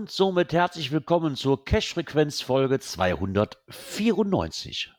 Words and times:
Und 0.00 0.10
somit 0.10 0.54
herzlich 0.54 0.92
willkommen 0.92 1.36
zur 1.36 1.62
Cash-Frequenz-Folge 1.62 2.80
294. 2.80 4.90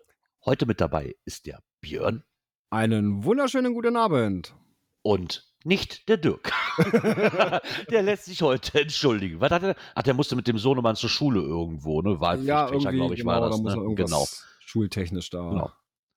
Heute 0.45 0.67
mit 0.67 0.79
dabei 0.79 1.15
ist 1.25 1.47
der 1.47 1.63
Björn 1.81 2.23
Einen 2.69 3.23
wunderschönen 3.23 3.73
guten 3.73 3.97
Abend. 3.97 4.53
und 5.01 5.51
nicht 5.63 6.07
der 6.07 6.17
Dirk. 6.17 6.51
der 7.89 8.03
lässt 8.03 8.25
sich 8.25 8.43
heute 8.43 8.81
entschuldigen. 8.81 9.41
Was 9.41 9.49
hat 9.49 9.63
er? 9.63 9.75
Ach, 9.95 10.03
der 10.03 10.13
musste 10.13 10.35
mit 10.35 10.47
dem 10.47 10.59
Sohnemann 10.59 10.95
zur 10.95 11.09
Schule 11.09 11.41
irgendwo, 11.41 12.03
ne? 12.03 12.19
Wahlpflichtfächer, 12.19 12.91
glaube 12.91 13.15
ich, 13.15 13.21
genau, 13.21 13.31
war 13.31 13.41
da 13.41 13.49
das. 13.49 13.59
Ne? 13.59 13.95
Genau. 13.95 14.27
schultechnisch 14.59 15.31
da 15.31 15.49
Genau. 15.49 15.71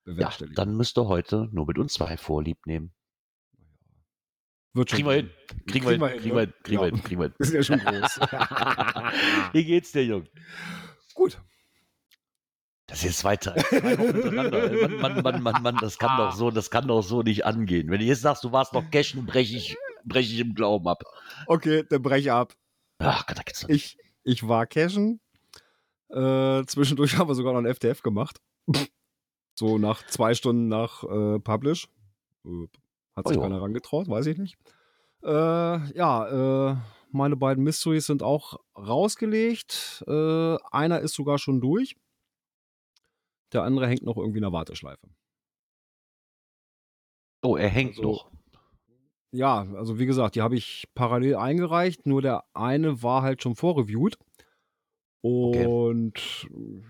Ja, 0.05 0.31
dann 0.53 0.77
müsst 0.77 0.99
ihr 0.99 1.07
heute 1.07 1.49
nur 1.51 1.65
mit 1.65 1.79
uns 1.79 1.93
zwei 1.93 2.17
Vorlieb 2.17 2.67
nehmen. 2.67 2.93
Wird 4.75 4.89
Kriegen 4.89 5.07
wir 5.07 5.13
hin. 5.13 5.29
Kriegen 5.67 5.85
wir 5.85 6.09
hin. 6.09 6.19
Kriegen 6.19 6.35
wir 6.35 6.41
hin. 6.41 6.53
Kriegen 6.63 6.81
wir 6.81 6.85
hin. 6.87 7.03
Kriegen 7.03 7.21
wir 7.21 7.27
hin. 7.27 7.35
Ist 7.39 7.53
ja 7.53 7.63
schon 7.63 7.79
groß. 7.79 8.19
Wie 9.53 9.63
geht's 9.63 9.93
dir, 9.93 10.03
Jung? 10.03 10.25
Gut. 11.13 11.39
Das 12.85 13.03
ist 13.03 13.23
jetzt 13.23 13.61
hintereinander. 13.69 14.89
Mann, 14.99 15.21
Mann, 15.21 15.23
Mann, 15.23 15.43
Mann, 15.43 15.63
Mann, 15.63 15.77
das 15.79 15.97
kann 15.97 16.17
doch 16.17 16.33
so, 16.33 16.51
das 16.51 16.69
kann 16.69 16.87
doch 16.89 17.01
so 17.03 17.23
nicht 17.23 17.45
angehen. 17.45 17.89
Wenn 17.89 17.99
du 17.99 18.05
jetzt 18.05 18.21
sagst, 18.21 18.43
du 18.43 18.51
warst 18.51 18.73
noch 18.73 18.91
cashen, 18.91 19.25
breche 19.25 19.55
ich, 19.55 19.77
breche 20.03 20.33
ich 20.33 20.39
im 20.41 20.53
Glauben 20.53 20.89
ab. 20.89 21.03
Okay, 21.47 21.85
dann 21.89 22.01
brech 22.01 22.29
ab. 22.29 22.53
Ach 22.99 23.25
Gott, 23.25 23.37
da 23.37 23.43
geht's 23.43 23.65
nicht. 23.65 23.97
Ich, 24.23 24.41
ich 24.41 24.47
war 24.47 24.67
cashen. 24.67 25.21
Äh, 26.09 26.65
zwischendurch 26.65 27.17
haben 27.17 27.29
wir 27.29 27.35
sogar 27.35 27.53
noch 27.53 27.61
ein 27.61 27.73
FTF 27.73 28.01
gemacht. 28.01 28.41
So 29.55 29.77
nach 29.77 30.05
zwei 30.07 30.33
Stunden 30.33 30.67
nach 30.67 31.03
äh, 31.03 31.39
Publish. 31.39 31.87
Hat 33.15 33.27
sich 33.27 33.37
Oh 33.37 33.41
ja. 33.41 33.47
keiner 33.47 33.61
rangetraut, 33.61 34.07
weiß 34.09 34.25
ich 34.27 34.37
nicht. 34.37 34.57
Äh, 35.23 35.29
ja, 35.97 36.71
äh, 36.71 36.75
meine 37.11 37.35
beiden 37.37 37.63
Mysteries 37.63 38.05
sind 38.07 38.21
auch 38.23 38.59
rausgelegt. 38.77 40.03
Äh, 40.07 40.57
einer 40.71 40.99
ist 40.99 41.13
sogar 41.13 41.37
schon 41.39 41.61
durch. 41.61 41.95
Der 43.53 43.63
andere 43.63 43.87
hängt 43.87 44.03
noch 44.03 44.17
irgendwie 44.17 44.39
in 44.39 44.43
der 44.43 44.51
Warteschleife. 44.51 45.07
Oh, 47.43 47.55
er 47.55 47.69
hängt 47.69 47.97
Also- 47.97 48.01
noch. 48.03 48.31
Ja, 49.31 49.61
also 49.75 49.99
wie 49.99 50.05
gesagt, 50.05 50.35
die 50.35 50.41
habe 50.41 50.55
ich 50.55 50.87
parallel 50.95 51.35
eingereicht, 51.35 52.05
nur 52.05 52.21
der 52.21 52.45
eine 52.53 53.03
war 53.03 53.21
halt 53.21 53.43
schon 53.43 53.55
vorreviewt. 53.55 54.17
Und 55.21 56.47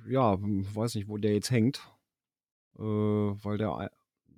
ja, 0.08 0.38
weiß 0.40 0.96
nicht, 0.96 1.08
wo 1.08 1.18
der 1.18 1.34
jetzt 1.34 1.50
hängt. 1.50 1.82
Äh, 2.78 2.84
weil 2.84 3.58
der, 3.58 3.90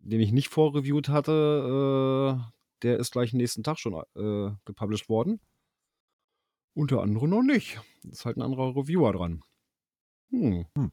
den 0.07 0.21
ich 0.21 0.31
nicht 0.31 0.49
vorreviewt 0.49 1.09
hatte, 1.09 2.39
äh, 2.39 2.51
der 2.83 2.97
ist 2.97 3.11
gleich 3.11 3.33
nächsten 3.33 3.63
Tag 3.63 3.77
schon 3.79 3.93
äh, 4.15 4.51
gepublished 4.65 5.09
worden. 5.09 5.39
Und 6.73 6.91
der 6.91 6.99
andere 6.99 7.27
noch 7.27 7.41
nicht. 7.41 7.79
Ist 8.09 8.25
halt 8.25 8.37
ein 8.37 8.41
anderer 8.41 8.75
Reviewer 8.75 9.11
dran. 9.13 9.41
Hm. 10.29 10.65
Hm. 10.75 10.91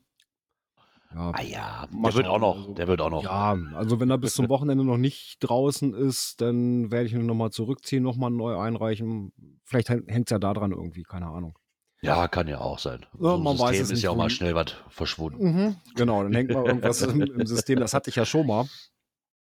Ja, 1.15 1.31
Ah 1.33 1.43
ja, 1.43 1.87
der 1.93 2.15
wird 2.15 2.27
auch 2.27 2.39
noch, 2.41 2.57
also- 2.57 2.75
der 2.75 2.89
wird 2.89 3.01
auch 3.01 3.11
noch. 3.11 3.23
ja, 3.23 3.57
also 3.75 4.01
wenn 4.01 4.11
er 4.11 4.19
bis 4.19 4.35
zum 4.35 4.49
Wochenende 4.49 4.83
noch 4.85 4.97
nicht 4.97 5.37
draußen 5.41 5.95
ist, 5.95 6.41
dann 6.41 6.91
werde 6.91 7.07
ich 7.07 7.13
ihn 7.13 7.27
nochmal 7.27 7.51
zurückziehen, 7.51 8.03
nochmal 8.03 8.31
neu 8.31 8.59
einreichen. 8.59 9.33
Vielleicht 9.65 9.91
hängt 9.91 10.09
es 10.27 10.31
ja 10.31 10.39
da 10.41 10.53
dran 10.55 10.73
irgendwie, 10.73 11.05
keine 11.05 11.27
Ahnung. 11.27 11.57
Ja, 12.01 12.27
kann 12.29 12.49
ja 12.49 12.59
auch 12.59 12.79
sein. 12.81 13.07
Ja, 13.13 13.31
so 13.31 13.39
man 13.39 13.59
weiß 13.59 13.77
System 13.77 13.83
es 13.83 13.91
ist 13.91 13.91
nicht, 13.93 14.03
ja 14.03 14.11
auch 14.11 14.17
mal 14.17 14.29
schnell 14.29 14.55
was 14.57 14.73
verschwunden. 14.89 15.43
Mhm, 15.43 15.77
genau, 15.95 16.23
dann 16.25 16.35
hängt 16.35 16.51
mal 16.51 16.67
irgendwas 16.67 17.01
im, 17.03 17.23
im 17.23 17.47
System, 17.47 17.79
das 17.79 17.95
hatte 17.95 18.11
ich 18.11 18.17
ja 18.17 18.25
schon 18.27 18.47
mal. 18.47 18.67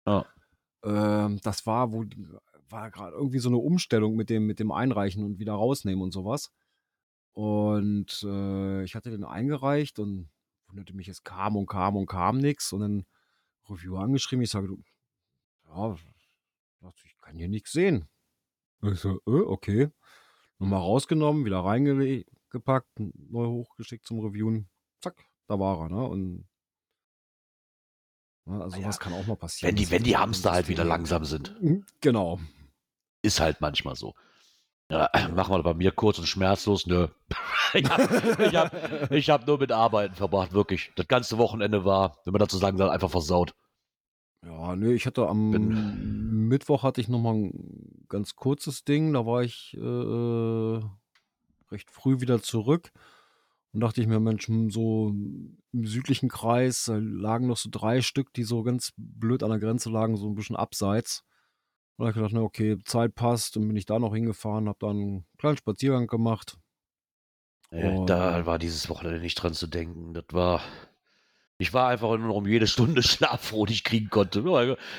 Ja. 0.07 0.25
Ähm, 0.83 1.39
das 1.43 1.65
war, 1.65 1.91
wo 1.91 2.05
war 2.69 2.91
gerade 2.91 3.15
irgendwie 3.15 3.39
so 3.39 3.49
eine 3.49 3.57
Umstellung 3.57 4.15
mit 4.15 4.29
dem, 4.29 4.45
mit 4.45 4.59
dem 4.59 4.71
Einreichen 4.71 5.23
und 5.23 5.39
wieder 5.39 5.53
rausnehmen 5.53 6.01
und 6.01 6.11
sowas. 6.11 6.51
Und 7.33 8.23
äh, 8.23 8.83
ich 8.83 8.95
hatte 8.95 9.11
den 9.11 9.23
eingereicht 9.23 9.99
und 9.99 10.29
wunderte 10.67 10.93
mich, 10.95 11.07
es 11.07 11.23
kam 11.23 11.55
und 11.55 11.67
kam 11.67 11.95
und 11.95 12.07
kam 12.07 12.37
nichts. 12.39 12.73
Und 12.73 12.81
dann 12.81 13.05
Reviewer 13.69 14.01
angeschrieben, 14.01 14.43
ich 14.43 14.49
sage, 14.49 14.67
du, 14.67 14.83
ja, 15.69 15.95
ich 17.03 17.17
kann 17.19 17.37
hier 17.37 17.49
nichts 17.49 17.71
sehen. 17.71 18.07
Ich 18.81 18.99
so, 18.99 19.19
äh, 19.27 19.31
okay. 19.31 19.89
Nochmal 20.59 20.79
rausgenommen, 20.79 21.45
wieder 21.45 21.59
reingepackt, 21.59 22.89
neu 22.97 23.47
hochgeschickt 23.47 24.05
zum 24.05 24.19
Reviewen. 24.19 24.69
Zack, 25.01 25.23
da 25.47 25.59
war 25.59 25.81
er, 25.81 25.89
ne? 25.89 26.03
Und 26.03 26.47
also 28.47 28.77
Ja, 28.79 28.87
was 28.87 28.99
kann 28.99 29.13
auch 29.13 29.25
mal 29.27 29.35
passieren. 29.35 29.69
Wenn 29.69 29.75
die, 29.83 29.91
wenn 29.91 30.03
die 30.03 30.17
Hamster 30.17 30.51
halt 30.51 30.67
wieder 30.67 30.83
langsam 30.85 31.25
sind. 31.25 31.55
Mhm, 31.61 31.85
Genau. 32.01 32.39
Ist 33.23 33.39
halt 33.39 33.61
manchmal 33.61 33.95
so. 33.95 34.13
Ja, 34.91 35.09
machen 35.35 35.53
wir 35.55 35.63
bei 35.63 35.73
mir 35.73 35.91
kurz 35.91 36.17
und 36.19 36.27
schmerzlos. 36.27 36.85
Nö. 36.85 37.07
ich 37.73 37.83
habe 37.89 38.03
hab, 38.53 39.11
hab 39.11 39.47
nur 39.47 39.57
mit 39.59 39.71
Arbeiten 39.71 40.15
verbracht, 40.15 40.53
wirklich. 40.53 40.91
Das 40.95 41.07
ganze 41.07 41.37
Wochenende 41.37 41.83
war, 41.83 42.17
wenn 42.25 42.31
man 42.31 42.39
dazu 42.39 42.57
sagen 42.57 42.77
soll, 42.77 42.89
einfach 42.89 43.09
versaut. 43.11 43.53
Ja, 44.45 44.75
nee, 44.75 44.93
ich 44.93 45.05
hatte 45.07 45.27
am 45.27 45.51
Bin- 45.51 46.47
Mittwoch 46.47 46.83
hatte 46.83 47.01
ich 47.01 47.09
noch 47.09 47.19
mal 47.19 47.33
ein 47.33 48.05
ganz 48.07 48.35
kurzes 48.35 48.85
Ding. 48.85 49.11
Da 49.13 49.25
war 49.25 49.41
ich 49.43 49.75
äh, 49.75 50.79
recht 51.73 51.89
früh 51.91 52.21
wieder 52.21 52.41
zurück 52.41 52.91
und 53.73 53.79
dachte 53.81 54.01
ich 54.01 54.07
mir, 54.07 54.19
Mensch, 54.19 54.47
hm, 54.47 54.69
so 54.71 55.09
im 55.09 55.85
südlichen 55.85 56.29
Kreis 56.29 56.89
lagen 56.93 57.47
noch 57.47 57.57
so 57.57 57.69
drei 57.71 58.01
Stück, 58.01 58.33
die 58.33 58.43
so 58.43 58.63
ganz 58.63 58.93
blöd 58.97 59.43
an 59.43 59.49
der 59.49 59.59
Grenze 59.59 59.89
lagen, 59.89 60.17
so 60.17 60.27
ein 60.27 60.35
bisschen 60.35 60.55
abseits. 60.55 61.23
Und 61.97 62.03
da 62.03 62.07
hab 62.07 62.11
ich 62.11 62.15
gedacht, 62.15 62.33
na 62.33 62.41
okay, 62.41 62.77
Zeit 62.85 63.15
passt. 63.15 63.55
Dann 63.55 63.67
bin 63.67 63.75
ich 63.77 63.85
da 63.85 63.99
noch 63.99 64.13
hingefahren, 64.13 64.67
habe 64.67 64.77
dann 64.79 64.97
einen 64.97 65.25
kleinen 65.37 65.57
Spaziergang 65.57 66.07
gemacht. 66.07 66.57
Äh, 67.71 67.89
Und- 67.97 68.07
Da 68.09 68.45
war 68.45 68.59
dieses 68.59 68.87
Wochenende 68.89 69.19
nicht 69.19 69.35
dran 69.35 69.53
zu 69.53 69.67
denken. 69.67 70.13
Das 70.13 70.25
war. 70.31 70.61
Ich 71.59 71.73
war 71.73 71.87
einfach 71.87 72.09
nur 72.09 72.27
noch 72.27 72.35
um 72.35 72.45
jede 72.45 72.67
Stunde 72.67 73.01
schlaffroh, 73.03 73.65
die 73.65 73.73
ich 73.73 73.83
kriegen 73.83 74.11
konnte. 74.11 74.43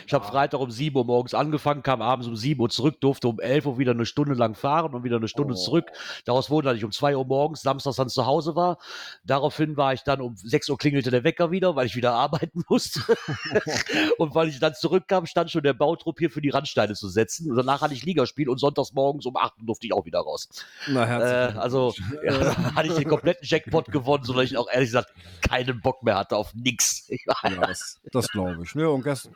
Ich 0.07 0.13
habe 0.13 0.27
Freitag 0.27 0.59
um 0.59 0.73
7 0.73 0.97
Uhr 0.97 1.05
morgens 1.05 1.33
angefangen, 1.33 1.85
kam 1.85 2.03
abends 2.03 2.27
um 2.27 2.35
7 2.35 2.61
Uhr 2.61 2.69
zurück, 2.69 3.01
durfte 3.01 3.29
um 3.29 3.39
11 3.39 3.67
Uhr 3.67 3.79
wieder 3.79 3.93
eine 3.93 4.07
Stunde 4.07 4.35
lang 4.35 4.57
fahren 4.57 4.93
und 4.93 5.05
wieder 5.05 5.17
eine 5.17 5.29
Stunde 5.29 5.55
Oh. 5.55 5.57
zurück. 5.57 5.87
Daraus 6.25 6.51
wurde, 6.51 6.69
dass 6.69 6.77
ich 6.77 6.85
um 6.85 6.91
2 6.91 7.17
Uhr 7.17 7.25
morgens, 7.25 7.63
samstags 7.63 7.95
dann 7.97 8.09
zu 8.09 8.27
Hause 8.27 8.57
war. 8.57 8.79
Daraufhin 9.25 9.77
war 9.77 9.93
ich 9.93 10.03
dann 10.03 10.21
um 10.21 10.35
6 10.37 10.69
Uhr 10.69 10.79
klingelte 10.79 11.13
der 11.13 11.23
Wecker 11.23 11.53
wieder, 11.53 11.77
weil 11.77 11.87
ich 11.87 11.95
wieder 11.95 12.13
arbeiten 12.15 12.65
musste. 12.69 13.03
und 14.19 14.35
weil 14.35 14.49
ich 14.49 14.59
dann 14.59 14.75
zurückkam, 14.75 15.27
stand 15.27 15.53
schon 15.53 15.63
der 15.63 15.75
Bautrupp 15.75 16.19
hier 16.19 16.31
für 16.31 16.41
die 16.41 16.51
Randsteine 16.51 16.95
zu 16.95 17.09
setzen. 17.09 17.51
Und 17.51 17.57
danach 17.57 17.83
hatte 17.83 17.95
ich 17.95 18.05
Ligaspiel 18.05 18.49
und 18.49 18.59
sonntags 18.59 18.93
morgens 18.93 19.27
um 19.27 19.37
8 19.37 19.61
Uhr 19.61 19.67
durfte 19.67 19.87
ich 19.87 19.93
auch 19.93 20.07
wieder 20.07 20.19
raus. 20.21 20.49
Na, 20.89 21.05
Äh, 21.53 21.53
also 21.57 21.95
ja, 22.25 22.75
hatte 22.75 22.89
ich 22.89 22.95
den 22.95 23.07
kompletten 23.09 23.47
Jackpot 23.47 23.93
gewonnen, 23.93 24.25
sodass 24.25 24.47
ich 24.47 24.56
auch 24.56 24.69
ehrlich 24.69 24.88
gesagt 24.88 25.12
keinen 25.49 25.81
Bock 25.81 26.03
mehr 26.03 26.17
hatte 26.17 26.37
auf 26.37 26.48
nix. 26.55 27.06
Ich 27.11 27.27
war- 27.27 27.50
Ja, 27.50 27.67
das, 27.67 28.00
das 28.12 28.29
glaube 28.29 28.62
ich. 28.65 28.75
Ne, 28.75 28.89
und 28.91 29.03
gest, 29.03 29.31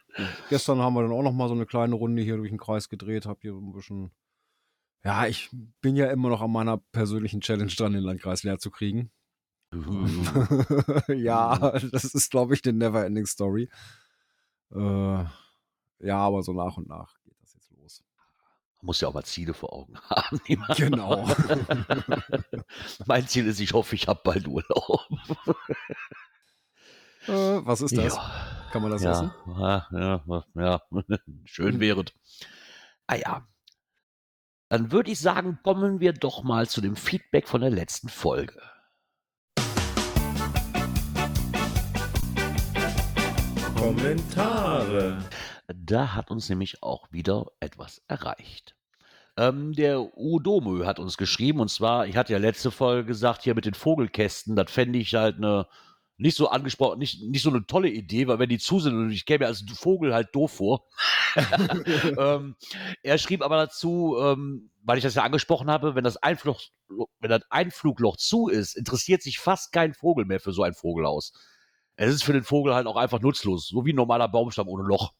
gestern 0.48 0.78
haben 0.80 0.94
wir 0.94 1.02
dann 1.02 1.12
auch 1.12 1.22
noch 1.22 1.32
mal 1.32 1.48
so 1.48 1.54
eine 1.54 1.66
kleine 1.66 1.94
Runde 1.94 2.22
hier 2.22 2.36
durch 2.36 2.50
den 2.50 2.58
Kreis 2.58 2.88
gedreht, 2.88 3.26
hab 3.26 3.40
hier 3.42 3.52
so 3.52 3.58
ein 3.60 3.72
bisschen. 3.72 4.10
Ja, 5.04 5.26
ich 5.26 5.50
bin 5.80 5.96
ja 5.96 6.10
immer 6.10 6.28
noch 6.28 6.40
an 6.42 6.52
meiner 6.52 6.78
persönlichen 6.78 7.40
Challenge 7.40 7.72
dran, 7.72 7.92
den 7.92 8.02
Landkreis 8.04 8.42
leer 8.44 8.58
zu 8.58 8.70
kriegen. 8.70 9.10
ja, 11.08 11.56
das 11.80 12.04
ist, 12.04 12.30
glaube 12.30 12.54
ich, 12.54 12.64
eine 12.64 12.76
Never-Ending 12.78 13.26
Story. 13.26 13.68
Äh, 14.74 15.24
ja, 15.98 16.16
aber 16.18 16.42
so 16.42 16.52
nach 16.52 16.76
und 16.76 16.88
nach 16.88 17.14
geht 17.24 17.34
das 17.40 17.54
jetzt 17.54 17.70
los. 17.72 18.04
Muss 18.82 19.00
ja 19.00 19.08
auch 19.08 19.14
mal 19.14 19.24
Ziele 19.24 19.54
vor 19.54 19.72
Augen 19.72 19.98
haben. 20.10 20.40
Genau. 20.76 21.26
mein 23.06 23.26
Ziel 23.26 23.46
ist, 23.46 23.60
ich 23.60 23.72
hoffe, 23.72 23.94
ich 23.94 24.08
habe 24.08 24.20
bald 24.22 24.46
Urlaub. 24.46 25.08
Äh, 27.28 27.66
was 27.66 27.80
ist 27.80 27.96
das? 27.96 28.14
Ja, 28.14 28.68
Kann 28.72 28.82
man 28.82 28.90
das 28.90 29.02
essen? 29.02 29.32
ja, 29.46 29.86
ja, 29.92 30.24
ja, 30.26 30.44
ja. 30.54 30.82
schön 31.44 31.80
wäre. 31.80 32.04
Ah 33.06 33.16
ja. 33.16 33.46
Dann 34.68 34.90
würde 34.90 35.10
ich 35.10 35.20
sagen, 35.20 35.58
kommen 35.62 36.00
wir 36.00 36.14
doch 36.14 36.42
mal 36.42 36.68
zu 36.68 36.80
dem 36.80 36.96
Feedback 36.96 37.46
von 37.46 37.60
der 37.60 37.70
letzten 37.70 38.08
Folge. 38.08 38.60
Kommentare. 43.76 45.18
Da 45.66 46.14
hat 46.14 46.30
uns 46.30 46.48
nämlich 46.48 46.82
auch 46.82 47.10
wieder 47.10 47.46
etwas 47.60 48.02
erreicht. 48.08 48.74
Ähm, 49.36 49.72
der 49.72 50.16
Udomö 50.16 50.86
hat 50.86 50.98
uns 50.98 51.16
geschrieben 51.16 51.60
und 51.60 51.68
zwar, 51.68 52.06
ich 52.06 52.16
hatte 52.16 52.32
ja 52.32 52.38
letzte 52.38 52.70
Folge 52.70 53.06
gesagt, 53.06 53.42
hier 53.42 53.54
mit 53.54 53.64
den 53.64 53.74
Vogelkästen, 53.74 54.56
das 54.56 54.70
fände 54.70 54.98
ich 54.98 55.14
halt 55.14 55.36
eine 55.36 55.66
nicht 56.22 56.36
so 56.36 56.48
angesprochen, 56.48 56.98
nicht, 56.98 57.20
nicht 57.20 57.42
so 57.42 57.50
eine 57.50 57.66
tolle 57.66 57.88
Idee, 57.88 58.28
weil 58.28 58.38
wenn 58.38 58.48
die 58.48 58.58
zu 58.58 58.78
sind 58.78 58.94
und 58.94 59.10
ich 59.10 59.26
käme 59.26 59.40
mir 59.40 59.46
als 59.48 59.64
Vogel 59.74 60.14
halt 60.14 60.34
doof 60.34 60.52
vor. 60.52 60.86
ähm, 62.16 62.56
er 63.02 63.18
schrieb 63.18 63.42
aber 63.42 63.56
dazu, 63.56 64.16
ähm, 64.20 64.70
weil 64.82 64.98
ich 64.98 65.04
das 65.04 65.16
ja 65.16 65.24
angesprochen 65.24 65.68
habe, 65.68 65.94
wenn 65.94 66.04
das, 66.04 66.16
Einflug, 66.16 66.58
wenn 67.18 67.30
das 67.30 67.42
Einflugloch 67.50 68.16
zu 68.16 68.48
ist, 68.48 68.76
interessiert 68.76 69.22
sich 69.22 69.40
fast 69.40 69.72
kein 69.72 69.94
Vogel 69.94 70.24
mehr 70.24 70.40
für 70.40 70.52
so 70.52 70.62
ein 70.62 70.74
Vogelhaus. 70.74 71.32
Es 71.96 72.14
ist 72.14 72.22
für 72.22 72.32
den 72.32 72.44
Vogel 72.44 72.74
halt 72.74 72.86
auch 72.86 72.96
einfach 72.96 73.20
nutzlos, 73.20 73.66
so 73.68 73.84
wie 73.84 73.92
ein 73.92 73.96
normaler 73.96 74.28
Baumstamm 74.28 74.68
ohne 74.68 74.84
Loch. 74.84 75.12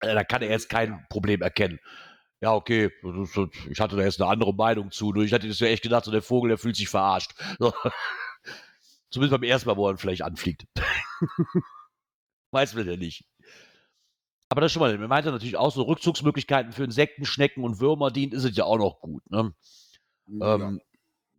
Äh, 0.00 0.14
da 0.14 0.24
kann 0.24 0.42
er 0.42 0.50
jetzt 0.50 0.70
kein 0.70 1.04
Problem 1.10 1.42
erkennen. 1.42 1.78
Ja, 2.40 2.54
okay, 2.54 2.90
ich 3.68 3.80
hatte 3.80 3.96
da 3.96 4.02
jetzt 4.02 4.22
eine 4.22 4.30
andere 4.30 4.54
Meinung 4.54 4.90
zu. 4.92 5.14
Ich 5.16 5.32
hatte 5.32 5.48
das 5.48 5.58
ja 5.58 5.66
echt 5.66 5.82
gedacht, 5.82 6.04
so 6.04 6.12
der 6.12 6.22
Vogel, 6.22 6.50
der 6.50 6.58
fühlt 6.58 6.76
sich 6.76 6.88
verarscht. 6.88 7.32
So. 7.58 7.72
Zumindest 9.10 9.40
beim 9.40 9.48
ersten 9.48 9.68
Mal, 9.68 9.76
wo 9.76 9.88
er 9.88 9.96
vielleicht 9.96 10.22
anfliegt. 10.22 10.66
Weiß 12.50 12.74
man 12.74 12.86
ja 12.86 12.96
nicht. 12.96 13.24
Aber 14.50 14.60
das 14.60 14.72
schon 14.72 14.80
mal, 14.80 14.96
mir 14.96 15.08
meinte 15.08 15.30
natürlich 15.30 15.56
auch 15.56 15.72
so 15.72 15.82
Rückzugsmöglichkeiten 15.82 16.72
für 16.72 16.84
Insekten, 16.84 17.26
Schnecken 17.26 17.64
und 17.64 17.80
Würmer 17.80 18.10
dient, 18.10 18.32
ist 18.32 18.44
es 18.44 18.56
ja 18.56 18.64
auch 18.64 18.78
noch 18.78 19.00
gut. 19.00 19.22
Ne? 19.30 19.52
Ja. 20.26 20.54
Ähm, 20.54 20.80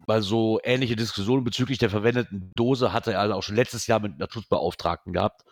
weil 0.05 0.21
so 0.21 0.59
ähnliche 0.63 0.95
Diskussionen 0.95 1.43
bezüglich 1.43 1.77
der 1.77 1.89
verwendeten 1.89 2.51
Dose 2.55 2.93
hatte 2.93 3.13
er 3.13 3.19
also 3.19 3.33
auch 3.35 3.43
schon 3.43 3.55
letztes 3.55 3.87
Jahr 3.87 3.99
mit 3.99 4.17
Naturschutzbeauftragten 4.17 5.13
gehabt. 5.13 5.43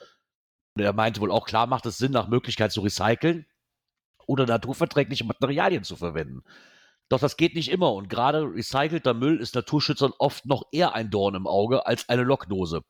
Und 0.75 0.83
er 0.83 0.93
meinte 0.93 1.21
wohl 1.21 1.31
auch, 1.31 1.45
klar 1.45 1.67
macht 1.67 1.85
es 1.85 1.97
Sinn, 1.97 2.11
nach 2.11 2.27
Möglichkeit 2.27 2.71
zu 2.71 2.81
recyceln 2.81 3.45
oder 4.25 4.45
naturverträgliche 4.45 5.25
Materialien 5.25 5.83
zu 5.83 5.95
verwenden. 5.95 6.43
Doch 7.09 7.19
das 7.19 7.37
geht 7.37 7.55
nicht 7.55 7.69
immer 7.69 7.93
und 7.93 8.09
gerade 8.09 8.43
recycelter 8.43 9.13
Müll 9.13 9.39
ist 9.39 9.55
Naturschützern 9.55 10.11
oft 10.19 10.45
noch 10.45 10.63
eher 10.71 10.93
ein 10.93 11.09
Dorn 11.09 11.35
im 11.35 11.47
Auge 11.47 11.85
als 11.85 12.09
eine 12.09 12.23
Lokdose. 12.23 12.81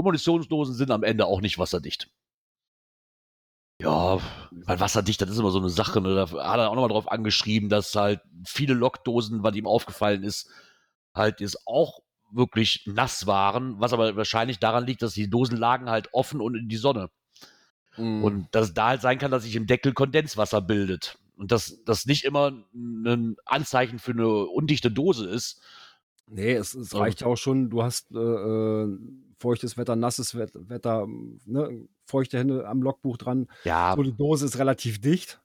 Munitionsdosen 0.00 0.74
sind 0.74 0.90
am 0.90 1.02
Ende 1.02 1.26
auch 1.26 1.40
nicht 1.40 1.58
wasserdicht. 1.58 2.08
Ja, 3.80 4.20
weil 4.50 4.80
wasserdicht, 4.80 5.20
das 5.20 5.30
ist 5.30 5.38
immer 5.38 5.50
so 5.50 5.58
eine 5.58 5.68
Sache. 5.68 6.00
Ne? 6.00 6.14
Da 6.14 6.30
hat 6.30 6.58
er 6.58 6.70
auch 6.70 6.74
nochmal 6.74 6.90
drauf 6.90 7.10
angeschrieben, 7.10 7.68
dass 7.68 7.94
halt 7.94 8.20
viele 8.44 8.74
Lokdosen, 8.74 9.42
was 9.42 9.56
ihm 9.56 9.66
aufgefallen 9.66 10.22
ist, 10.22 10.50
halt 11.14 11.40
jetzt 11.40 11.66
auch 11.66 12.00
wirklich 12.30 12.84
nass 12.86 13.26
waren, 13.26 13.80
was 13.80 13.92
aber 13.92 14.16
wahrscheinlich 14.16 14.58
daran 14.58 14.86
liegt, 14.86 15.02
dass 15.02 15.14
die 15.14 15.28
Dosen 15.28 15.56
lagen 15.56 15.90
halt 15.90 16.08
offen 16.12 16.40
und 16.40 16.54
in 16.54 16.68
die 16.68 16.76
Sonne. 16.76 17.10
Mhm. 17.96 18.24
Und 18.24 18.48
dass 18.52 18.68
es 18.68 18.74
da 18.74 18.88
halt 18.88 19.02
sein 19.02 19.18
kann, 19.18 19.30
dass 19.30 19.42
sich 19.42 19.56
im 19.56 19.66
Deckel 19.66 19.92
Kondenswasser 19.92 20.60
bildet. 20.60 21.18
Und 21.36 21.52
dass 21.52 21.82
das 21.84 22.06
nicht 22.06 22.24
immer 22.24 22.52
ein 22.74 23.36
Anzeichen 23.44 23.98
für 23.98 24.12
eine 24.12 24.28
undichte 24.28 24.90
Dose 24.90 25.28
ist. 25.28 25.60
Nee, 26.26 26.52
es, 26.52 26.74
es 26.74 26.94
reicht 26.94 27.22
ja 27.22 27.26
auch 27.26 27.36
schon, 27.36 27.68
du 27.68 27.82
hast 27.82 28.12
äh, 28.12 28.18
äh, 28.18 28.98
feuchtes 29.38 29.76
Wetter, 29.76 29.96
nasses 29.96 30.36
Wetter, 30.36 31.06
ne, 31.44 31.88
feuchte 32.06 32.38
Hände 32.38 32.66
am 32.66 32.80
Logbuch 32.80 33.16
dran. 33.16 33.48
Ja. 33.64 33.94
So, 33.96 34.02
die 34.02 34.16
Dose 34.16 34.46
ist 34.46 34.58
relativ 34.58 35.00
dicht. 35.00 35.40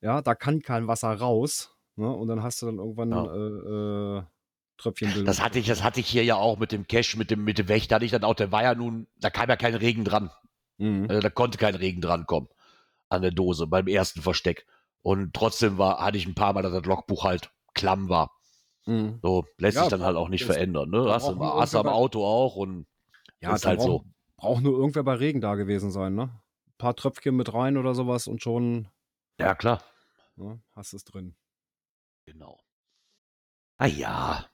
Ja, 0.00 0.22
da 0.22 0.34
kann 0.34 0.62
kein 0.62 0.86
Wasser 0.86 1.12
raus. 1.12 1.76
Ne? 1.96 2.10
Und 2.10 2.28
dann 2.28 2.42
hast 2.42 2.62
du 2.62 2.66
dann 2.66 2.78
irgendwann 2.78 3.10
ja. 3.10 3.24
äh, 3.24 4.18
äh, 4.18 4.22
Tröpfchenbildung. 4.78 5.26
Das 5.26 5.42
hatte 5.42 5.58
ich, 5.58 5.66
das 5.66 5.82
hatte 5.82 6.00
ich 6.00 6.06
hier 6.06 6.24
ja 6.24 6.36
auch 6.36 6.58
mit 6.58 6.72
dem 6.72 6.86
Cash, 6.86 7.16
mit 7.16 7.30
dem, 7.30 7.44
mit 7.44 7.58
dem 7.58 7.68
Wächter, 7.68 7.96
hatte 7.96 8.04
ich 8.04 8.10
dann 8.12 8.24
auch, 8.24 8.34
der 8.34 8.52
war 8.52 8.62
ja 8.62 8.74
nun, 8.74 9.06
da 9.18 9.28
kam 9.28 9.48
ja 9.48 9.56
kein 9.56 9.74
Regen 9.74 10.04
dran. 10.04 10.30
Mhm. 10.78 11.06
Also, 11.08 11.20
da 11.20 11.30
konnte 11.30 11.58
kein 11.58 11.74
Regen 11.74 12.00
dran 12.00 12.26
kommen 12.26 12.48
an 13.10 13.22
der 13.22 13.32
Dose 13.32 13.66
beim 13.66 13.88
ersten 13.88 14.22
Versteck. 14.22 14.66
Und 15.02 15.34
trotzdem 15.34 15.78
war, 15.78 15.98
hatte 15.98 16.18
ich 16.18 16.26
ein 16.26 16.34
paar 16.34 16.52
Mal, 16.52 16.62
dass 16.62 16.72
das 16.72 16.84
Logbuch 16.84 17.24
halt 17.24 17.50
klamm 17.74 18.08
war. 18.08 18.36
Mhm. 18.86 19.18
So 19.22 19.44
lässt 19.58 19.76
ja, 19.76 19.82
sich 19.82 19.90
dann 19.90 20.02
halt 20.02 20.16
auch 20.16 20.28
nicht 20.28 20.44
verändern. 20.44 20.90
Ne? 20.90 21.06
Hast, 21.10 21.28
du, 21.28 21.78
am 21.78 21.88
Auto 21.88 22.24
auch 22.24 22.56
und 22.56 22.86
ja, 23.40 23.54
ist 23.54 23.66
halt 23.66 23.78
brauch, 23.78 23.86
so. 23.86 24.04
Braucht 24.36 24.62
nur 24.62 24.76
irgendwer 24.78 25.02
bei 25.02 25.14
Regen 25.14 25.40
da 25.40 25.54
gewesen 25.54 25.90
sein, 25.90 26.14
ne? 26.14 26.24
Ein 26.66 26.78
paar 26.78 26.96
Tröpfchen 26.96 27.36
mit 27.36 27.52
rein 27.52 27.76
oder 27.76 27.94
sowas 27.94 28.26
und 28.26 28.42
schon. 28.42 28.88
Ja, 29.38 29.54
klar. 29.54 29.82
Ne, 30.36 30.60
hast 30.74 30.94
es 30.94 31.04
drin. 31.04 31.36
Genau. 32.26 32.58
Ah 33.78 33.86
ja. 33.86 34.46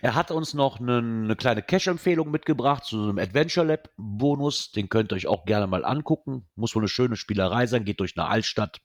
Er 0.00 0.14
hat 0.14 0.30
uns 0.30 0.54
noch 0.54 0.80
eine, 0.80 0.98
eine 0.98 1.36
kleine 1.36 1.62
Cash-Empfehlung 1.62 2.30
mitgebracht 2.30 2.84
zu 2.84 3.02
einem 3.02 3.18
Adventure 3.18 3.66
Lab-Bonus. 3.66 4.70
Den 4.72 4.88
könnt 4.88 5.12
ihr 5.12 5.16
euch 5.16 5.26
auch 5.26 5.44
gerne 5.44 5.66
mal 5.66 5.84
angucken. 5.84 6.48
Muss 6.54 6.74
wohl 6.74 6.82
eine 6.82 6.88
schöne 6.88 7.16
Spielerei 7.16 7.66
sein, 7.66 7.84
geht 7.84 8.00
durch 8.00 8.16
eine 8.16 8.28
Altstadt. 8.28 8.80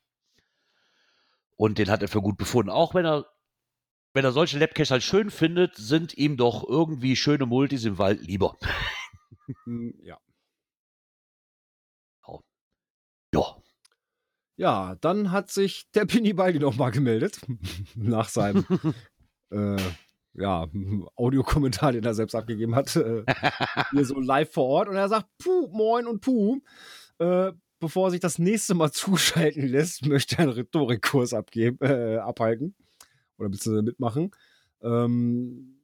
Und 1.58 1.80
den 1.80 1.90
hat 1.90 2.02
er 2.02 2.08
für 2.08 2.22
gut 2.22 2.38
befunden. 2.38 2.70
Auch 2.70 2.94
wenn 2.96 3.06
er, 3.06 3.26
wenn 4.14 4.24
er 4.24 4.32
solche 4.32 4.60
Labcaches 4.60 4.92
halt 4.92 5.04
schön 5.04 5.32
findet, 5.32 5.76
sind 5.76 6.18
ihm 6.18 6.38
doch 6.38 6.68
irgendwie 6.68 7.16
schöne 7.16 7.46
Multis 7.46 7.86
im 7.86 7.98
Wald 7.98 8.22
lieber. 8.22 8.56
Ja. 10.04 10.20
Ja. 13.34 13.56
Ja, 14.58 14.96
dann 14.96 15.32
hat 15.32 15.52
sich 15.52 15.90
der 15.92 16.06
Pini 16.06 16.34
Baldi 16.34 16.60
nochmal 16.60 16.92
gemeldet. 16.92 17.40
nach 17.96 18.28
seinem 18.30 18.66
äh, 19.52 19.78
ja, 20.34 20.68
Audiokommentar, 21.16 21.92
den 21.92 22.04
er 22.04 22.14
selbst 22.14 22.36
abgegeben 22.36 22.76
hat. 22.76 22.96
Äh, 22.96 23.24
hier 23.92 24.06
so 24.06 24.20
live 24.20 24.52
vor 24.52 24.66
Ort. 24.66 24.90
Und 24.90 24.96
er 24.96 25.10
sagt: 25.10 25.28
Puh, 25.38 25.68
moin 25.72 26.08
und 26.08 26.22
puh. 26.22 26.60
Äh, 27.20 27.54
bevor 27.80 28.08
er 28.08 28.12
sich 28.12 28.20
das 28.20 28.40
nächste 28.40 28.76
Mal 28.76 28.92
zuschalten 28.94 29.68
lässt, 29.68 30.06
möchte 30.06 30.38
er 30.38 30.44
einen 30.44 30.52
Rhetorikkurs 30.52 31.34
abgeben, 31.34 31.78
äh, 31.82 32.18
abhalten 32.18 32.76
oder 33.38 33.50
beziehungsweise 33.50 33.84
mitmachen. 33.84 34.32
Ähm, 34.82 35.78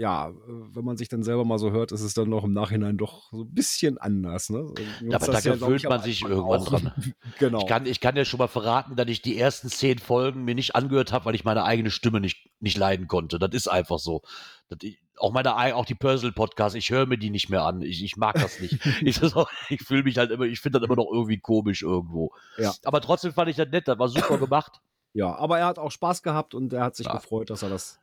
ja, 0.00 0.32
wenn 0.46 0.84
man 0.84 0.96
sich 0.96 1.10
dann 1.10 1.22
selber 1.22 1.44
mal 1.44 1.58
so 1.58 1.72
hört, 1.72 1.92
ist 1.92 2.00
es 2.00 2.14
dann 2.14 2.30
noch 2.30 2.44
im 2.44 2.54
Nachhinein 2.54 2.96
doch 2.96 3.30
so 3.32 3.42
ein 3.42 3.52
bisschen 3.52 3.98
anders. 3.98 4.48
Ne? 4.48 4.72
Ja, 5.02 5.16
aber 5.16 5.26
da 5.32 5.40
gewöhnt 5.40 5.82
ja, 5.82 5.90
man 5.90 6.00
sich 6.00 6.22
irgendwann 6.22 6.60
auch. 6.60 6.68
dran. 6.68 7.14
genau. 7.38 7.58
Ich 7.58 7.66
kann, 7.66 7.84
ich 7.84 8.00
kann 8.00 8.14
dir 8.14 8.24
schon 8.24 8.38
mal 8.38 8.48
verraten, 8.48 8.96
dass 8.96 9.08
ich 9.08 9.20
die 9.20 9.36
ersten 9.36 9.68
zehn 9.68 9.98
Folgen 9.98 10.44
mir 10.44 10.54
nicht 10.54 10.74
angehört 10.74 11.12
habe, 11.12 11.26
weil 11.26 11.34
ich 11.34 11.44
meine 11.44 11.64
eigene 11.64 11.90
Stimme 11.90 12.20
nicht, 12.20 12.48
nicht 12.60 12.78
leiden 12.78 13.08
konnte. 13.08 13.38
Das 13.38 13.50
ist 13.52 13.68
einfach 13.68 13.98
so. 13.98 14.22
Das, 14.68 14.78
auch 15.20 15.32
meine, 15.32 15.54
auch 15.76 15.84
die 15.84 15.94
Personal 15.94 16.32
Podcasts, 16.32 16.74
ich 16.74 16.90
höre 16.90 17.06
mir 17.06 17.18
die 17.18 17.30
nicht 17.30 17.50
mehr 17.50 17.62
an. 17.62 17.82
Ich, 17.82 18.02
ich 18.02 18.16
mag 18.16 18.34
das 18.34 18.60
nicht. 18.60 18.74
ich, 19.02 19.20
ich 19.68 19.82
fühle 19.82 20.02
mich 20.02 20.18
halt 20.18 20.30
immer, 20.30 20.44
ich 20.44 20.60
finde 20.60 20.78
das 20.80 20.86
immer 20.86 20.96
noch 20.96 21.10
irgendwie 21.12 21.38
komisch 21.38 21.82
irgendwo. 21.82 22.32
Ja. 22.58 22.74
Aber 22.84 23.00
trotzdem 23.00 23.32
fand 23.32 23.50
ich 23.50 23.56
das 23.56 23.68
nett, 23.68 23.88
das 23.88 23.98
war 23.98 24.08
super 24.08 24.38
gemacht. 24.38 24.80
Ja, 25.12 25.34
aber 25.36 25.58
er 25.58 25.66
hat 25.66 25.78
auch 25.78 25.90
Spaß 25.90 26.22
gehabt 26.22 26.54
und 26.54 26.72
er 26.72 26.84
hat 26.84 26.96
sich 26.96 27.06
ja. 27.06 27.12
gefreut, 27.12 27.50
dass 27.50 27.62
er 27.62 27.68
das 27.68 28.00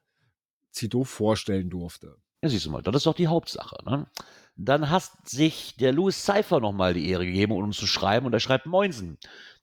Zido 0.72 1.04
vorstellen 1.04 1.70
durfte. 1.70 2.18
Ja, 2.42 2.50
siehst 2.50 2.66
du 2.66 2.72
mal, 2.72 2.82
das 2.82 2.96
ist 2.96 3.06
doch 3.06 3.16
die 3.16 3.28
Hauptsache. 3.28 3.78
Ne? 3.86 4.08
Dann 4.56 4.90
hat 4.90 5.10
sich 5.24 5.76
der 5.78 5.92
Louis 5.92 6.24
Cypher 6.24 6.60
nochmal 6.60 6.94
die 6.94 7.10
Ehre 7.10 7.26
gegeben, 7.26 7.54
um 7.54 7.64
uns 7.64 7.78
zu 7.78 7.88
schreiben. 7.88 8.26
Und 8.26 8.34
er 8.34 8.40
schreibt: 8.40 8.66
Moinsen, 8.66 9.18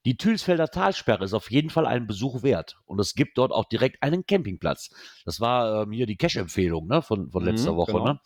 die 0.05 0.17
Thülsfelder 0.17 0.69
Talsperre 0.69 1.25
ist 1.25 1.33
auf 1.33 1.49
jeden 1.49 1.71
Fall 1.71 1.87
einen 1.87 2.05
Besuch 2.05 2.43
wert. 2.43 2.77
Und 2.85 2.99
es 2.99 3.15
gibt 3.15 3.37
dort 3.37 3.51
auch 3.51 3.65
direkt 3.65 4.03
einen 4.03 4.25
Campingplatz. 4.25 4.91
Das 5.25 5.41
war 5.41 5.83
ähm, 5.83 5.91
hier 5.91 6.05
die 6.05 6.15
Cash-Empfehlung 6.15 6.87
ne, 6.87 7.01
von, 7.01 7.31
von 7.31 7.43
letzter 7.43 7.73
mhm, 7.73 7.77
Woche. 7.77 7.93
Genau. 7.93 8.05
Ne? 8.05 8.19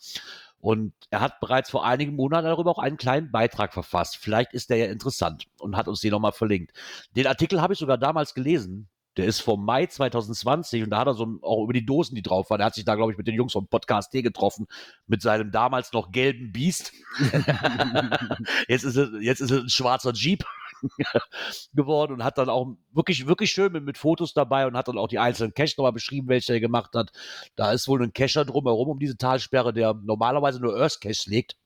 Und 0.60 0.92
er 1.08 1.20
hat 1.20 1.40
bereits 1.40 1.70
vor 1.70 1.86
einigen 1.86 2.14
Monaten 2.14 2.44
darüber 2.44 2.70
auch 2.70 2.78
einen 2.78 2.98
kleinen 2.98 3.30
Beitrag 3.30 3.72
verfasst. 3.72 4.18
Vielleicht 4.18 4.52
ist 4.52 4.68
der 4.68 4.76
ja 4.76 4.86
interessant 4.86 5.46
und 5.58 5.74
hat 5.74 5.88
uns 5.88 6.00
den 6.00 6.10
nochmal 6.10 6.32
verlinkt. 6.32 6.72
Den 7.16 7.26
Artikel 7.26 7.62
habe 7.62 7.72
ich 7.72 7.78
sogar 7.78 7.96
damals 7.96 8.34
gelesen. 8.34 8.88
Der 9.16 9.24
ist 9.24 9.40
vom 9.40 9.64
Mai 9.64 9.86
2020 9.86 10.84
und 10.84 10.90
da 10.90 10.98
hat 10.98 11.06
er 11.06 11.14
so 11.14 11.26
ein, 11.26 11.38
auch 11.42 11.64
über 11.64 11.72
die 11.72 11.84
Dosen, 11.84 12.14
die 12.14 12.22
drauf 12.22 12.50
waren. 12.50 12.60
Er 12.60 12.66
hat 12.66 12.74
sich 12.74 12.84
da, 12.84 12.94
glaube 12.94 13.10
ich, 13.10 13.18
mit 13.18 13.26
den 13.26 13.34
Jungs 13.34 13.52
vom 13.52 13.66
Podcast 13.66 14.12
T 14.12 14.22
getroffen, 14.22 14.66
mit 15.06 15.22
seinem 15.22 15.50
damals 15.50 15.92
noch 15.92 16.12
gelben 16.12 16.52
Biest. 16.52 16.92
jetzt, 18.68 18.84
ist 18.84 18.96
es, 18.96 19.08
jetzt 19.20 19.40
ist 19.40 19.50
es 19.50 19.62
ein 19.62 19.68
schwarzer 19.70 20.12
Jeep 20.12 20.44
geworden 21.74 22.14
und 22.14 22.24
hat 22.24 22.38
dann 22.38 22.48
auch 22.48 22.76
wirklich, 22.92 23.26
wirklich 23.26 23.50
schön 23.50 23.72
mit, 23.72 23.84
mit 23.84 23.98
Fotos 23.98 24.34
dabei 24.34 24.66
und 24.66 24.76
hat 24.76 24.88
dann 24.88 24.98
auch 24.98 25.08
die 25.08 25.18
einzelnen 25.18 25.54
Cache 25.54 25.74
nochmal 25.76 25.92
beschrieben, 25.92 26.28
welche 26.28 26.52
er 26.52 26.60
gemacht 26.60 26.94
hat. 26.94 27.10
Da 27.56 27.72
ist 27.72 27.88
wohl 27.88 28.02
ein 28.02 28.12
Cacher 28.12 28.44
drumherum 28.44 28.88
um 28.88 28.98
diese 28.98 29.16
Talsperre, 29.16 29.72
der 29.72 29.94
normalerweise 29.94 30.60
nur 30.60 30.76
Earth 30.76 31.00
Cache 31.00 31.28
legt. 31.28 31.56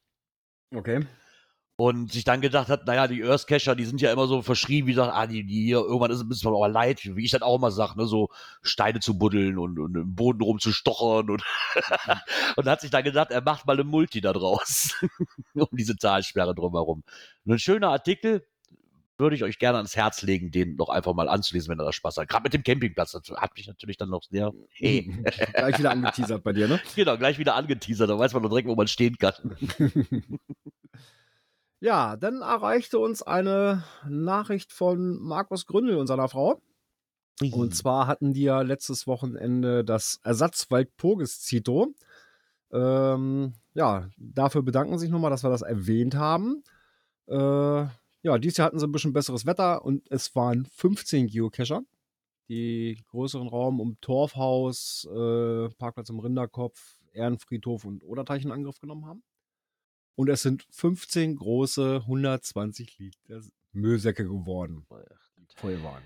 Okay 0.75 1.06
und 1.76 2.12
sich 2.12 2.23
dann 2.25 2.40
gedacht 2.40 2.68
hat, 2.68 2.87
naja, 2.87 3.09
die 3.09 3.23
Earthcacher, 3.23 3.75
die 3.75 3.85
sind 3.85 4.00
ja 4.00 4.12
immer 4.12 4.28
so 4.28 4.42
verschrieben, 4.42 4.87
wie 4.87 4.92
gesagt, 4.92 5.12
ah, 5.12 5.26
die, 5.26 5.44
die 5.44 5.64
hier, 5.64 5.78
irgendwann 5.78 6.11
ist 6.11 6.18
es 6.18 6.23
ein 6.23 6.28
bisschen 6.28 6.54
aber 6.54 6.68
leid, 6.68 7.00
wie 7.02 7.25
ich 7.25 7.33
das 7.33 7.42
auch 7.42 7.56
immer 7.56 7.73
sage, 7.73 7.99
ne, 7.99 8.06
so 8.06 8.28
Steine 8.62 9.00
zu 9.00 9.18
buddeln 9.18 9.59
und, 9.59 9.78
und 9.80 9.97
im 9.97 10.14
Boden 10.14 10.40
rumzustochern 10.40 11.30
und, 11.30 11.42
und 12.56 12.66
hat 12.66 12.80
sich 12.80 12.90
dann 12.90 13.02
gedacht, 13.02 13.33
er 13.33 13.42
macht 13.42 13.66
mal 13.66 13.73
eine 13.73 13.85
Multi 13.85 14.21
da 14.21 14.33
draus, 14.33 14.94
um 15.54 15.68
diese 15.73 15.97
Talsperre 15.97 16.54
drumherum. 16.54 17.02
Und 17.44 17.52
ein 17.52 17.59
schöner 17.59 17.90
Artikel, 17.90 18.47
würde 19.25 19.35
ich 19.35 19.43
euch 19.43 19.59
gerne 19.59 19.78
ans 19.78 19.97
Herz 19.97 20.23
legen, 20.23 20.50
den 20.50 20.76
noch 20.76 20.90
einfach 20.90 21.14
mal 21.14 21.28
anzulesen, 21.28 21.71
wenn 21.71 21.81
er 21.81 21.87
da 21.87 21.93
Spaß 21.93 22.19
hat. 22.19 22.28
Gerade 22.28 22.45
mit 22.45 22.54
dem 22.54 22.62
Campingplatz, 22.62 23.12
das 23.12 23.23
hat 23.37 23.57
mich 23.57 23.66
natürlich 23.66 23.97
dann 23.97 24.11
noch 24.11 24.23
sehr. 24.23 24.52
Hey. 24.69 25.11
gleich 25.54 25.78
wieder 25.78 25.90
angeteasert 25.90 26.45
bei 26.45 26.52
dir, 26.52 26.69
ne? 26.69 26.81
Genau, 26.95 27.16
gleich 27.16 27.38
wieder 27.38 27.57
angeteasert, 27.57 28.09
da 28.09 28.19
weiß 28.19 28.35
man 28.35 28.43
noch 28.43 28.50
direkt, 28.50 28.69
wo 28.69 28.76
man 28.76 28.87
stehen 28.87 29.16
kann. 29.19 29.35
Ja, 31.81 32.16
dann 32.16 32.40
erreichte 32.40 32.99
uns 32.99 33.23
eine 33.23 33.85
Nachricht 34.09 34.73
von 34.73 35.19
Markus 35.21 35.66
Gründel 35.66 35.99
und 35.99 36.07
seiner 36.07 36.31
Frau. 36.31 36.62
Und 37.52 37.75
zwar 37.75 38.07
hatten 38.07 38.33
die 38.33 38.45
ja 38.45 38.62
letztes 38.62 39.07
Wochenende 39.07 39.85
das 39.85 40.19
Ersatzwald 40.25 40.97
Purgis-Zito. 40.97 41.93
Ähm, 42.73 43.52
ja, 43.75 44.09
dafür 44.16 44.62
bedanken 44.62 44.99
sich 44.99 45.11
nochmal, 45.11 45.31
dass 45.31 45.43
wir 45.43 45.50
das 45.50 45.61
erwähnt 45.61 46.14
haben. 46.14 46.64
Äh, 47.26 47.85
ja, 48.25 48.38
dieses 48.38 48.57
Jahr 48.57 48.66
hatten 48.66 48.78
sie 48.78 48.87
ein 48.87 48.93
bisschen 48.93 49.12
besseres 49.12 49.45
Wetter 49.45 49.85
und 49.85 50.11
es 50.11 50.35
waren 50.35 50.64
15 50.64 51.26
Geocacher, 51.26 51.83
die 52.49 52.99
größeren 53.11 53.49
Raum 53.49 53.81
um 53.81 54.00
Torfhaus, 54.00 55.07
äh, 55.11 55.69
Parkplatz 55.76 56.09
im 56.09 56.19
Rinderkopf, 56.19 56.99
Ehrenfriedhof 57.12 57.85
und 57.85 58.02
Oderteich 58.02 58.43
in 58.43 58.50
Angriff 58.50 58.81
genommen 58.81 59.04
haben. 59.04 59.23
Und 60.16 60.31
es 60.31 60.40
sind 60.40 60.66
15 60.71 61.37
große 61.37 61.97
120 62.07 62.99
Liter 62.99 63.43
Müllsäcke 63.73 64.25
geworden, 64.25 64.87
voll 65.57 65.83
waren. 65.83 66.02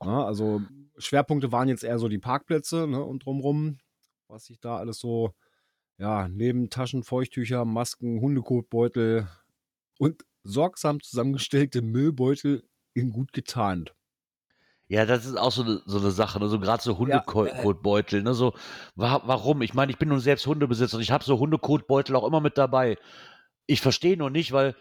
Ja, 0.00 0.24
also 0.24 0.62
Schwerpunkte 0.98 1.50
waren 1.50 1.68
jetzt 1.68 1.82
eher 1.82 1.98
so 1.98 2.08
die 2.08 2.18
Parkplätze 2.18 2.86
ne, 2.86 3.02
und 3.02 3.24
drumrum, 3.24 3.78
was 4.28 4.44
sich 4.44 4.60
da 4.60 4.76
alles 4.76 5.00
so, 5.00 5.34
ja, 5.98 6.28
neben 6.28 6.70
Taschen, 6.70 7.02
Feuchttücher, 7.02 7.64
Masken, 7.64 8.20
Hundekotbeutel 8.20 9.26
und 9.98 10.24
sorgsam 10.44 11.00
zusammengestellte 11.00 11.82
Müllbeutel 11.82 12.62
in 12.94 13.10
gut 13.10 13.32
getarnt. 13.32 13.94
Ja, 14.86 15.06
das 15.06 15.24
ist 15.24 15.36
auch 15.36 15.50
so 15.50 15.62
eine, 15.62 15.82
so 15.86 15.98
eine 15.98 16.10
Sache, 16.10 16.38
ne? 16.38 16.48
so 16.48 16.60
gerade 16.60 16.82
so 16.82 16.98
Hundekotbeutel, 16.98 18.22
ne? 18.22 18.34
so, 18.34 18.52
wa 18.94 19.22
warum? 19.24 19.62
Ich 19.62 19.72
meine, 19.72 19.90
ich 19.90 19.98
bin 19.98 20.10
nun 20.10 20.20
selbst 20.20 20.46
Hundebesitzer 20.46 20.98
und 20.98 21.02
ich 21.02 21.10
habe 21.10 21.24
so 21.24 21.38
Hundekotbeutel 21.38 22.14
auch 22.14 22.26
immer 22.26 22.40
mit 22.40 22.58
dabei. 22.58 22.98
Ich 23.66 23.80
verstehe 23.80 24.18
nur 24.18 24.28
nicht, 24.28 24.52
weil, 24.52 24.76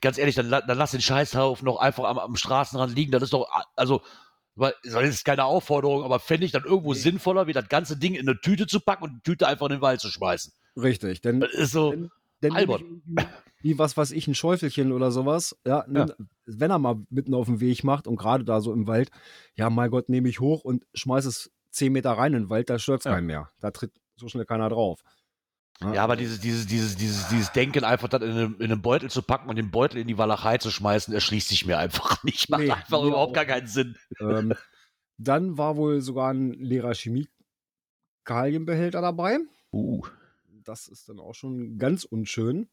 ganz 0.00 0.16
ehrlich, 0.16 0.34
dann, 0.34 0.50
dann 0.50 0.78
lass 0.78 0.92
den 0.92 1.02
Scheißhaufen 1.02 1.66
noch 1.66 1.76
einfach 1.76 2.04
am, 2.04 2.18
am 2.18 2.36
Straßenrand 2.36 2.94
liegen, 2.96 3.12
das 3.12 3.22
ist 3.22 3.34
doch, 3.34 3.46
also, 3.76 4.00
weil, 4.54 4.74
das 4.82 4.94
ist 5.04 5.24
keine 5.26 5.44
Aufforderung, 5.44 6.04
aber 6.04 6.20
fände 6.20 6.46
ich 6.46 6.52
dann 6.52 6.64
irgendwo 6.64 6.94
Nee. 6.94 6.98
sinnvoller, 6.98 7.46
wie 7.46 7.52
das 7.52 7.68
ganze 7.68 7.98
Ding 7.98 8.14
in 8.14 8.26
eine 8.26 8.40
Tüte 8.40 8.66
zu 8.66 8.80
packen 8.80 9.04
und 9.04 9.12
die 9.12 9.22
Tüte 9.22 9.46
einfach 9.46 9.66
in 9.66 9.72
den 9.72 9.82
Wald 9.82 10.00
zu 10.00 10.08
schmeißen. 10.08 10.54
Richtig, 10.74 11.20
denn 11.20 11.46
so, 11.58 11.90
Denn, 11.90 12.10
denn 12.42 12.54
irgendwie 12.54 13.00
Wie 13.60 13.78
was 13.78 13.96
weiß 13.96 14.12
ich, 14.12 14.28
ein 14.28 14.34
Schäufelchen 14.36 14.92
oder 14.92 15.10
sowas, 15.10 15.56
ja, 15.66 15.84
nimm, 15.88 16.12
wenn 16.46 16.70
er 16.70 16.78
mal 16.78 16.96
mitten 17.10 17.34
auf 17.34 17.46
dem 17.46 17.60
Weg 17.60 17.82
macht 17.82 18.06
und 18.06 18.16
gerade 18.16 18.44
da 18.44 18.60
so 18.60 18.72
im 18.72 18.86
Wald, 18.86 19.10
ja, 19.54 19.68
mein 19.68 19.90
Gott, 19.90 20.08
nehme 20.08 20.28
ich 20.28 20.38
hoch 20.38 20.62
und 20.62 20.86
schmeiß 20.94 21.24
es 21.24 21.50
10 21.70 21.92
Meter 21.92 22.12
rein 22.12 22.34
in 22.34 22.44
den 22.44 22.50
Wald, 22.50 22.70
da 22.70 22.78
stört 22.78 23.00
es 23.00 23.04
Ja. 23.06 23.14
keinen 23.14 23.26
mehr. 23.26 23.50
Da 23.60 23.70
tritt 23.72 23.92
so 24.16 24.28
schnell 24.28 24.44
keiner 24.44 24.68
drauf. 24.68 25.00
Ja, 25.80 26.02
aber 26.02 26.16
dieses, 26.16 26.40
dieses, 26.40 26.66
dieses, 26.66 26.96
dieses, 26.96 27.28
dieses 27.28 27.52
Denken, 27.52 27.84
einfach 27.84 28.08
das 28.08 28.22
in 28.22 28.30
einen, 28.30 28.54
in 28.60 28.72
einen 28.72 28.82
Beutel 28.82 29.10
zu 29.10 29.22
packen 29.22 29.48
und 29.48 29.54
den 29.56 29.70
Beutel 29.70 29.98
in 29.98 30.08
die 30.08 30.18
Walachei 30.18 30.58
zu 30.58 30.70
schmeißen, 30.72 31.14
erschließt 31.14 31.48
sich 31.48 31.66
mir 31.66 31.78
einfach 31.78 32.22
nicht. 32.24 32.48
Macht 32.50 32.62
Nee, 32.62 32.70
einfach 32.72 33.00
mir 33.02 33.08
überhaupt 33.08 33.34
gar 33.34 33.44
keinen 33.44 33.66
Sinn. 33.68 33.96
ähm, 34.20 34.54
dann 35.18 35.56
war 35.58 35.76
wohl 35.76 36.00
sogar 36.00 36.32
ein 36.32 36.52
leerer 36.52 36.94
Chemikalienbehälter 38.24 39.00
dabei. 39.00 39.38
Uh. 39.72 40.02
Das 40.68 40.86
ist 40.86 41.08
dann 41.08 41.18
auch 41.18 41.34
schon 41.34 41.78
ganz 41.78 42.04
unschön. 42.04 42.68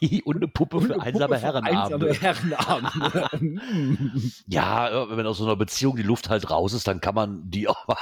und 0.24 0.36
eine 0.36 0.46
Puppe 0.48 0.80
für 0.80 0.94
eine 0.94 1.02
einsame 1.02 1.34
Puppe 1.34 1.40
Herrenabende. 1.42 2.10
einsame 2.10 2.20
Herrenabende. 2.20 3.60
Ja, 4.46 4.88
äh, 4.88 5.16
wenn 5.16 5.26
aus 5.26 5.38
so 5.38 5.44
einer 5.44 5.56
Beziehung 5.56 5.96
die 5.96 6.02
Luft 6.04 6.30
halt 6.30 6.48
raus 6.48 6.72
ist, 6.74 6.86
dann 6.86 7.00
kann 7.00 7.14
man 7.16 7.50
die 7.50 7.66
auch 7.68 7.86
mal 7.88 7.96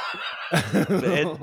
beenden. 0.86 1.42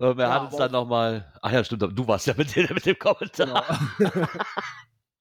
Ähm, 0.00 0.18
er 0.18 0.28
Ja, 0.28 0.34
hat 0.34 0.42
uns 0.44 0.54
aber- 0.54 0.64
dann 0.64 0.72
nochmal, 0.72 1.32
ach 1.42 1.52
ja, 1.52 1.62
stimmt, 1.64 1.82
du 1.82 2.08
warst 2.08 2.26
ja 2.26 2.34
mit, 2.36 2.54
dem- 2.56 2.74
mit 2.74 2.86
dem 2.86 2.98
Kommentar. 2.98 3.64
Genau. 3.98 4.26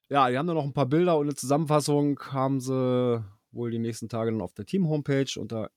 ja, 0.10 0.30
die 0.30 0.38
haben 0.38 0.48
dann 0.48 0.56
noch 0.56 0.64
ein 0.64 0.74
paar 0.74 0.86
Bilder 0.88 1.18
und 1.18 1.26
eine 1.28 1.36
Zusammenfassung 1.36 2.20
haben 2.32 2.60
sie 2.60 3.24
wohl 3.52 3.72
die 3.72 3.80
nächsten 3.80 4.10
Tage 4.10 4.32
dann 4.32 4.42
auf 4.42 4.54
der 4.54 4.66
Team-Homepage 4.66 5.40
unter 5.40 5.70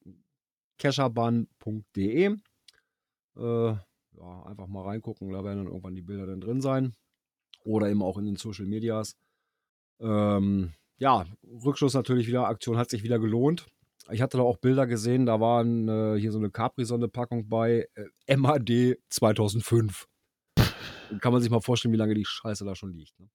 cacherbahn.de. 0.78 2.36
Äh, 3.36 3.76
ja, 4.20 4.42
einfach 4.46 4.66
mal 4.66 4.84
reingucken, 4.84 5.30
da 5.30 5.44
werden 5.44 5.58
dann 5.58 5.66
irgendwann 5.66 5.94
die 5.94 6.02
Bilder 6.02 6.26
dann 6.26 6.40
drin 6.40 6.60
sein. 6.60 6.94
Oder 7.64 7.88
eben 7.88 8.02
auch 8.02 8.18
in 8.18 8.24
den 8.24 8.36
Social 8.36 8.66
Medias. 8.66 9.16
Ähm, 10.00 10.72
ja, 10.98 11.26
Rückschluss 11.44 11.94
natürlich 11.94 12.26
wieder, 12.26 12.46
Aktion 12.46 12.76
hat 12.76 12.90
sich 12.90 13.02
wieder 13.02 13.18
gelohnt. 13.18 13.66
Ich 14.10 14.22
hatte 14.22 14.38
da 14.38 14.42
auch 14.42 14.56
Bilder 14.56 14.86
gesehen, 14.86 15.26
da 15.26 15.40
waren 15.40 15.88
äh, 15.88 16.18
hier 16.18 16.32
so 16.32 16.38
eine 16.38 16.50
Capri-Sonne-Packung 16.50 17.48
bei 17.48 17.88
äh, 18.26 18.36
MAD 18.36 18.98
2005. 19.10 20.08
Kann 21.20 21.32
man 21.32 21.42
sich 21.42 21.50
mal 21.50 21.60
vorstellen, 21.60 21.92
wie 21.92 21.98
lange 21.98 22.14
die 22.14 22.24
Scheiße 22.24 22.64
da 22.64 22.74
schon 22.74 22.92
liegt. 22.92 23.18
Ne? 23.20 23.28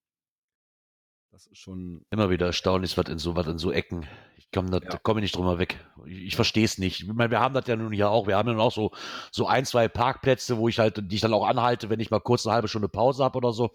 Das 1.31 1.47
ist 1.47 1.57
schon. 1.57 2.05
Immer 2.11 2.29
wieder 2.29 2.47
erstaunlich, 2.47 2.97
was 2.97 3.09
in 3.09 3.19
so, 3.19 3.35
was 3.35 3.47
in 3.47 3.57
so 3.57 3.71
Ecken. 3.71 4.05
Ich 4.53 4.55
komme 4.55 4.69
da, 4.69 4.77
Ja. 4.77 4.91
da 4.91 4.97
komme 4.99 5.19
ich 5.19 5.23
nicht 5.23 5.35
drüber 5.35 5.57
weg. 5.57 5.83
Ich, 6.05 6.19
ich 6.27 6.35
verstehe 6.35 6.63
es 6.63 6.77
nicht. 6.77 7.01
Ich 7.01 7.07
meine, 7.07 7.31
wir 7.31 7.39
haben 7.39 7.55
das 7.55 7.65
ja 7.65 7.75
nun 7.75 7.91
hier 7.91 8.11
auch. 8.11 8.27
Wir 8.27 8.37
haben 8.37 8.47
ja 8.49 8.53
nun 8.53 8.61
auch 8.61 8.71
so, 8.71 8.91
so 9.31 9.47
ein, 9.47 9.65
zwei 9.65 9.87
Parkplätze, 9.87 10.57
wo 10.59 10.67
ich 10.67 10.77
halt, 10.77 11.01
die 11.11 11.15
ich 11.15 11.21
dann 11.21 11.33
auch 11.33 11.47
anhalte, 11.47 11.89
wenn 11.89 11.99
ich 11.99 12.11
mal 12.11 12.19
kurz 12.19 12.45
eine 12.45 12.53
halbe 12.53 12.67
Stunde 12.67 12.87
Pause 12.87 13.23
habe 13.23 13.35
oder 13.37 13.51
so. 13.51 13.71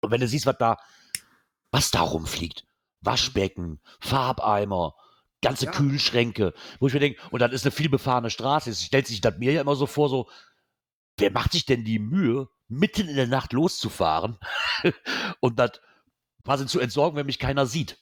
Und 0.00 0.10
wenn 0.10 0.20
du 0.20 0.26
siehst, 0.26 0.44
was 0.46 0.58
da, 0.58 0.76
was 1.70 1.92
da 1.92 2.00
rumfliegt. 2.00 2.64
Waschbecken, 3.00 3.80
Farbeimer, 4.00 4.96
ganze 5.40 5.66
Ja. 5.66 5.70
Kühlschränke, 5.70 6.52
wo 6.80 6.88
ich 6.88 6.94
mir 6.94 7.00
denke, 7.00 7.20
und 7.30 7.38
dann 7.40 7.52
ist 7.52 7.64
eine 7.64 7.70
viel 7.70 7.88
befahrene 7.88 8.30
Straße. 8.30 8.70
Jetzt 8.70 8.82
stellt 8.82 9.06
sich 9.06 9.20
das 9.20 9.38
mir 9.38 9.52
ja 9.52 9.60
immer 9.60 9.76
so 9.76 9.86
vor, 9.86 10.08
so, 10.08 10.28
wer 11.16 11.30
macht 11.30 11.52
sich 11.52 11.64
denn 11.64 11.84
die 11.84 12.00
Mühe, 12.00 12.48
mitten 12.66 13.06
in 13.08 13.14
der 13.16 13.28
Nacht 13.28 13.52
loszufahren 13.52 14.38
und 15.40 15.60
das 15.60 15.80
quasi 16.44 16.66
zu 16.66 16.80
entsorgen, 16.80 17.16
wenn 17.16 17.26
mich 17.26 17.38
keiner 17.38 17.66
sieht? 17.66 17.98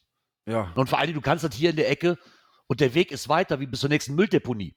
Ja. 0.50 0.72
Und 0.74 0.88
vor 0.88 0.98
allem, 0.98 1.14
du 1.14 1.20
kannst 1.20 1.44
das 1.44 1.54
hier 1.54 1.70
in 1.70 1.76
der 1.76 1.90
Ecke 1.90 2.18
und 2.66 2.80
der 2.80 2.94
Weg 2.94 3.12
ist 3.12 3.28
weiter 3.28 3.60
wie 3.60 3.66
bis 3.66 3.80
zur 3.80 3.88
nächsten 3.88 4.14
Mülldeponie, 4.14 4.74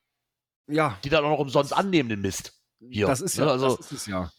Ja. 0.67 0.97
die 1.03 1.09
dann 1.09 1.23
auch 1.25 1.31
noch 1.31 1.39
umsonst 1.39 1.73
annehmen, 1.73 2.09
den 2.09 2.21
Mist. 2.21 2.59
Hier, 2.89 3.07
das 3.07 3.21
ist 3.21 3.37
ne, 3.37 3.45
ja. 3.45 3.51
also- 3.51 3.77
das 3.77 3.85
ist 3.87 3.91
es 3.91 4.05
ja. 4.07 4.31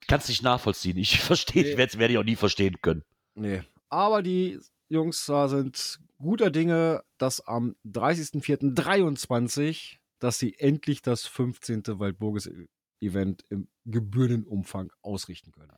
Ich 0.00 0.08
kann 0.08 0.18
es 0.20 0.28
nicht 0.28 0.42
nachvollziehen. 0.42 0.96
Ich 0.96 1.20
verstehe, 1.20 1.62
Nee. 1.62 1.70
ich 1.70 1.76
werde 1.76 1.98
werd 1.98 2.10
ich 2.10 2.18
auch 2.18 2.24
nie 2.24 2.36
verstehen 2.36 2.76
können. 2.82 3.04
Nee. 3.34 3.62
Aber 3.88 4.22
die 4.22 4.58
Jungs 4.88 5.24
da 5.26 5.48
sind 5.48 6.00
guter 6.18 6.50
Dinge, 6.50 7.02
dass 7.18 7.40
am 7.46 7.76
30.04.23, 7.84 9.98
dass 10.18 10.38
sie 10.38 10.58
endlich 10.58 11.02
das 11.02 11.26
15. 11.26 11.98
Waldburges-Event 11.98 13.44
im 13.50 13.68
gebührenden 13.84 14.46
Umfang 14.46 14.90
ausrichten 15.02 15.52
können. 15.52 15.72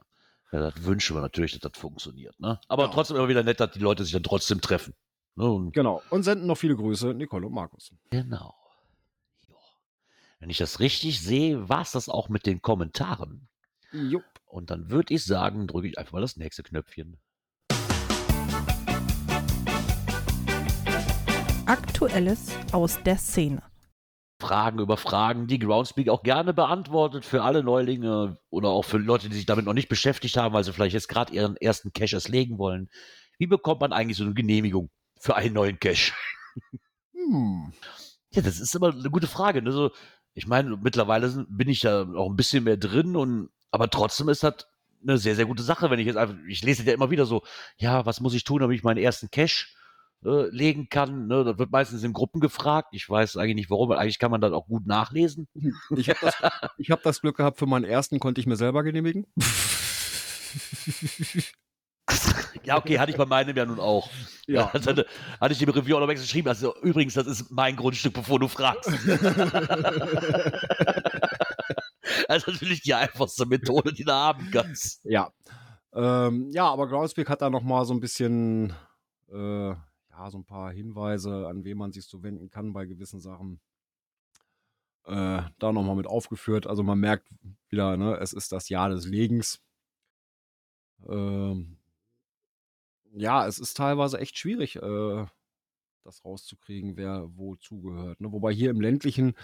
Ja, 0.55 0.61
das 0.71 0.85
wünschen 0.85 1.17
wir 1.17 1.21
natürlich, 1.21 1.51
dass 1.59 1.73
das 1.73 1.81
funktioniert. 1.81 2.39
Ne? 2.39 2.61
Aber 2.69 2.85
Ja. 2.85 2.91
trotzdem 2.93 3.17
immer 3.17 3.27
wieder 3.29 3.43
nett, 3.43 3.59
dass 3.59 3.73
die 3.73 3.81
Leute 3.81 4.05
sich 4.05 4.13
dann 4.13 4.23
trotzdem 4.23 4.61
treffen. 4.61 4.95
Ne? 5.35 5.51
Und 5.51 5.73
Genau. 5.73 6.01
Und 6.11 6.23
senden 6.23 6.47
noch 6.47 6.55
viele 6.57 6.77
Grüße, 6.77 7.13
Nicole 7.13 7.49
und 7.49 7.53
Markus. 7.55 7.91
genau. 8.11 8.55
Ja. 9.49 9.57
Wenn 10.39 10.51
ich 10.51 10.59
das 10.59 10.79
richtig 10.79 11.21
sehe, 11.21 11.69
war 11.69 11.81
es 11.83 11.91
das 11.91 12.09
auch 12.09 12.29
mit 12.29 12.47
den 12.47 12.63
Kommentaren. 12.63 13.49
Jupp. 13.91 14.23
Und 14.47 14.71
dann 14.71 14.91
würde 14.93 15.13
ich 15.13 15.25
sagen, 15.25 15.67
drücke 15.67 15.89
ich 15.89 15.99
einfach 15.99 16.13
mal 16.13 16.21
das 16.21 16.37
nächste 16.37 16.63
Knöpfchen. 16.63 17.19
Aktuelles 21.67 22.51
aus 22.71 23.03
der 23.03 23.17
Szene. 23.19 23.61
Fragen 24.47 24.79
über 24.79 24.97
Fragen, 24.97 25.47
die 25.47 25.59
Groundspeak 25.59 26.09
auch 26.09 26.23
gerne 26.23 26.53
beantwortet 26.53 27.25
für 27.25 27.43
alle 27.43 27.63
Neulinge 27.63 28.39
oder 28.51 28.69
auch 28.69 28.85
für 28.85 28.99
Leute, 28.99 29.29
die 29.29 29.37
sich 29.37 29.47
damit 29.47 29.65
noch 29.65 29.73
nicht 29.75 29.89
beschäftigt 29.89 30.37
haben, 30.37 30.55
weil 30.55 30.65
sie 30.65 30.73
vielleicht 30.73 30.95
jetzt 30.95 31.09
gerade 31.09 31.33
ihren 31.33 31.57
ersten 31.57 31.93
Cache 31.93 32.17
erst 32.17 32.29
legen 32.29 32.59
wollen. 32.59 32.89
Wie 33.39 33.47
bekommt 33.47 33.81
man 33.81 33.93
eigentlich 33.93 34.19
so 34.19 34.25
eine 34.25 34.35
Genehmigung 34.35 34.91
für 35.19 35.37
einen 35.37 35.55
neuen 35.55 35.79
Cache? 35.81 36.13
Hm. 37.15 37.73
Ja, 38.33 38.43
das 38.43 38.61
ist 38.61 38.75
immer 38.75 38.93
eine 38.93 39.11
gute 39.11 39.27
Frage. 39.27 39.63
Ne? 39.63 39.73
So, 39.73 39.91
ich 40.35 40.47
meine, 40.47 40.77
mittlerweile 40.77 41.29
sind- 41.29 41.47
bin 41.57 41.69
ich 41.69 41.83
ja 41.83 42.03
auch 42.03 42.29
ein 42.29 42.37
bisschen 42.37 42.65
mehr 42.65 42.77
drin 42.77 43.17
und 43.17 43.51
aber 43.71 43.91
trotzdem 43.91 44.29
ist 44.29 44.43
das 44.43 44.67
eine 45.03 45.19
sehr, 45.19 45.37
sehr 45.37 45.47
gute 45.47 45.63
Sache, 45.63 45.91
wenn 45.91 45.99
ich 45.99 46.07
jetzt 46.07 46.17
einfach, 46.17 46.37
ich 46.49 46.63
lese 46.63 46.85
ja 46.85 46.95
immer 46.95 47.11
wieder 47.11 47.27
so, 47.27 47.43
ja, 47.77 48.07
was 48.07 48.21
muss 48.21 48.35
ich 48.35 48.45
tun, 48.45 48.61
damit 48.61 48.77
ich 48.77 48.85
meinen 48.85 48.99
ersten 49.03 49.31
Cache 49.31 49.67
äh, 50.25 50.49
legen 50.49 50.89
kann? 50.89 51.27
Ne? 51.27 51.45
Das 51.45 51.59
wird 51.59 51.71
meistens 51.71 52.03
in 52.03 52.13
Gruppen 52.13 52.41
gefragt. 52.41 52.89
Ich 52.93 53.09
weiß 53.09 53.37
eigentlich 53.37 53.57
nicht 53.57 53.71
warum, 53.71 53.89
weil 53.89 53.99
eigentlich 53.99 54.19
kann 54.19 54.31
man 54.31 54.41
das 54.41 54.53
auch 54.53 54.67
gut 54.67 54.87
nachlesen. 54.87 55.49
Ich 55.97 56.09
habe 56.09 56.19
das, 56.21 56.35
ich 56.79 56.91
hab 56.91 57.03
das 57.03 57.21
Glück 57.21 57.37
gehabt, 57.37 57.59
für 57.59 57.67
meinen 57.67 57.85
ersten 57.85 58.19
konnte 58.19 58.41
ich 58.41 58.47
mir 58.47 58.57
selber 58.57 58.83
genehmigen. 58.83 59.27
Ja, 62.65 62.79
okay, 62.79 62.99
hatte 62.99 63.11
ich 63.11 63.19
bei 63.19 63.27
meinem 63.27 63.57
ja 63.57 63.67
nun 63.67 63.79
auch. 63.79 64.09
Ja. 64.47 64.71
Das 64.73 64.87
hatte, 64.87 65.07
hatte 65.41 65.53
ich 65.53 65.59
dem 65.59 65.69
Review 65.69 65.97
auch 65.97 66.01
noch 66.01 66.09
geschrieben. 66.09 66.49
Also, 66.49 66.75
übrigens, 66.83 67.15
das 67.15 67.27
ist 67.27 67.51
mein 67.51 67.77
Grundstück, 67.77 68.15
bevor 68.15 68.39
du 68.39 68.49
fragst. 68.49 68.89
also 72.29 72.51
natürlich 72.51 72.83
die 72.83 72.95
einfachste 72.95 73.47
Methode, 73.47 73.93
die 73.93 74.05
du 74.05 74.13
haben 74.13 74.51
kannst. 74.51 75.05
Ja. 75.05 75.31
Ähm, 75.95 76.51
ja, 76.51 76.67
aber 76.67 76.89
Groundspeak 76.89 77.29
hat 77.29 77.43
da 77.43 77.51
noch 77.51 77.63
mal 77.63 77.85
so 77.85 77.95
ein 77.95 78.01
bisschen, 78.01 78.73
äh, 79.33 79.75
ja, 80.17 80.31
so 80.31 80.39
ein 80.39 80.45
paar 80.45 80.73
Hinweise, 80.73 81.49
an 81.49 81.65
wen 81.65 81.77
man 81.79 81.93
sich 81.93 82.05
so 82.07 82.23
wenden 82.23 82.49
kann 82.51 82.73
bei 82.73 82.87
gewissen 82.87 83.21
Sachen. 83.21 83.61
Äh, 85.07 85.43
da 85.59 85.73
noch 85.73 85.83
mal 85.83 85.97
mit 85.97 86.07
aufgeführt. 86.07 86.67
Also 86.67 86.83
man 86.83 86.99
merkt 86.99 87.29
wieder, 87.69 87.97
ne, 87.97 88.17
es 88.21 88.33
ist 88.33 88.53
das 88.53 88.69
Jahr 88.69 88.89
des 88.91 89.07
Legens. 89.07 89.61
Ähm, 91.09 91.77
Ja, 93.17 93.47
es 93.47 93.59
ist 93.59 93.77
teilweise 93.77 94.19
echt 94.19 94.37
schwierig, 94.39 94.77
äh, 94.77 95.27
das 96.05 96.25
rauszukriegen, 96.25 96.97
wer 96.97 97.29
wo 97.37 97.57
zugehört, 97.57 98.21
ne? 98.21 98.33
Wobei 98.33 98.53
hier 98.53 98.71
im 98.71 98.81
ländlichen 98.81 99.35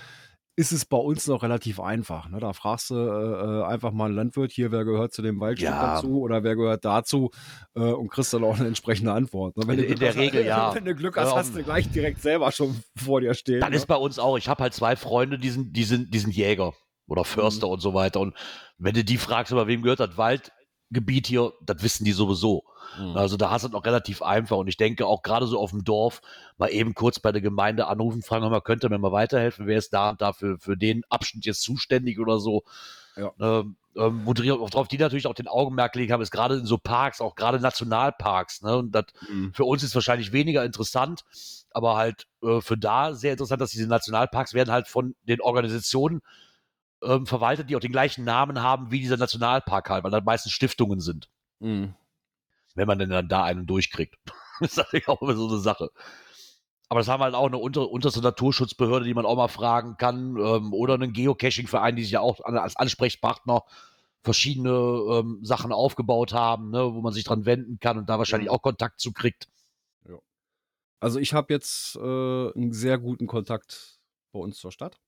ist 0.56 0.72
es 0.72 0.84
bei 0.84 0.96
uns 0.98 1.26
noch 1.26 1.42
relativ 1.42 1.80
einfach, 1.80 2.28
ne? 2.28 2.40
Da 2.40 2.52
fragst 2.52 2.90
du, 2.90 2.94
äh, 2.96 3.60
äh, 3.60 3.64
einfach 3.64 3.92
mal 3.92 4.10
'n 4.10 4.14
Landwirt 4.14 4.52
hier: 4.52 4.72
„Wer 4.72 4.84
gehört 4.84 5.12
zu 5.12 5.22
dem 5.22 5.40
Waldstück 5.40 5.78
Ja. 5.78 5.80
dazu 5.80 6.20
oder 6.20 6.42
wer 6.44 6.56
gehört 6.56 6.84
dazu?“ 6.84 7.30
Äh, 7.74 7.80
und 7.92 8.08
kriegst 8.10 8.32
dann 8.34 8.44
auch 8.44 8.58
'ne 8.58 8.66
entsprechende 8.66 9.12
Antwort, 9.12 9.56
ne? 9.56 9.66
Wenn 9.68 9.76
In 9.76 9.78
du 9.78 9.84
in 9.84 9.98
Glück 9.98 10.00
der 10.00 10.14
hast 10.16 10.16
Regel 10.16 10.44
ja. 10.44 10.76
wenn 10.76 10.84
du 10.84 10.94
Glück 10.94 11.16
hast, 11.16 11.34
hast 11.34 11.54
du 11.54 11.62
gleich 11.64 11.90
direkt 11.90 12.20
selber 12.20 12.52
schon 12.52 12.82
vor 12.96 13.20
dir 13.20 13.34
stehen, 13.34 13.68
Das 13.68 13.70
ne? 13.70 13.82
ist 13.82 13.86
bei 13.86 13.96
uns 13.96 14.18
auch. 14.18 14.38
Ich 14.38 14.48
habe 14.48 14.62
halt 14.62 14.72
2 14.74 14.96
Freunde, 14.96 15.38
die 15.38 15.50
sind 15.50 15.76
die 15.76 15.84
sind 15.84 16.14
die 16.14 16.18
sind 16.18 16.34
Jäger 16.34 16.72
oder 17.06 17.24
Förster 17.26 17.68
Mhm. 17.68 17.68
und 17.68 17.80
so 17.80 17.92
weiter. 17.92 18.20
Und 18.20 18.34
wenn 18.78 18.94
du 18.94 19.04
die 19.04 19.18
fragst: 19.18 19.52
„Bei 19.52 19.66
wem 19.66 19.82
gehört 19.82 20.00
das 20.00 20.16
Waldgebiet 20.90 21.26
hier?“ 21.26 21.52
Das 21.64 21.82
wissen 21.82 22.04
die 22.04 22.12
sowieso. 22.12 22.64
Mhm. 22.98 23.16
Also, 23.16 23.36
da 23.36 23.50
hast 23.50 23.64
du's 23.64 23.72
noch 23.72 23.84
relativ 23.84 24.22
einfach. 24.22 24.56
Und 24.58 24.68
ich 24.68 24.76
denke 24.76 25.06
auch 25.06 25.22
grade 25.22 25.46
so 25.46 25.58
aufm 25.58 25.84
Dorf 25.84 26.20
mal 26.58 26.68
eben 26.70 26.94
kurz 26.94 27.18
bei 27.20 27.32
der 27.32 27.40
Gemeinde 27.40 27.86
anrufen, 27.86 28.22
fragen: 28.22 28.42
„Hör 28.44 28.50
mal, 28.50 28.60
könnt 28.60 28.84
ihr 28.84 28.90
mir 28.90 28.98
mal 28.98 29.12
weiterhelfen? 29.12 29.66
Wer 29.66 29.78
ist 29.78 29.92
da 29.92 30.10
und 30.10 30.20
da 30.20 30.32
für 30.32 30.58
für 30.58 30.76
den 30.76 31.02
Abschnitt 31.08 31.46
jetzt 31.46 31.62
zuständig?“ 31.62 32.18
oder 32.18 32.38
so. 32.40 32.64
Ja. 33.16 33.32
Ähm, 33.40 33.76
ähm, 33.96 34.22
worauf 34.24 34.86
die 34.86 34.98
natürlich 34.98 35.26
auch 35.26 35.34
den 35.34 35.48
Augenmerk 35.48 35.92
gelegt 35.92 36.12
haben, 36.12 36.22
ist 36.22 36.30
grade 36.30 36.54
in 36.56 36.66
so 36.66 36.78
Parks, 36.78 37.20
auch 37.20 37.34
grade 37.34 37.58
Nationalparks, 37.58 38.62
ne? 38.62 38.76
Und 38.76 38.92
das 38.92 39.06
Mhm. 39.28 39.52
für 39.52 39.64
uns 39.64 39.82
ist 39.82 39.94
wahrscheinlich 39.96 40.32
weniger 40.32 40.64
interessant, 40.64 41.22
aber 41.72 41.96
halt, 41.96 42.26
äh, 42.42 42.60
für 42.60 42.78
da 42.78 43.14
sehr 43.14 43.32
interessant, 43.32 43.60
dass 43.60 43.70
diese 43.72 43.88
Nationalparks 43.88 44.54
werden 44.54 44.70
halt 44.70 44.86
von 44.86 45.16
den 45.24 45.40
Organisationen, 45.40 46.22
ähm, 47.02 47.26
verwaltet, 47.26 47.70
die 47.70 47.76
auch 47.76 47.80
den 47.80 47.92
gleichen 47.92 48.24
Namen 48.24 48.62
haben 48.62 48.90
wie 48.90 49.00
dieser 49.00 49.16
Nationalpark 49.18 49.90
halt, 49.90 50.04
weil 50.04 50.10
das 50.10 50.24
meistens 50.24 50.52
Stiftungen 50.52 51.00
sind. 51.00 51.28
Mhm. 51.60 51.94
Wenn 52.76 52.88
man 52.88 52.98
denn 52.98 53.10
dann 53.10 53.28
da 53.28 53.44
einen 53.44 53.66
durchkriegt. 53.66 54.16
Das 54.60 54.72
ist 54.72 54.78
natürlich 54.78 55.08
auch 55.08 55.22
immer 55.22 55.36
so 55.36 55.48
'ne 55.48 55.58
Sache. 55.58 55.90
Aber 56.90 57.00
das 57.00 57.08
haben 57.08 57.20
wir 57.20 57.24
halt 57.26 57.34
auch 57.36 57.50
'ne 57.50 57.58
unter 57.58 57.90
unterste 57.90 58.20
Naturschutzbehörde, 58.22 59.06
die 59.06 59.14
man 59.14 59.26
auch 59.26 59.36
mal 59.36 59.48
fragen 59.48 59.96
kann, 59.98 60.36
ähm, 60.38 60.74
oder 60.74 60.98
'nen 60.98 61.12
Geocaching-Verein, 61.14 61.96
die 61.96 62.02
sich 62.04 62.12
ja 62.12 62.20
auch 62.20 62.40
als 62.42 62.76
Ansprechpartner 62.76 63.62
verschiedene, 64.24 64.70
ähm, 64.70 65.40
Sachen 65.42 65.72
aufgebaut 65.72 66.34
haben, 66.34 66.70
ne, 66.70 66.94
wo 66.94 67.00
man 67.02 67.12
sich 67.14 67.24
dran 67.24 67.46
wenden 67.46 67.80
kann 67.80 67.98
und 67.98 68.08
da 68.10 68.18
wahrscheinlich 68.18 68.50
auch 68.50 68.62
Kontakt 68.62 69.00
zu 69.00 69.12
kriegt. 69.12 69.48
Ja. 70.08 70.16
Also, 71.00 71.18
ich 71.20 71.34
habe 71.34 71.52
jetzt, 71.54 71.96
äh, 71.96 72.00
'n 72.58 72.72
sehr 72.72 72.98
guten 72.98 73.26
Kontakt 73.28 74.00
bei 74.32 74.40
uns 74.40 74.58
zur 74.58 74.72
Stadt. 74.72 74.98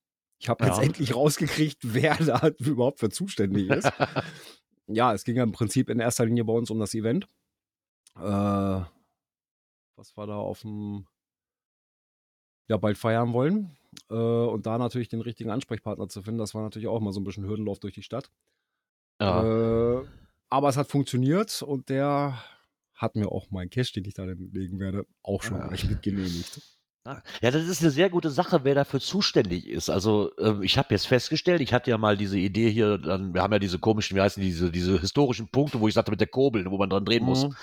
Ich 0.43 0.49
habe 0.49 0.65
jetzt 0.67 0.79
Ja. 0.79 0.83
endlich 0.83 1.15
rausgekriegt, 1.15 1.79
wer 1.95 2.17
da 2.17 2.49
überhaupt 2.59 2.99
für 3.01 3.11
zuständig 3.11 3.69
ist. 3.71 3.91
Ja, 4.89 5.15
es 5.15 5.23
ging 5.25 5.37
ja 5.37 5.45
im 5.45 5.53
Prinzip 5.53 5.89
in 5.89 6.01
erster 6.01 6.27
Linie 6.27 6.45
bei 6.45 6.53
uns 6.53 6.69
um 6.69 6.79
das 6.81 6.93
Event. 6.93 7.27
Äh, 8.17 8.21
was 8.21 10.17
wir 10.17 10.27
da 10.27 10.35
aufm 10.37 11.07
ja, 12.69 12.77
bald 12.77 12.99
feiern 12.99 13.33
wollen. 13.33 13.77
Äh, 14.11 14.15
und 14.15 14.67
da 14.67 14.79
natürlich 14.79 15.09
den 15.09 15.21
richtigen 15.21 15.51
Ansprechpartner 15.51 16.09
zu 16.09 16.21
finden, 16.23 16.39
das 16.41 16.53
war 16.55 16.63
natürlich 16.63 16.89
auch 16.89 17.01
mal 17.01 17.13
so 17.13 17.21
'n 17.21 17.25
bisschen 17.25 17.45
Hürdenlauf 17.47 17.79
durch 17.79 17.95
die 17.95 18.03
Stadt. 18.03 18.31
Ja. 19.21 20.01
Äh, 20.03 20.07
aber 20.51 20.69
es 20.69 20.77
hat 20.77 20.89
funktioniert 20.89 21.63
und 21.63 21.89
der 21.89 22.43
hat 22.95 23.15
mir 23.15 23.29
auch 23.31 23.51
meinen 23.51 23.71
Cache, 23.71 23.93
den 23.95 24.05
ich 24.05 24.15
da 24.15 24.25
legen 24.25 24.81
werde, 24.81 25.07
auch 25.23 25.43
schon 25.45 25.61
Ah. 25.61 25.69
gleich 25.69 25.89
mit 25.89 26.03
genehmigt. 26.03 26.61
Ah, 27.07 27.21
ja, 27.43 27.51
das 27.51 27.65
ist 27.67 27.83
'ne 27.83 27.91
sehr 27.91 28.09
gute 28.11 28.31
Sache, 28.31 28.61
wer 28.63 28.77
dafür 28.77 29.01
zuständig 29.01 29.67
ist. 29.69 29.91
Also, 29.91 30.31
ähm, 30.39 30.63
ich 30.63 30.79
habe 30.79 30.95
jetzt 30.95 31.09
festgestellt, 31.09 31.61
ich 31.61 31.73
hatte 31.73 31.91
ja 31.91 31.99
mal 31.99 32.17
diese 32.17 32.39
Idee 32.39 32.71
hier 32.71 32.97
dann 32.97 33.35
wir 33.35 33.43
haben 33.43 33.53
ja 33.53 33.59
diese 33.59 33.81
komischen, 33.81 34.17
wie 34.17 34.21
heißen 34.21 34.41
die, 34.41 34.51
diese 34.51 34.71
diese 34.71 35.01
historischen 35.01 35.49
Punkte, 35.49 35.81
wo 35.81 35.89
ich 35.89 35.95
sagte 35.95 36.13
mit 36.13 36.21
der 36.21 36.29
Kurbel, 36.29 36.65
wo 36.71 36.79
man 36.79 36.89
dran 36.91 37.05
drehen 37.05 37.25
muss. 37.25 37.49
Mhm. 37.49 37.57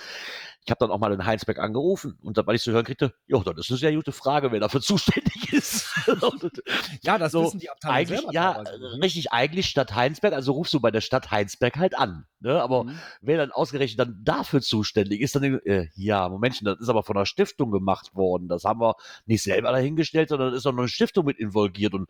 Ich 0.66 0.70
habe 0.70 0.78
dann 0.80 0.90
auch 0.90 0.98
mal 0.98 1.10
den 1.10 1.24
Heinsberg 1.24 1.58
angerufen 1.58 2.18
und 2.22 2.36
dann, 2.36 2.46
weil 2.46 2.56
ich 2.56 2.62
zu 2.62 2.72
hören 2.72 2.84
kriegte: 2.84 3.14
„Jo, 3.26 3.42
das 3.42 3.56
ist 3.66 3.70
'ne 3.70 3.76
sehr 3.78 3.94
gute 3.94 4.12
Frage, 4.12 4.52
wer 4.52 4.60
dafür 4.60 4.80
zuständig 4.82 5.52
ist.“ 5.52 5.86
Und 6.22 6.62
Ja, 7.02 7.18
das 7.18 7.32
so, 7.32 7.38
wissen 7.38 7.58
die 7.60 7.70
Abteilungen 7.70 8.06
eigentlich 8.06 8.06
selber 8.06 8.32
ja, 8.32 8.52
teilweise 8.52 8.78
ne? 8.78 9.00
richtig, 9.02 9.32
eigentlich 9.32 9.66
Stadt 9.68 9.94
Heinsberg, 9.94 10.34
also 10.34 10.52
rufst 10.52 10.74
du 10.74 10.80
bei 10.80 10.90
der 10.90 11.00
Stadt 11.00 11.30
Heinsberg 11.30 11.76
halt 11.76 11.96
an, 11.96 12.26
ne? 12.40 12.60
Aber 12.62 12.84
Mhm. 12.84 13.10
wer 13.22 13.38
dann 13.38 13.52
ausgerechnet 13.52 13.98
dann 14.00 14.20
dafür 14.22 14.60
zuständig 14.60 15.20
ist, 15.22 15.34
dann 15.34 15.44
„Äh, 15.64 15.88
ja, 15.94 16.28
Momentchen, 16.28 16.66
das 16.66 16.78
ist 16.80 16.88
aber 16.90 17.02
von 17.02 17.16
'ner 17.16 17.26
Stiftung 17.26 17.70
gemacht 17.70 18.14
worden. 18.14 18.48
Das 18.48 18.64
haben 18.64 18.80
wir 18.80 18.94
nicht 19.26 19.42
selber 19.42 19.72
dahingestellt, 19.72 20.28
sondern 20.28 20.50
da 20.50 20.56
ist 20.56 20.66
auch 20.66 20.72
noch 20.72 20.82
'ne 20.82 20.88
Stiftung 20.88 21.24
mit 21.26 21.38
involviert.“ 21.38 21.94
Und 21.94 22.08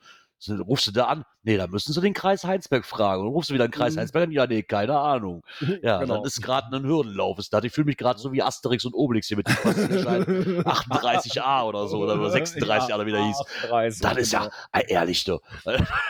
rufst 0.48 0.87
du 0.87 0.92
da 0.92 1.07
an: 1.07 1.24
„Ne, 1.42 1.57
da 1.59 1.66
müssen 1.66 1.92
Sie 1.92 2.00
den 2.00 2.14
Kreis 2.14 2.44
Heinsberg 2.44 2.85
fragen.“ 2.87 3.20
Und 3.22 3.26
dann 3.29 3.35
rufst 3.35 3.50
du 3.50 3.55
wieder 3.55 3.66
den 3.68 3.72
Kreis 3.72 3.96
Mhm. 3.96 3.98
Heinsberg 3.98 4.24
an: 4.24 4.33
„Ja, 4.33 4.46
ne, 4.46 4.62
keine 4.62 4.98
Ahnung.“ 4.98 5.42
Ja, 5.83 6.05
Genau. 6.05 6.07
dann 6.07 6.24
ist 6.24 6.40
grad 6.42 6.70
'nen 6.70 6.85
Hürdenlauf 6.87 7.38
ist 7.38 7.53
da. 7.53 7.62
Ich 7.62 7.72
fühle 7.72 7.87
mich 7.87 7.96
grad 7.98 8.18
so 8.18 8.33
wie 8.33 8.42
Asterix 8.42 8.85
und 8.85 8.94
Obelix 8.94 9.29
hier 9.29 9.37
mit 9.37 9.48
dem 9.48 9.59
Postleitzahl 9.59 10.24
38a 10.64 11.64
oder 11.64 11.87
so 11.88 12.00
oder 12.00 12.14
oder 12.14 12.31
36 12.31 12.92
Ja, 12.92 12.94
oder 12.94 13.07
wie 13.07 13.12
der 13.12 13.22
hieß. 13.22 13.42
38, 13.42 14.00
Das 14.00 14.16
ist 14.18 14.33
ja 14.33 14.46
genau. 14.46 14.85
ehrlich, 14.88 15.24
du. 15.24 15.38
Ja. 15.66 15.79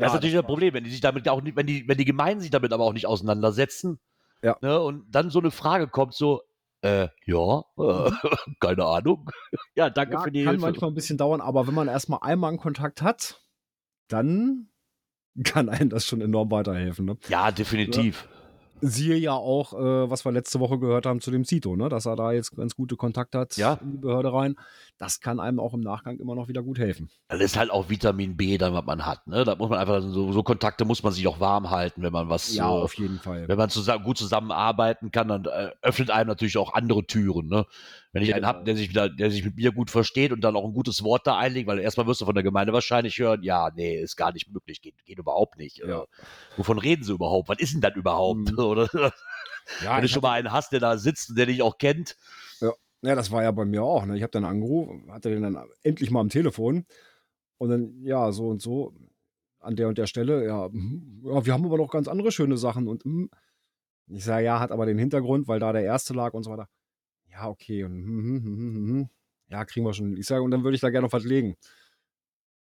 Das 0.00 0.08
ist 0.10 0.14
natürlich 0.14 0.34
das 0.34 0.42
das 0.42 0.46
Problem, 0.46 0.74
wenn 0.74 0.84
die 0.84 0.90
sich 0.90 1.00
damit 1.00 1.28
auch 1.28 1.40
nicht 1.42 1.56
wenn 1.56 1.66
die 1.66 1.86
wenn 1.88 1.98
die 1.98 2.04
Gemeinden 2.04 2.40
sich 2.40 2.50
damit 2.50 2.72
aber 2.72 2.84
auch 2.84 2.92
nicht 2.92 3.06
auseinandersetzen, 3.06 4.00
Ja. 4.42 4.58
ne, 4.60 4.80
und 4.80 5.06
dann 5.10 5.30
so 5.30 5.40
'ne 5.40 5.50
Frage 5.52 5.88
kommt 5.88 6.14
so: 6.14 6.42
„Äh, 6.84 7.08
ja, 7.24 7.64
äh, 7.78 8.10
keine 8.60 8.84
Ahnung. 8.84 9.30
Ja, 9.76 9.90
danke 9.90 10.14
Ja, 10.14 10.20
für 10.20 10.30
die 10.30 10.44
kann 10.44 10.50
Hilfe.“ 10.56 10.60
manchmal 10.66 10.90
'n 10.90 10.94
bisschen 10.94 11.18
dauern, 11.18 11.40
aber 11.40 11.66
wenn 11.66 11.74
man 11.74 11.88
erst 11.88 12.08
mal 12.08 12.18
einmal 12.18 12.52
'n 12.52 12.58
Kontakt 12.58 13.02
hat, 13.02 13.40
dann 14.08 14.68
kann 15.44 15.68
einem 15.68 15.90
das 15.90 16.06
schon 16.06 16.20
enorm 16.20 16.50
weiterhelfen, 16.50 17.06
ne? 17.06 17.16
Ja. 17.28 17.50
definitiv. 17.50 18.28
Siehe 18.80 19.16
ja 19.16 19.32
auch, 19.32 19.72
äh, 19.72 20.10
was 20.10 20.24
wir 20.24 20.32
letzte 20.32 20.60
Woche 20.60 20.78
gehört 20.78 21.06
haben 21.06 21.20
zu 21.20 21.30
dem 21.30 21.44
Zito, 21.44 21.76
ne, 21.76 21.88
dass 21.88 22.06
er 22.06 22.16
da 22.16 22.32
jetzt 22.32 22.54
ganz 22.56 22.74
gute 22.76 22.96
Kontakt 22.96 23.34
hat 23.34 23.56
Ja. 23.56 23.78
in 23.82 23.92
die 23.92 23.98
Behörde 23.98 24.32
rein. 24.32 24.56
Das 24.98 25.20
kann 25.20 25.40
einem 25.40 25.60
auch 25.60 25.74
im 25.74 25.80
Nachgang 25.80 26.18
immer 26.18 26.34
noch 26.34 26.48
wieder 26.48 26.62
gut 26.62 26.78
helfen. 26.78 27.08
Das 27.28 27.40
ist 27.40 27.56
halt 27.56 27.70
auch 27.70 27.88
Vitamin 27.88 28.36
B 28.36 28.58
dann, 28.58 28.74
was 28.74 28.84
man 28.84 29.06
hat, 29.06 29.26
ne? 29.26 29.44
Da 29.44 29.54
muss 29.56 29.70
man 29.70 29.78
einfach 29.78 30.02
so 30.02 30.32
so 30.32 30.42
Kontakte 30.42 30.84
muss 30.84 31.02
man 31.02 31.12
sich 31.12 31.26
auch 31.28 31.40
warm 31.40 31.70
halten, 31.70 32.02
wenn 32.02 32.12
man 32.12 32.28
was, 32.28 32.54
Ja, 32.54 32.66
äh 32.68 32.82
auf 32.82 32.94
jeden 32.94 33.18
Fall. 33.20 33.48
wenn 33.48 33.56
man 33.58 33.70
zusa 33.70 33.96
gut 33.96 34.18
zusammenarbeiten 34.18 35.10
kann, 35.10 35.28
dann, 35.28 35.44
äh, 35.46 35.70
öffnet 35.82 36.10
einem 36.10 36.28
natürlich 36.28 36.58
auch 36.58 36.74
andere 36.74 37.06
Türen, 37.06 37.46
ne? 37.48 37.66
Wenn 38.14 38.22
ich 38.24 38.34
einen 38.34 38.46
habe, 38.46 38.64
der 38.64 38.76
sich 38.76 38.90
wieder 38.90 39.10
der 39.10 39.30
sich 39.32 39.44
mit 39.44 39.56
mir 39.56 39.72
gut 39.72 39.90
versteht 39.90 40.32
und 40.32 40.42
dann 40.42 40.56
auch 40.56 40.64
'n 40.66 40.74
gutes 40.74 41.04
Wort 41.04 41.26
da 41.26 41.38
einlegt, 41.38 41.68
weil 41.68 41.80
erst 41.80 41.98
mal 41.98 42.06
wirst 42.06 42.20
du 42.22 42.26
von 42.26 42.34
der 42.36 42.44
Gemeinde 42.44 42.72
wahrscheinlich 42.72 43.18
hören: 43.18 43.42
„Ja, 43.44 43.70
ne, 43.76 43.96
ist 44.00 44.16
gar 44.16 44.32
nicht 44.32 44.50
möglich, 44.52 44.82
geht 44.82 45.04
geht 45.06 45.18
überhaupt 45.18 45.58
nicht. 45.58 45.80
Äh, 45.80 45.84
Ja. 45.84 46.04
wovon 46.56 46.78
reden 46.78 47.04
Sie 47.04 47.12
überhaupt? 47.12 47.48
Was 47.50 47.58
ist 47.60 47.74
denn 47.74 47.82
das 47.82 47.96
überhaupt?“ 47.96 48.48
Mhm. 48.48 48.56
Oder 48.58 48.88
Ja, 49.80 49.94
wenn 49.94 50.02
du 50.02 50.08
schon 50.08 50.22
mal 50.22 50.32
einen 50.32 50.52
hast, 50.52 50.72
der 50.72 50.80
da 50.80 50.98
sitzt 50.98 51.30
und 51.30 51.38
der 51.38 51.46
dich 51.46 51.62
auch 51.62 51.78
kennt. 51.78 52.16
Ja. 52.60 52.72
Ja, 53.02 53.14
das 53.14 53.30
war 53.30 53.42
ja 53.42 53.50
bei 53.50 53.64
mir 53.64 53.82
auch, 53.82 54.06
ne? 54.06 54.16
Ich 54.16 54.22
habe 54.22 54.30
dann 54.30 54.44
angerufen, 54.44 55.12
hatte 55.12 55.28
den 55.30 55.42
dann 55.42 55.58
endlich 55.82 56.10
mal 56.10 56.20
am 56.20 56.28
Telefon 56.30 56.86
und 57.58 57.70
dann: 57.70 58.02
„Ja, 58.04 58.32
so 58.32 58.48
und 58.48 58.62
so 58.62 58.94
an 59.60 59.76
der 59.76 59.88
und 59.88 59.98
der 59.98 60.06
Stelle, 60.08 60.44
ja, 60.46 60.68
mhm, 60.70 61.22
ja, 61.26 61.46
wir 61.46 61.52
haben 61.54 61.64
aber 61.66 61.78
noch 61.78 61.90
ganz 61.90 62.08
andere 62.08 62.32
schöne 62.32 62.56
Sachen 62.58 62.88
und, 62.88 63.04
hm“ 63.04 63.30
Ich 64.08 64.24
sage: 64.24 64.46
„Ja, 64.46 64.60
hat 64.60 64.72
aber 64.72 64.86
den 64.86 64.98
Hintergrund, 64.98 65.48
weil 65.48 65.60
da 65.60 65.72
der 65.74 65.84
erste 65.84 66.14
lag 66.14 66.34
und 66.34 66.44
so 66.44 66.50
weiter.“ 66.52 66.68
„Ja, 67.34 67.48
okay 67.48 67.84
und 67.84 67.92
mhm, 68.04 68.38
mhm, 68.44 68.54
mhm, 68.54 68.90
mhm. 68.98 69.10
Ja, 69.48 69.64
kriegen 69.64 69.84
wir 69.86 69.92
schon.“ 69.92 70.16
Ich 70.16 70.26
sage: 70.26 70.42
„Und 70.42 70.50
dann 70.52 70.64
würde 70.64 70.74
ich 70.76 70.80
da 70.80 70.90
gerne 70.90 71.06
noch 71.06 71.12
was 71.12 71.24
legen.“ 71.24 71.56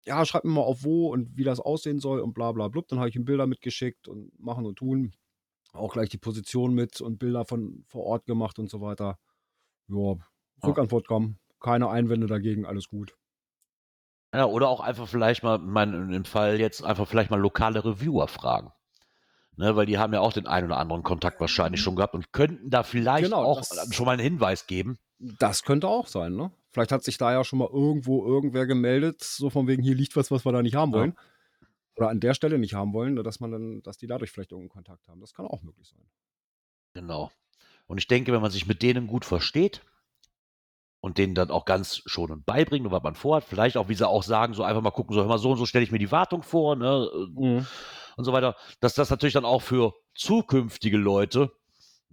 „Ja, 0.05 0.25
schreib 0.25 0.43
mir 0.45 0.51
mal 0.51 0.61
auf 0.61 0.83
wo 0.83 1.11
und 1.11 1.37
wie 1.37 1.43
das 1.43 1.59
aussehen 1.59 1.99
soll 1.99 2.19
und 2.21 2.33
bla 2.33 2.51
bla 2.51 2.67
blub.“ 2.69 2.87
Dann 2.87 2.99
habe 2.99 3.09
ich 3.09 3.15
ihm 3.15 3.25
Bilder 3.25 3.47
mitgeschickt 3.47 4.07
und 4.07 4.37
machen 4.39 4.65
und 4.65 4.75
tun. 4.77 5.13
Auch 5.73 5.93
gleich 5.93 6.09
die 6.09 6.17
Position 6.19 6.73
mit 6.75 7.01
und 7.01 7.19
Bilder 7.19 7.45
von 7.45 7.83
vor 7.87 8.05
Ort 8.05 8.25
gemacht 8.25 8.59
und 8.59 8.69
so 8.69 8.81
weiter. 8.81 9.19
Ja, 9.89 10.15
Ja. 10.63 10.79
Rückantwort 10.79 11.07
kam, 11.07 11.39
keine 11.61 11.89
Einwände 11.89 12.27
dagegen, 12.27 12.65
alles 12.65 12.87
gut. 12.89 13.17
Ja, 14.33 14.45
oder 14.45 14.69
auch 14.69 14.79
einfach 14.79 15.07
vielleicht 15.07 15.41
mal 15.43 15.57
mein 15.59 16.11
im 16.13 16.25
Fall 16.25 16.59
jetzt 16.59 16.83
einfach 16.83 17.07
vielleicht 17.07 17.29
mal 17.31 17.39
lokale 17.39 17.83
Reviewer 17.83 18.27
fragen, 18.27 18.71
ne? 19.59 19.75
Weil 19.77 19.85
die 19.87 19.99
haben 19.99 20.13
ja 20.13 20.21
auch 20.21 20.33
den 20.33 20.47
einen 20.47 20.67
oder 20.67 20.77
anderen 20.79 21.03
Kontakt 21.03 21.39
wahrscheinlich 21.41 21.81
schon 21.81 21.95
gehabt 21.97 22.15
und 22.15 22.33
könnten 22.33 22.71
da 22.71 22.83
vielleicht 22.83 23.39
Genau, 23.39 23.43
auch 23.43 23.63
schon 23.91 24.07
mal 24.07 24.15
'n 24.15 24.21
Hinweis 24.21 24.67
geben. 24.67 24.99
Das 25.21 25.63
könnte 25.63 25.87
auch 25.89 26.07
sein, 26.07 26.35
ne? 26.35 26.51
Vielleicht 26.71 26.91
hat 26.93 27.03
sich 27.03 27.17
da 27.17 27.33
ja 27.33 27.43
schon 27.43 27.59
mal 27.59 27.67
irgendwo 27.71 28.25
irgendwer 28.25 28.65
gemeldet, 28.65 29.21
so 29.21 29.49
von 29.49 29.67
wegen: 29.67 29.83
„Hier 29.83 29.95
liegt 29.95 30.15
was, 30.15 30.31
was 30.31 30.45
wir 30.45 30.51
da 30.53 30.61
nicht 30.61 30.75
haben 30.75 30.93
Ja. 30.93 30.93
wollen.“ 30.93 31.13
Oder 31.95 32.09
an 32.09 32.19
der 32.21 32.33
Stelle 32.35 32.59
nicht 32.59 32.75
haben 32.75 32.93
wollen, 32.93 33.15
ne, 33.15 33.23
dass 33.23 33.39
man 33.41 33.51
dann 33.51 33.83
dass 33.83 33.97
die 33.97 34.07
dadurch 34.07 34.31
vielleicht 34.31 34.51
irgend 34.53 34.67
'n 34.71 34.73
Kontakt 34.73 35.07
haben. 35.09 35.21
Das 35.21 35.33
kann 35.33 35.47
auch 35.47 35.63
möglich 35.63 35.89
sein. 35.89 36.09
Genau. 36.95 37.31
Und 37.87 37.97
ich 37.99 38.07
denke, 38.07 38.31
wenn 38.33 38.41
man 38.41 38.51
sich 38.51 38.67
mit 38.67 38.81
denen 38.83 39.07
gut 39.07 39.25
versteht 39.25 39.81
und 41.03 41.17
denen 41.17 41.33
dann 41.35 41.49
auch 41.51 41.65
ganz 41.65 42.01
schonend 42.05 42.45
beibringt 42.45 42.85
und 42.85 42.91
was 42.91 43.03
man 43.03 43.15
vorhat, 43.15 43.45
vielleicht 43.45 43.77
auch, 43.77 43.87
wie 43.87 43.95
sie 43.95 44.07
auch 44.07 44.23
sagen, 44.23 44.53
so 44.53 44.63
einfach 44.63 44.81
mal 44.81 44.91
gucken, 44.91 45.13
so: 45.15 45.21
„Hör 45.21 45.27
mal, 45.27 45.37
so 45.39 45.51
und 45.51 45.57
so 45.57 45.65
stelle 45.65 45.83
ich 45.83 45.91
mir 45.91 45.99
die 45.99 46.11
Wartung 46.11 46.43
vor“, 46.43 46.75
ne, 46.75 47.09
äh, 47.13 47.27
Mhm. 47.35 47.69
Und 48.19 48.25
so 48.25 48.33
weiter, 48.33 48.55
dass 48.81 48.95
das 48.95 49.09
natürlich 49.11 49.33
dann 49.33 49.45
auch 49.45 49.63
für 49.63 49.93
zukünftige 50.15 50.97
Leute, 50.97 51.51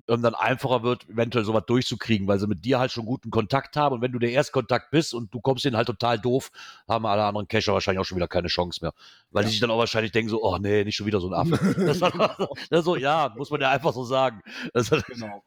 ähm, 0.09 0.23
dann 0.23 0.35
einfacher 0.37 0.83
wird, 0.85 1.09
eventuell 1.11 1.45
so 1.45 1.55
was 1.55 1.67
durchzukriegen, 1.67 2.29
weil 2.29 2.39
sie 2.41 2.47
mit 2.49 2.65
dir 2.65 2.79
halt 2.81 2.93
schon 2.93 3.07
guten 3.07 3.31
Kontakt 3.31 3.77
haben 3.77 3.95
und 3.97 4.03
wenn 4.03 4.13
du 4.13 4.19
der 4.21 4.31
Erstkontakt 4.33 4.91
bist 4.93 5.15
und 5.15 5.35
du 5.35 5.41
kommst 5.41 5.65
denen 5.65 5.77
halt 5.77 5.89
total 5.89 6.19
doof, 6.21 6.51
haben 6.89 7.07
alle 7.07 7.25
anderen 7.25 7.49
Cacher 7.49 7.73
wahrscheinlich 7.75 8.01
auch 8.01 8.07
schon 8.07 8.17
wieder 8.17 8.29
keine 8.29 8.49
Chance 8.49 8.81
mehr. 8.83 8.93
Weil 9.33 9.45
die 9.45 9.49
Ja. 9.49 9.51
sich 9.51 9.61
dann 9.61 9.71
auch 9.71 9.79
wahrscheinlich 9.79 10.13
denken 10.13 10.31
so: 10.31 10.43
„Oh 10.45 10.59
ne, 10.59 10.85
nicht 10.85 10.97
schon 10.97 11.07
wieder 11.09 11.21
so 11.21 11.29
'n 11.29 11.35
Affe.“ 11.35 11.59
Das 11.85 12.01
Genau. 12.01 12.57
ne, 12.71 12.83
so 12.83 12.97
ja, 12.97 13.35
muss 13.37 13.51
man 13.51 13.61
ja 13.63 13.71
einfach 13.71 13.93
so 13.95 14.05
sagen. 14.05 14.43
Das 14.75 14.91
Genau. 15.09 15.43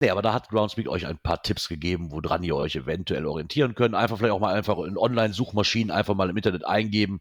Nee, 0.00 0.10
aber 0.10 0.22
da 0.22 0.32
hat 0.32 0.48
Groundspeak 0.48 0.88
euch 0.88 1.06
ein 1.06 1.18
paar 1.18 1.42
Tipps 1.42 1.68
gegeben, 1.68 2.12
woran 2.12 2.44
ihr 2.44 2.54
euch 2.54 2.76
eventuell 2.76 3.26
orientieren 3.26 3.74
könnt. 3.74 3.94
Einfach 3.94 4.18
vielleicht 4.18 4.32
auch 4.32 4.40
mal 4.40 4.54
einfach 4.54 4.78
in 4.78 4.96
Online-Suchmaschinen 4.96 5.90
einfach 5.90 6.14
mal 6.14 6.30
im 6.30 6.36
Internet 6.36 6.64
eingeben, 6.64 7.20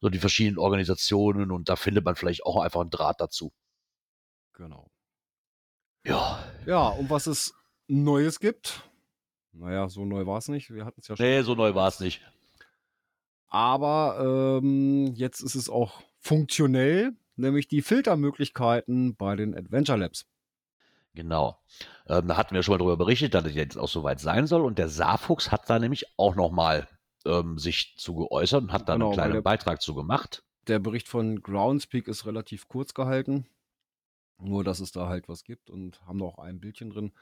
so 0.00 0.08
die 0.08 0.18
verschiedenen 0.18 0.58
Organisationen 0.58 1.50
und 1.50 1.68
da 1.68 1.76
findet 1.76 2.04
man 2.04 2.16
vielleicht 2.16 2.44
auch 2.46 2.62
einfach 2.62 2.80
einen 2.80 2.90
Draht 2.90 3.20
dazu. 3.20 3.52
Genau. 4.54 4.90
Ja. 6.06 6.42
Ja, 6.66 6.88
und 6.88 7.10
was 7.10 7.26
es 7.26 7.54
Neues 7.88 8.40
gibt, 8.40 8.82
naja, 9.56 9.88
so 9.88 10.04
neu 10.04 10.26
war 10.26 10.38
es 10.38 10.48
nicht. 10.48 10.70
Wir 10.70 10.84
hatten 10.84 11.00
es 11.00 11.08
ja 11.08 11.16
schon. 11.16 11.24
Nee, 11.24 11.42
so 11.42 11.54
neu 11.54 11.74
war 11.74 11.88
es 11.88 12.00
nicht. 12.00 12.20
Aber 13.48 14.60
ähm, 14.60 15.12
jetzt 15.14 15.40
ist 15.40 15.54
es 15.54 15.68
auch 15.68 16.02
funktionell, 16.18 17.12
nämlich 17.36 17.68
die 17.68 17.82
Filtermöglichkeiten 17.82 19.14
bei 19.14 19.36
den 19.36 19.56
Adventure 19.56 19.98
Labs. 19.98 20.26
Genau. 21.14 21.58
Ähm, 22.08 22.26
da 22.28 22.36
hatten 22.36 22.54
wir 22.54 22.62
schon 22.62 22.72
mal 22.74 22.78
darüber 22.78 22.96
berichtet, 22.96 23.34
dass 23.34 23.44
es 23.44 23.54
jetzt 23.54 23.78
auch 23.78 23.88
soweit 23.88 24.20
sein 24.20 24.46
soll. 24.46 24.62
Und 24.64 24.78
der 24.78 24.88
Saarfuchs 24.88 25.50
hat 25.52 25.70
da 25.70 25.78
nämlich 25.78 26.06
auch 26.18 26.34
nochmal 26.34 26.88
ähm, 27.24 27.58
sich 27.58 27.94
zu 27.96 28.14
geäußert 28.16 28.64
und 28.64 28.72
hat 28.72 28.88
da 28.88 28.94
Genau, 28.94 29.06
einen 29.06 29.14
kleinen 29.14 29.32
der- 29.34 29.42
Beitrag 29.42 29.80
zu 29.80 29.94
gemacht. 29.94 30.42
Der 30.66 30.78
Bericht 30.78 31.08
von 31.08 31.42
Groundspeak 31.42 32.08
ist 32.08 32.26
relativ 32.26 32.68
kurz 32.68 32.94
gehalten. 32.94 33.46
Nur, 34.38 34.64
dass 34.64 34.80
es 34.80 34.92
da 34.92 35.08
halt 35.08 35.28
was 35.28 35.44
gibt 35.44 35.70
und 35.70 36.00
haben 36.06 36.18
da 36.18 36.24
auch 36.24 36.38
ein 36.38 36.58
Bildchen 36.58 36.90
drin. 36.90 37.12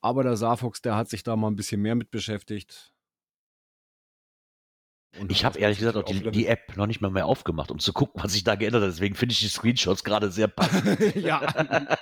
Aber 0.00 0.22
der 0.22 0.36
Saarfuchs, 0.36 0.80
der 0.82 0.96
hat 0.96 1.08
sich 1.08 1.22
da 1.22 1.34
mal 1.36 1.48
ein 1.48 1.56
bisschen 1.56 1.82
mehr 1.82 1.94
mit 1.94 2.10
beschäftigt. 2.10 2.92
Und 5.18 5.32
Ich 5.32 5.44
habe 5.44 5.58
ehrlich 5.58 5.78
gesagt 5.78 5.96
auch 5.96 6.04
die, 6.04 6.30
die 6.30 6.46
App 6.46 6.76
noch 6.76 6.86
nicht 6.86 7.00
mal 7.00 7.10
mehr 7.10 7.26
aufgemacht, 7.26 7.70
um 7.70 7.78
zu 7.80 7.92
gucken, 7.92 8.22
was 8.22 8.32
sich 8.32 8.44
da 8.44 8.54
geändert 8.54 8.82
hat. 8.82 8.90
Deswegen 8.90 9.16
finde 9.16 9.32
ich 9.32 9.40
die 9.40 9.48
Screenshots 9.48 10.04
gerade 10.04 10.30
sehr 10.30 10.46
passend. 10.48 10.84
ja, 11.16 11.40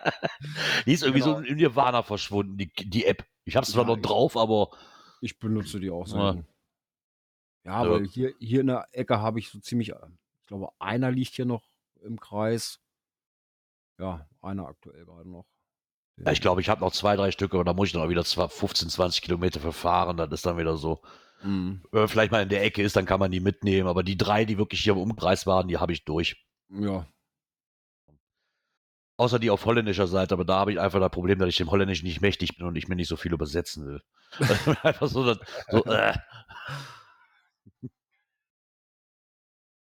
Die 0.86 0.92
ist 0.92 1.02
irgendwie 1.02 1.22
so 1.22 1.36
Genau. 1.36 1.46
in 1.48 1.56
Nirvana 1.56 2.02
verschwunden, 2.02 2.58
die, 2.58 2.70
die 2.74 3.06
App. 3.06 3.24
Ich 3.44 3.56
habe 3.56 3.64
es 3.64 3.72
zwar 3.72 3.88
Ja, 3.88 3.96
noch 3.96 4.02
drauf, 4.02 4.36
aber 4.36 4.70
ich 5.20 5.38
benutze 5.38 5.80
die 5.80 5.90
auch 5.90 6.06
Ja. 6.06 6.32
selten. 6.32 6.46
Ja, 7.64 7.84
Ja. 7.84 7.90
weil 7.90 8.06
hier, 8.06 8.34
hier 8.38 8.60
in 8.60 8.66
der 8.68 8.86
Ecke 8.92 9.20
habe 9.20 9.38
ich 9.38 9.48
so 9.48 9.58
ziemlich, 9.58 9.88
ich 9.88 10.46
glaube, 10.46 10.68
einer 10.78 11.10
liegt 11.10 11.34
hier 11.34 11.46
noch 11.46 11.64
im 12.02 12.20
Kreis. 12.20 12.78
Ja, 13.98 14.28
einer 14.42 14.66
aktuell 14.68 15.04
gerade 15.06 15.28
noch. 15.28 15.46
ja, 16.18 16.30
ich 16.30 16.40
glaube, 16.40 16.60
ich 16.60 16.68
habe 16.68 16.82
noch 16.82 16.92
zwei, 16.92 17.16
drei 17.16 17.30
Stücke, 17.32 17.56
aber 17.56 17.64
da 17.64 17.72
muss 17.72 17.88
ich 17.88 17.92
dann 17.94 18.02
auch 18.02 18.08
wieder 18.10 18.24
zwar 18.24 18.48
15, 18.50 18.90
20 18.90 19.22
Kilometer 19.22 19.60
verfahren. 19.60 20.16
Das 20.18 20.30
ist 20.30 20.46
dann 20.46 20.58
wieder 20.58 20.76
so. 20.76 21.00
Mhm. 21.42 21.82
Man 21.92 22.08
vielleicht 22.08 22.32
mal 22.32 22.42
in 22.42 22.48
der 22.48 22.64
Ecke 22.64 22.82
ist, 22.82 22.96
dann 22.96 23.06
kann 23.06 23.20
man 23.20 23.30
die 23.30 23.40
mitnehmen. 23.40 23.88
Aber 23.88 24.02
die 24.02 24.16
drei, 24.16 24.44
die 24.44 24.58
wirklich 24.58 24.80
hier 24.80 24.94
im 24.94 24.98
Umkreis 24.98 25.46
waren, 25.46 25.68
die 25.68 25.78
habe 25.78 25.92
ich 25.92 26.04
durch. 26.04 26.44
Ja, 26.70 27.06
Außer 29.20 29.40
die 29.40 29.50
auf 29.50 29.64
holländischer 29.64 30.06
Seite, 30.06 30.34
aber 30.34 30.44
da 30.44 30.60
habe 30.60 30.70
ich 30.70 30.78
einfach 30.78 31.00
das 31.00 31.10
Problem, 31.10 31.40
dass 31.40 31.48
ich 31.48 31.56
dem 31.56 31.72
Holländischen 31.72 32.06
nicht 32.06 32.20
mächtig 32.20 32.56
bin 32.56 32.66
und 32.68 32.76
ich 32.76 32.86
mir 32.86 32.94
nicht 32.94 33.08
so 33.08 33.16
viel 33.16 33.32
übersetzen 33.32 33.84
will. 33.84 34.00
einfach 34.84 35.08
so, 35.08 35.24
das, 35.24 35.38
so 35.70 35.84
äh. 35.86 36.14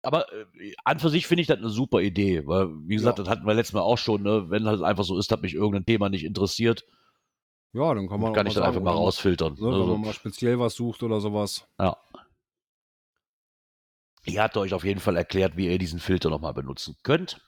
Aber 0.04 0.32
äh, 0.32 0.74
an 0.84 1.00
für 1.00 1.10
sich 1.10 1.26
finde 1.26 1.42
ich 1.42 1.48
das 1.48 1.58
eine 1.58 1.70
super 1.70 2.02
Idee, 2.02 2.46
weil, 2.46 2.68
wie 2.88 2.96
gesagt, 2.96 3.18
Ja. 3.18 3.24
das 3.24 3.32
hatten 3.32 3.48
wir 3.48 3.56
letztes 3.56 3.74
Mal 3.74 3.82
auch 3.82 3.98
schon, 3.98 4.22
ne? 4.22 4.52
wenn 4.52 4.66
halt 4.68 4.84
einfach 4.84 5.04
so 5.04 5.18
ist, 5.18 5.32
dass 5.32 5.42
mich 5.42 5.56
irgendein 5.56 5.88
Thema 5.88 6.10
nicht 6.10 6.24
interessiert, 6.24 6.86
ja, 7.76 7.94
dann 7.94 8.08
kann 8.08 8.20
man 8.22 8.34
kann 8.34 8.48
ich 8.48 8.54
das 8.54 8.64
einfach 8.64 8.82
mal 8.82 8.92
rausfiltern. 8.92 9.54
Ne, 9.56 9.60
wenn 9.60 9.74
Also, 9.74 9.86
man 9.88 10.02
mal 10.02 10.14
speziell 10.14 10.58
was 10.60 10.76
sucht 10.76 11.04
oder 11.04 11.20
sowas. 11.20 11.68
ja. 11.80 11.98
Ihr 14.28 14.42
habt 14.42 14.58
euch 14.58 14.74
auf 14.74 14.84
jeden 14.84 15.00
Fall 15.00 15.18
erklärt, 15.18 15.56
wie 15.56 15.68
ihr 15.68 15.78
diesen 15.78 16.00
Filter 16.00 16.32
nochmal 16.32 16.54
benutzen 16.56 16.96
könnt. 17.04 17.48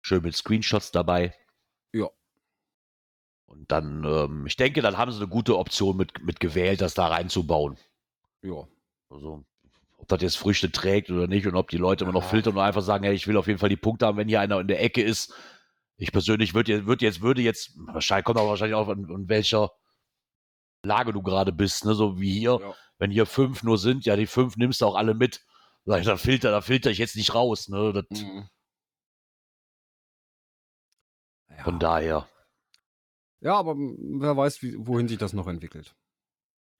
Schön 0.00 0.22
mit 0.22 0.34
Screenshots 0.34 0.90
dabei. 0.90 1.34
Ja. 1.92 2.08
Und 3.44 3.70
dann, 3.70 4.04
ähm, 4.04 4.46
ich 4.46 4.56
denke, 4.56 4.80
dann 4.80 4.96
haben 4.96 5.10
sie 5.12 5.18
eine 5.18 5.28
gute 5.28 5.58
Option 5.58 5.98
mit, 5.98 6.24
mit 6.24 6.40
gewählt, 6.40 6.80
das 6.80 6.94
da 6.94 7.08
reinzubauen. 7.08 7.76
Ja. 8.40 8.66
Also, 9.10 9.44
ob 9.98 10.08
das 10.08 10.22
jetzt 10.22 10.38
Früchte 10.38 10.72
trägt 10.72 11.10
oder 11.10 11.26
nicht 11.26 11.46
und 11.46 11.56
ob 11.56 11.68
die 11.68 11.76
Leute 11.76 12.04
immer 12.04 12.14
noch 12.14 12.24
filtern 12.24 12.54
und 12.54 12.62
einfach 12.62 12.82
sagen, 12.82 13.04
hey, 13.04 13.12
ich 13.14 13.26
will 13.26 13.36
auf 13.36 13.48
jeden 13.48 13.58
Fall 13.58 13.68
die 13.68 13.76
Punkte 13.76 14.06
haben, 14.06 14.16
wenn 14.16 14.28
hier 14.28 14.40
einer 14.40 14.60
in 14.60 14.68
der 14.68 14.82
Ecke 14.82 15.02
ist. 15.02 15.34
Ich 16.00 16.12
persönlich 16.12 16.54
würde 16.54 16.86
würd 16.86 17.02
jetzt, 17.02 17.20
würde 17.20 17.42
jetzt, 17.42 17.72
wahrscheinlich 17.86 18.24
kommt 18.24 18.38
aber 18.38 18.48
wahrscheinlich 18.48 18.76
auch 18.76 18.88
an, 18.88 19.04
an 19.10 19.28
welcher 19.28 19.72
Lage 20.84 21.12
du 21.12 21.22
gerade 21.22 21.52
bist, 21.52 21.84
ne? 21.84 21.94
So 21.94 22.20
wie 22.20 22.32
hier. 22.38 22.58
Ja. 22.60 22.74
Wenn 22.98 23.10
hier 23.10 23.26
fünf 23.26 23.62
nur 23.62 23.78
sind, 23.78 24.06
ja, 24.06 24.16
die 24.16 24.26
fünf 24.26 24.56
nimmst 24.56 24.80
du 24.80 24.86
auch 24.86 24.94
alle 24.94 25.14
mit. 25.14 25.44
Da 25.84 26.16
filter, 26.16 26.50
da 26.50 26.60
filter 26.60 26.90
ich 26.90 26.98
jetzt 26.98 27.16
nicht 27.16 27.34
raus, 27.34 27.68
ne? 27.68 27.92
Das, 27.92 28.20
Mhm. 28.20 28.48
Ja. 31.50 31.64
Von 31.64 31.80
daher. 31.80 32.28
Ja, 33.40 33.54
aber 33.54 33.74
wer 33.76 34.36
weiß, 34.36 34.62
wie, 34.62 34.74
wohin 34.78 35.08
sich 35.08 35.18
das 35.18 35.32
noch 35.32 35.46
entwickelt. 35.48 35.96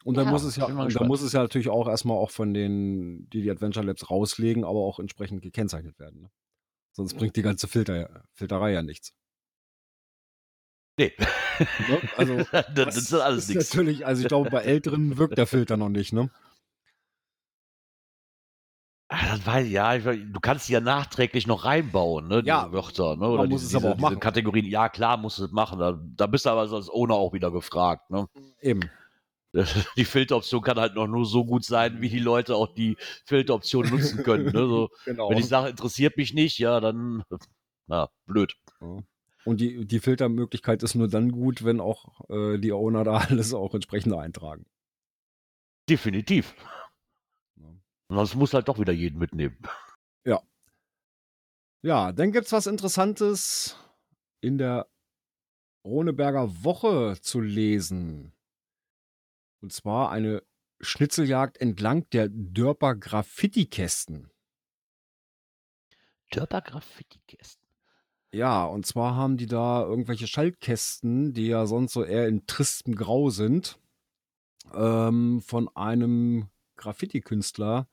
Und 0.05 0.17
dann 0.17 0.27
Ja, 0.27 0.31
muss 0.33 0.45
es 0.45 0.57
ja, 0.57 0.67
gespannt. 0.67 1.09
muss 1.09 1.23
es 1.23 1.33
ja 1.33 1.43
natürlich 1.43 1.69
auch 1.69 1.89
erstmal 1.89 2.17
auch 2.17 2.31
von 2.31 2.55
den, 2.55 3.29
die 3.31 3.43
die 3.43 3.51
Adventure 3.51 3.85
Labs 3.85 4.09
rauslegen, 4.11 4.65
aber 4.65 4.79
auch 4.79 5.01
entsprechend 5.01 5.43
gekennzeichnet 5.43 5.99
werden. 5.99 6.23
Ne? 6.23 6.31
Sonst 6.99 7.15
bringt 7.15 7.37
die 7.37 7.43
ganze 7.43 7.69
Filter, 7.69 8.25
Filterei 8.35 8.73
ja 8.73 8.83
nichts. 8.83 9.15
Nee. 10.99 11.13
Ne? 11.17 12.01
Also, 12.17 12.39
das, 12.53 12.67
das 12.75 12.97
ist 12.97 13.15
alles 13.15 13.45
ist 13.45 13.55
nichts. 13.55 13.73
natürlich, 13.73 14.05
also 14.05 14.23
ich 14.23 14.27
glaube, 14.27 14.51
bei 14.51 14.63
Älteren 14.63 15.17
wirkt 15.17 15.39
der 15.39 15.47
Filter 15.47 15.77
noch 15.77 15.91
nicht, 15.91 16.13
ne? 16.13 16.29
Weiß 19.45 19.67
ich, 19.67 19.73
ja, 19.73 19.95
ich, 19.95 20.03
du 20.03 20.41
kannst 20.41 20.69
die 20.69 20.73
ja 20.73 20.81
nachträglich 20.81 21.47
noch 21.47 21.65
reinbauen, 21.65 22.27
ne? 22.27 22.43
Ja, 22.45 22.73
Wörter, 22.73 23.15
ne? 23.15 23.29
Oder 23.29 23.47
muss 23.47 23.61
diese, 23.61 23.77
es 23.77 23.85
aber 23.85 23.95
auch 23.95 23.99
machen. 24.01 24.19
Kategorien. 24.19 24.67
Ja, 24.67 24.89
klar, 24.89 25.19
musst 25.19 25.39
du 25.39 25.45
es 25.45 25.53
machen. 25.53 25.79
Da, 25.79 25.97
da 26.17 26.27
bist 26.27 26.47
du 26.47 26.51
aber 26.51 26.63
als 26.63 26.91
Owner 26.91 27.15
auch 27.15 27.33
wieder 27.33 27.53
gefragt, 27.53 28.11
ne? 28.11 28.29
Eben. 28.61 28.91
Die 29.97 30.05
Filteroption 30.05 30.63
kann 30.63 30.79
halt 30.79 30.95
noch 30.95 31.07
nur 31.07 31.25
so 31.25 31.45
gut 31.45 31.65
sein, 31.65 32.01
wie 32.01 32.09
die 32.11 32.19
Leute 32.19 32.55
auch 32.55 32.75
die 32.75 32.97
Filteroption 33.25 33.89
nutzen 33.89 34.23
können. 34.23 34.47
Ne? 34.47 34.69
So, 34.69 34.91
Genau. 35.07 35.31
wenn 35.31 35.39
ich 35.39 35.47
sage, 35.47 35.71
interessiert 35.71 36.17
mich 36.17 36.35
nicht, 36.35 36.59
ja, 36.59 36.81
dann, 36.81 37.25
na, 37.87 38.11
blöd. 38.27 38.55
Ja. 38.81 38.99
Und 39.45 39.61
die, 39.61 39.87
die 39.87 40.01
Filtermöglichkeit 40.01 40.83
ist 40.83 40.95
nur 40.95 41.09
dann 41.09 41.33
gut, 41.33 41.65
wenn 41.65 41.81
auch 41.81 42.29
äh, 42.29 42.59
die 42.59 42.73
Owner 42.73 43.05
da 43.05 43.17
alles 43.17 43.55
auch 43.55 43.75
entsprechend 43.75 44.15
eintragen. 44.15 44.67
Definitiv. 45.89 46.55
Ja. 47.57 47.69
Und 48.09 48.17
sonst 48.17 48.35
muss 48.35 48.53
halt 48.53 48.69
doch 48.69 48.79
wieder 48.79 48.93
jeden 48.93 49.19
mitnehmen. 49.19 49.57
Ja, 51.83 52.11
dann 52.11 52.33
gibt's 52.33 52.53
was 52.53 52.67
Interessantes 52.67 53.77
in 54.41 54.59
der 54.59 54.89
Roneberger 55.85 56.65
Woche 56.65 57.17
zu 57.21 57.41
lesen. 57.41 58.33
Und 59.61 59.73
zwar 59.73 60.11
eine 60.11 60.43
Schnitzeljagd 60.81 61.59
entlang 61.59 62.09
der 62.11 62.29
Dörper 62.31 62.95
Graffiti-Kästen. 62.95 64.31
Dörper 66.31 66.61
Graffiti-Kästen. 66.61 67.69
Ja, 68.31 68.65
und 68.65 68.87
zwar 68.87 69.17
haben 69.17 69.39
die 69.39 69.47
da 69.47 69.83
irgendwelche 69.83 70.27
Schaltkästen, 70.27 71.33
die 71.33 71.47
ja 71.47 71.67
sonst 71.67 71.93
so 71.95 72.05
eher 72.05 72.29
in 72.29 72.47
tristem 72.47 72.95
Grau 72.95 73.31
sind, 73.31 73.79
ähm, 74.75 75.41
von 75.41 75.75
einem 75.75 76.51
Graffiti-Künstler 76.77 77.89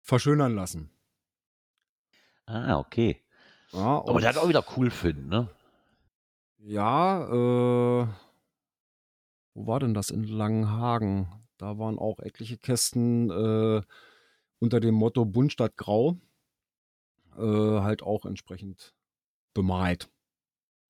verschönern 0.00 0.54
lassen. 0.54 0.90
Ah, 2.46 2.78
okay. 2.78 3.22
Ja, 3.72 4.02
Aber 4.06 4.20
der 4.20 4.30
hat 4.30 4.38
auch 4.38 4.48
wieder 4.48 4.64
cool 4.76 4.90
finden, 4.90 5.28
ne? 5.28 5.48
Ja, 6.58 8.02
äh, 8.02 8.08
wo 9.60 9.66
war 9.66 9.80
denn 9.80 9.92
das 9.92 10.08
in 10.10 10.24
Langenhagen? 10.24 11.28
Da 11.58 11.78
waren 11.78 11.98
auch 11.98 12.18
etliche 12.20 12.56
Kästen 12.56 13.30
äh, 13.30 13.82
unter 14.58 14.80
dem 14.80 14.94
Motto 14.94 15.26
Bunt 15.26 15.52
statt 15.52 15.76
Grau 15.76 16.16
äh, 17.36 17.42
halt 17.42 18.02
auch 18.02 18.24
entsprechend 18.24 18.94
bemalt. 19.52 20.08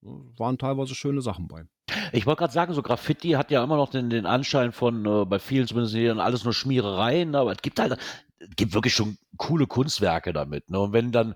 Waren 0.02 0.56
teilweise 0.56 0.94
schöne 0.94 1.20
Sachen 1.20 1.48
bei. 1.48 1.64
Ich 2.12 2.26
wollte 2.26 2.38
gerade 2.38 2.52
sagen, 2.52 2.72
so 2.72 2.82
Graffiti 2.82 3.30
hat 3.30 3.50
ja 3.50 3.64
immer 3.64 3.76
noch 3.76 3.90
den, 3.90 4.08
den 4.08 4.24
Anschein 4.24 4.70
von, 4.70 5.04
äh, 5.04 5.24
bei 5.24 5.40
vielen 5.40 5.66
zumindest 5.66 5.94
hier 5.96 6.16
alles 6.18 6.44
nur 6.44 6.54
Schmierereien, 6.54 7.34
aber 7.34 7.50
es 7.50 7.62
gibt 7.62 7.80
halt, 7.80 7.98
es 8.38 8.50
gibt 8.54 8.72
wirklich 8.72 8.94
schon 8.94 9.18
coole 9.36 9.66
Kunstwerke 9.66 10.32
damit. 10.32 10.70
Ne? 10.70 10.78
Und 10.78 10.92
wenn 10.92 11.10
dann 11.10 11.34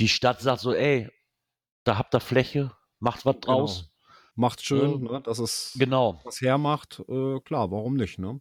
die 0.00 0.08
Stadt 0.08 0.40
sagt 0.40 0.60
so, 0.60 0.72
ey, 0.72 1.10
da 1.84 1.98
habt 1.98 2.14
ihr 2.14 2.20
Fläche, 2.20 2.72
macht 3.00 3.26
was 3.26 3.38
draus. 3.40 3.93
Macht 4.36 4.64
schön, 4.64 5.04
Ja. 5.04 5.12
ne, 5.12 5.22
dass 5.22 5.38
es 5.38 5.74
Genau. 5.78 6.20
was 6.24 6.40
hermacht. 6.40 7.00
Äh, 7.08 7.40
klar, 7.40 7.70
warum 7.70 7.94
nicht, 7.94 8.18
ne? 8.18 8.40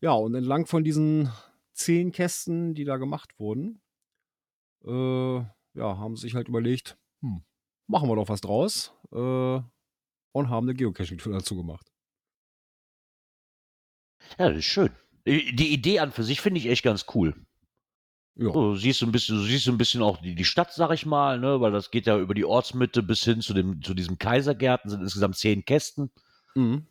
Ja, 0.00 0.12
und 0.12 0.34
entlang 0.34 0.66
von 0.66 0.82
diesen 0.84 1.30
zehn 1.72 2.10
Kästen, 2.12 2.74
die 2.74 2.84
da 2.84 2.96
gemacht 2.96 3.38
wurden, 3.38 3.80
äh, 4.84 5.36
ja, 5.38 5.98
haben 5.98 6.16
sie 6.16 6.22
sich 6.22 6.34
halt 6.34 6.48
überlegt, 6.48 6.98
hm, 7.22 7.44
machen 7.86 8.08
wir 8.08 8.16
doch 8.16 8.28
was 8.28 8.40
draus 8.40 8.92
äh, 9.12 9.16
und 10.32 10.48
haben 10.50 10.66
eine 10.66 10.74
Geocaching-Tour 10.74 11.32
dazu 11.32 11.56
gemacht. 11.56 11.90
Ja, 14.38 14.48
das 14.48 14.58
ist 14.58 14.64
schön. 14.66 14.90
Die 15.26 15.54
die 15.54 15.72
Idee 15.72 16.00
an 16.00 16.12
für 16.12 16.22
sich 16.24 16.40
finde 16.40 16.58
ich 16.60 16.66
echt 16.66 16.82
ganz 16.82 17.06
cool. 17.14 17.34
Ja. 18.38 18.52
So, 18.52 18.72
du 18.72 18.76
siehst 18.76 19.00
so 19.00 19.06
ein 19.06 19.12
bisschen, 19.12 19.36
du 19.36 19.42
siehst 19.44 19.66
ein 19.66 19.78
bisschen 19.78 20.02
auch 20.02 20.18
die, 20.20 20.34
die 20.34 20.44
Stadt, 20.44 20.72
sag 20.72 20.92
ich 20.92 21.06
mal, 21.06 21.38
ne, 21.38 21.60
weil 21.60 21.72
das 21.72 21.90
geht 21.90 22.06
ja 22.06 22.18
über 22.18 22.34
die 22.34 22.44
Ortsmitte 22.44 23.02
bis 23.02 23.24
hin 23.24 23.40
zu 23.40 23.54
dem, 23.54 23.82
zu 23.82 23.94
diesem 23.94 24.18
Kaisergärten, 24.18 24.90
sind 24.90 25.00
insgesamt 25.00 25.36
zehn 25.36 25.64
Kästen. 25.64 26.10
Mhm. 26.54 26.86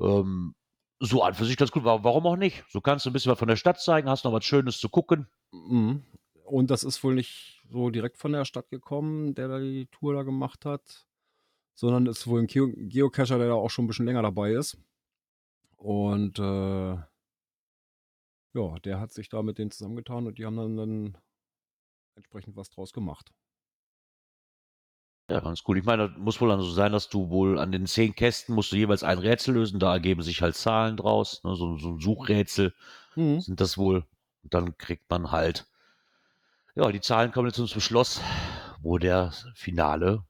Ähm, 0.00 0.54
so 0.98 1.22
an 1.22 1.34
für 1.34 1.44
sich 1.44 1.56
ganz 1.56 1.70
gut. 1.70 1.84
Wa- 1.84 2.02
Warum 2.02 2.26
auch 2.26 2.36
nicht? 2.36 2.64
So 2.68 2.80
kannst 2.80 3.06
du 3.06 3.10
ein 3.10 3.12
bisschen 3.12 3.30
was 3.30 3.38
von 3.38 3.48
der 3.48 3.56
Stadt 3.56 3.80
zeigen, 3.80 4.08
hast 4.08 4.24
noch 4.24 4.32
was 4.32 4.44
Schönes 4.44 4.78
zu 4.78 4.88
gucken. 4.88 5.28
Mhm. 5.52 6.02
Und 6.44 6.70
das 6.70 6.82
ist 6.82 7.02
wohl 7.04 7.14
nicht 7.14 7.62
so 7.70 7.90
direkt 7.90 8.18
von 8.18 8.32
der 8.32 8.44
Stadt 8.44 8.68
gekommen, 8.68 9.36
der 9.36 9.46
da 9.46 9.60
die 9.60 9.86
Tour 9.92 10.14
da 10.14 10.24
gemacht 10.24 10.64
hat, 10.66 11.06
sondern 11.76 12.06
ist 12.06 12.26
wohl 12.26 12.40
ein 12.40 12.48
Geo 12.48 12.68
Geocacher, 12.74 13.38
der 13.38 13.48
da 13.48 13.54
auch 13.54 13.70
schon 13.70 13.84
ein 13.84 13.88
bisschen 13.88 14.06
länger 14.06 14.22
dabei 14.22 14.52
ist. 14.52 14.76
Und 15.76 16.38
äh, 16.40 16.96
ja, 18.54 18.78
der 18.80 19.00
hat 19.00 19.12
sich 19.12 19.28
da 19.28 19.42
mit 19.42 19.58
denen 19.58 19.70
zusammengetan 19.72 20.26
und 20.26 20.38
die 20.38 20.46
haben 20.46 20.56
dann, 20.56 20.76
dann 20.76 21.18
entsprechend 22.16 22.56
was 22.56 22.70
draus 22.70 22.92
gemacht. 22.92 23.32
Ja, 25.30 25.40
ganz 25.40 25.62
cool. 25.66 25.78
Ich 25.78 25.84
meine, 25.84 26.08
das 26.10 26.18
muss 26.18 26.40
wohl 26.40 26.48
dann 26.48 26.60
so 26.60 26.70
sein, 26.70 26.92
dass 26.92 27.08
du 27.08 27.30
wohl 27.30 27.58
an 27.58 27.70
den 27.72 27.86
zehn 27.86 28.14
Kästen 28.14 28.54
musst 28.54 28.72
du 28.72 28.76
jeweils 28.76 29.02
ein 29.04 29.18
Rätsel 29.18 29.54
lösen, 29.54 29.78
da 29.80 29.92
ergeben 29.94 30.22
sich 30.22 30.42
halt 30.42 30.56
Zahlen 30.56 30.96
draus, 30.96 31.42
ne, 31.44 31.54
so, 31.56 31.76
so 31.78 31.90
ein 31.90 32.00
Suchrätsel 32.00 32.74
Mhm. 33.16 33.40
sind 33.40 33.60
das 33.60 33.78
wohl. 33.78 34.06
Und 34.42 34.54
dann 34.54 34.76
kriegt 34.78 35.08
man 35.10 35.30
halt, 35.32 35.66
ja, 36.74 36.90
die 36.90 37.00
Zahlen 37.00 37.30
kommen 37.32 37.48
jetzt 37.48 37.56
zum 37.56 37.80
Schluss, 37.80 38.20
wo 38.80 38.98
der 38.98 39.32
finale 39.54 40.24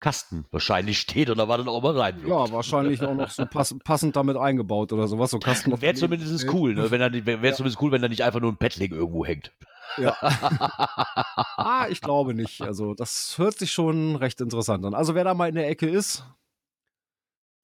Kasten 0.00 0.46
wahrscheinlich 0.52 1.00
steht 1.00 1.28
und 1.28 1.38
da 1.38 1.48
war 1.48 1.58
dann 1.58 1.68
auch 1.68 1.82
mal 1.82 1.98
rein. 1.98 2.20
Ja, 2.26 2.50
wahrscheinlich 2.52 3.02
auch 3.02 3.14
noch 3.14 3.30
so 3.30 3.46
pass 3.46 3.74
passend 3.84 4.14
damit 4.14 4.36
eingebaut 4.36 4.92
oder 4.92 5.08
sowas. 5.08 5.30
So 5.30 5.38
Kasten 5.40 5.80
Wäre 5.80 5.94
zumindest 5.94 6.42
Bild. 6.42 6.54
cool, 6.54 6.74
ne? 6.74 6.90
Wenn 6.90 7.00
er, 7.00 7.12
wäre 7.26 7.44
Ja. 7.44 7.52
zumindest 7.52 7.82
cool, 7.82 7.90
wenn 7.90 8.02
da 8.02 8.08
nicht 8.08 8.22
einfach 8.22 8.40
nur 8.40 8.52
ein 8.52 8.56
Paddling 8.58 8.92
irgendwo 8.92 9.24
hängt. 9.24 9.52
Ja. 9.96 10.16
ah, 11.56 11.86
ich 11.88 12.00
glaube 12.00 12.34
nicht. 12.34 12.60
Also, 12.62 12.94
das 12.94 13.36
hört 13.38 13.58
sich 13.58 13.72
schon 13.72 14.14
recht 14.16 14.40
interessant 14.40 14.84
an. 14.84 14.94
Also, 14.94 15.14
wer 15.14 15.24
da 15.24 15.34
mal 15.34 15.48
in 15.48 15.56
der 15.56 15.68
Ecke 15.68 15.88
ist, 15.88 16.24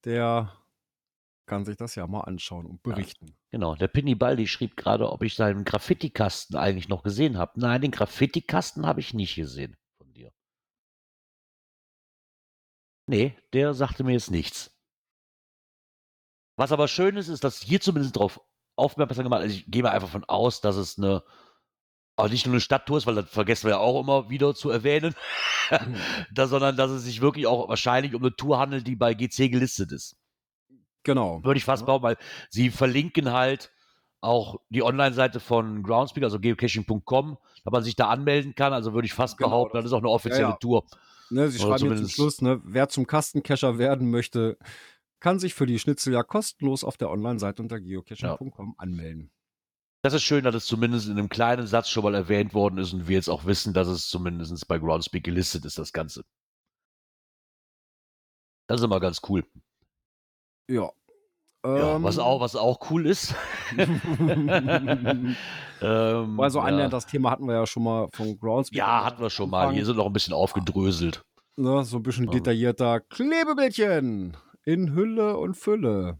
der 0.03 0.51
kann 1.45 1.63
sich 1.63 1.77
das 1.77 1.95
ja 1.95 2.07
mal 2.07 2.21
anschauen 2.21 2.65
und 2.65 2.83
berichten. 2.83 3.37
Genau, 3.51 3.75
der 3.75 3.87
Pinny 3.87 4.15
Baldi 4.15 4.47
schrieb 4.47 4.75
gerade, 4.75 5.09
ob 5.09 5.21
ich 5.23 5.35
seinen 5.35 5.63
Graffiti-Kasten 5.63 6.57
eigentlich 6.57 6.89
noch 6.89 7.03
gesehen 7.03 7.37
habe. 7.37 7.59
Nein, 7.59 7.81
den 7.81 7.91
Graffiti-Kasten 7.91 8.85
habe 8.85 8.99
ich 8.99 9.13
nicht 9.13 9.35
gesehen 9.35 9.77
Nee, 13.07 13.35
der 13.53 13.73
sagte 13.73 14.03
mir 14.03 14.13
jetzt 14.13 14.31
nichts. 14.31 14.71
Was 16.57 16.71
aber 16.71 16.87
schön 16.87 17.17
ist, 17.17 17.27
ist, 17.27 17.43
dass 17.43 17.61
hier 17.61 17.81
zumindest 17.81 18.15
drauf 18.17 18.39
aufmerksam 18.77 19.23
gemacht 19.23 19.41
Also 19.41 19.55
ich 19.55 19.65
gehe 19.69 19.83
mal 19.83 19.91
einfach 19.91 20.09
von 20.09 20.23
aus, 20.25 20.61
dass 20.61 20.75
es 20.75 20.97
eine, 20.97 21.23
auch 22.15 22.29
nicht 22.29 22.45
nur 22.45 22.53
eine 22.53 22.61
Stadttour 22.61 22.97
ist, 22.97 23.05
weil 23.07 23.15
das 23.15 23.29
vergessen 23.29 23.65
wir 23.67 23.71
ja 23.71 23.77
auch 23.79 23.99
immer 24.01 24.29
wieder 24.29 24.55
zu 24.55 24.69
erwähnen, 24.69 25.13
da, 26.33 26.47
sondern 26.47 26.77
dass 26.77 26.91
es 26.91 27.03
sich 27.03 27.21
wirklich 27.21 27.45
auch 27.47 27.67
wahrscheinlich 27.67 28.15
um 28.15 28.21
eine 28.23 28.35
Tour 28.35 28.57
handelt, 28.57 28.87
die 28.87 28.95
bei 28.95 29.13
GC 29.13 29.49
gelistet 29.51 29.91
ist. 29.91 30.17
Genau. 31.03 31.43
Würde 31.43 31.57
ich 31.57 31.65
fast 31.65 31.81
Ja. 31.81 31.85
behaupten, 31.87 32.05
weil 32.07 32.17
sie 32.49 32.69
verlinken 32.71 33.31
halt 33.31 33.71
auch 34.21 34.59
die 34.69 34.81
Online-Seite 34.81 35.39
von 35.39 35.83
Groundspeak, 35.83 36.23
also 36.23 36.39
geocaching.com, 36.39 37.37
da 37.63 37.71
man 37.71 37.83
sich 37.83 37.95
da 37.95 38.07
anmelden 38.09 38.55
kann. 38.55 38.73
Also 38.73 38.93
würde 38.93 39.05
ich 39.05 39.13
fast 39.13 39.37
Genau, 39.37 39.49
behaupten, 39.49 39.77
das- 39.77 39.83
das 39.83 39.91
ist 39.91 39.93
auch 39.93 39.99
eine 39.99 40.09
offizielle 40.09 40.43
ja, 40.45 40.49
ja. 40.51 40.57
Tour. 40.57 40.85
Ne, 41.29 41.49
sie 41.49 41.63
Oder 41.63 41.77
schreiben 41.77 41.91
jetzt 41.91 41.99
zum 42.01 42.09
Schluss, 42.09 42.41
ne, 42.41 42.61
wer 42.63 42.89
zum 42.89 43.07
Kastencacher 43.07 43.77
werden 43.77 44.11
möchte, 44.11 44.57
kann 45.19 45.39
sich 45.39 45.53
für 45.53 45.65
die 45.65 45.79
Schnitzeljagd 45.79 46.29
kostenlos 46.29 46.83
auf 46.83 46.97
der 46.97 47.09
Online-Seite 47.09 47.61
unter 47.61 47.79
geocaching.com 47.79 48.75
anmelden. 48.77 49.31
Das 50.03 50.13
ist 50.13 50.23
schön, 50.23 50.43
dass 50.43 50.53
es 50.53 50.65
zumindest 50.65 51.07
in 51.07 51.13
einem 51.13 51.29
kleinen 51.29 51.65
Satz 51.65 51.89
schon 51.89 52.03
mal 52.03 52.13
erwähnt 52.13 52.53
worden 52.53 52.77
ist 52.77 52.93
und 52.93 53.07
wir 53.07 53.15
jetzt 53.15 53.29
auch 53.29 53.45
wissen, 53.45 53.73
dass 53.73 53.87
es 53.87 54.07
zumindest 54.07 54.67
bei 54.67 54.77
Groundspeak 54.77 55.23
gelistet 55.23 55.65
ist, 55.65 55.79
das 55.79 55.93
Ganze. 55.93 56.23
Das 58.67 58.79
ist 58.79 58.85
immer 58.85 58.99
ganz 58.99 59.21
cool. 59.27 59.43
Ja. 60.69 60.91
Ja, 61.65 61.95
Ähm, 61.95 62.03
was, 62.03 62.19
auch, 62.19 62.41
was 62.41 62.55
auch 62.55 62.79
cool 62.91 63.05
ist. 63.07 63.33
ähm, 65.81 66.37
Weil 66.37 66.49
so 66.49 66.59
ja. 66.59 66.65
annähernd 66.65 66.93
das 66.93 67.05
Thema 67.05 67.31
hatten 67.31 67.47
wir 67.47 67.55
ja 67.55 67.65
schon 67.65 67.83
mal 67.83 68.07
von 68.13 68.37
Groundspeak. 68.39 68.77
ja, 68.77 69.03
hatten 69.05 69.21
wir 69.21 69.29
schon 69.29 69.49
mal. 69.49 69.73
Hier 69.73 69.85
sind 69.85 69.97
noch 69.97 70.05
ein 70.05 70.13
bisschen 70.13 70.33
aufgedröselt. 70.33 71.23
Ne, 71.57 71.83
so 71.85 71.97
ein 71.97 72.03
bisschen 72.03 72.25
Ja. 72.25 72.31
detaillierter 72.31 72.99
Klebebildchen 72.99 74.35
in 74.63 74.93
Hülle 74.93 75.37
und 75.37 75.55
Fülle. 75.55 76.17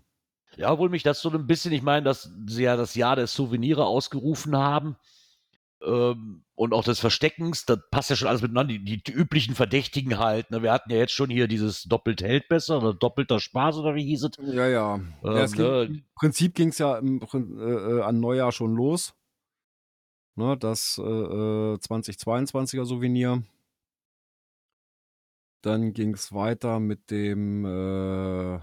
Ja, 0.56 0.72
obwohl 0.72 0.88
mich 0.90 1.04
das 1.04 1.22
so 1.22 1.30
ein 1.30 1.46
bisschen, 1.48 1.74
ich 1.74 1.82
meine, 1.82 2.04
dass 2.06 2.32
sie 2.48 2.64
ja 2.64 2.78
das 2.78 2.96
Jahr 2.96 3.18
der 3.18 3.28
Souvenire 3.28 3.86
ausgerufen 3.86 4.56
haben 4.56 4.96
ähm, 5.86 6.45
und 6.56 6.74
auch 6.74 6.84
des 6.86 7.00
Versteckens, 7.00 7.66
das 7.66 7.80
passt 7.92 8.10
ja 8.10 8.16
schon 8.16 8.30
alles 8.30 8.42
miteinander, 8.42 8.74
die, 8.74 8.84
die, 8.84 9.04
die 9.04 9.12
üblichen 9.12 9.56
Verdächtigen 9.56 10.18
halt. 10.18 10.52
Ne? 10.52 10.64
Wir 10.64 10.72
hatten 10.72 10.90
ja 10.90 10.98
jetzt 10.98 11.14
schon 11.14 11.30
hier 11.30 11.48
dieses 11.48 11.84
doppelt 11.84 12.22
hält 12.22 12.48
besser 12.48 12.78
oder 12.78 12.94
doppelter 12.94 13.40
Spaß 13.42 13.78
oder 13.78 13.94
wie 13.96 14.06
hieß 14.06 14.24
es? 14.24 14.32
Ja, 14.54 14.68
ja. 14.68 14.96
Ähm, 14.96 15.12
ja 15.24 15.46
ging, 15.48 15.62
ne? 15.62 15.84
Im 15.84 16.06
Prinzip 16.16 16.56
ging 16.56 16.70
es 16.70 16.78
ja 16.78 16.98
im, 16.98 17.22
äh, 17.22 17.38
äh, 17.38 18.02
an 18.02 18.22
Neujahr 18.22 18.54
schon 18.54 18.74
los. 18.74 19.14
Ne, 20.38 20.58
das 20.58 20.98
äh, 20.98 21.02
äh, 21.02 21.76
2022er 21.78 22.86
Souvenir. 22.86 23.44
Dann 25.62 25.94
ging 25.94 26.14
es 26.14 26.34
weiter 26.34 26.80
mit 26.80 27.10
dem, 27.10 27.66
äh, 27.66 28.60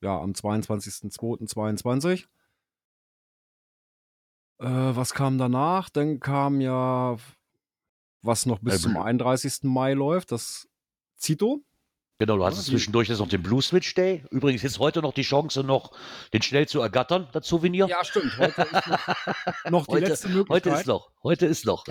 ja, 0.00 0.20
am 0.20 0.32
22.02.22. 0.32 2.26
Äh, 4.58 4.66
was 4.66 5.14
kam 5.14 5.38
danach? 5.38 5.88
Dann 5.90 6.20
kam 6.20 6.60
ja, 6.60 7.16
was 8.22 8.46
noch 8.46 8.58
bis 8.60 8.74
Äh, 8.76 8.78
zum 8.78 8.96
31. 8.96 9.64
Mai 9.64 9.94
läuft, 9.94 10.32
das 10.32 10.68
Zito. 11.16 11.62
Genau, 12.20 12.36
du 12.36 12.50
die- 12.50 12.56
zwischendurch 12.62 13.08
jetzt 13.08 13.20
noch 13.20 13.28
den 13.28 13.42
Blue 13.44 13.62
Switch 13.62 13.94
Day. 13.94 14.24
Übrigens 14.32 14.64
ist 14.64 14.80
heute 14.80 15.00
noch 15.02 15.12
die 15.14 15.22
Chance, 15.22 15.62
noch 15.62 15.92
den 16.32 16.42
schnell 16.42 16.66
zu 16.66 16.80
ergattern, 16.80 17.28
das 17.32 17.46
Souvenir. 17.46 17.86
Ja, 17.86 18.04
stimmt. 18.04 18.36
Heute 18.38 18.62
ist 18.62 18.72
noch, 18.72 19.70
noch 19.70 19.86
die 19.86 19.92
Heute- 19.92 20.06
letzte 20.06 20.28
Möglichkeit. 20.28 20.50
Heute 20.66 20.70
ist 20.80 20.86
noch. 20.86 21.10
Heute 21.22 21.46
ist 21.46 21.64
noch. 21.64 21.84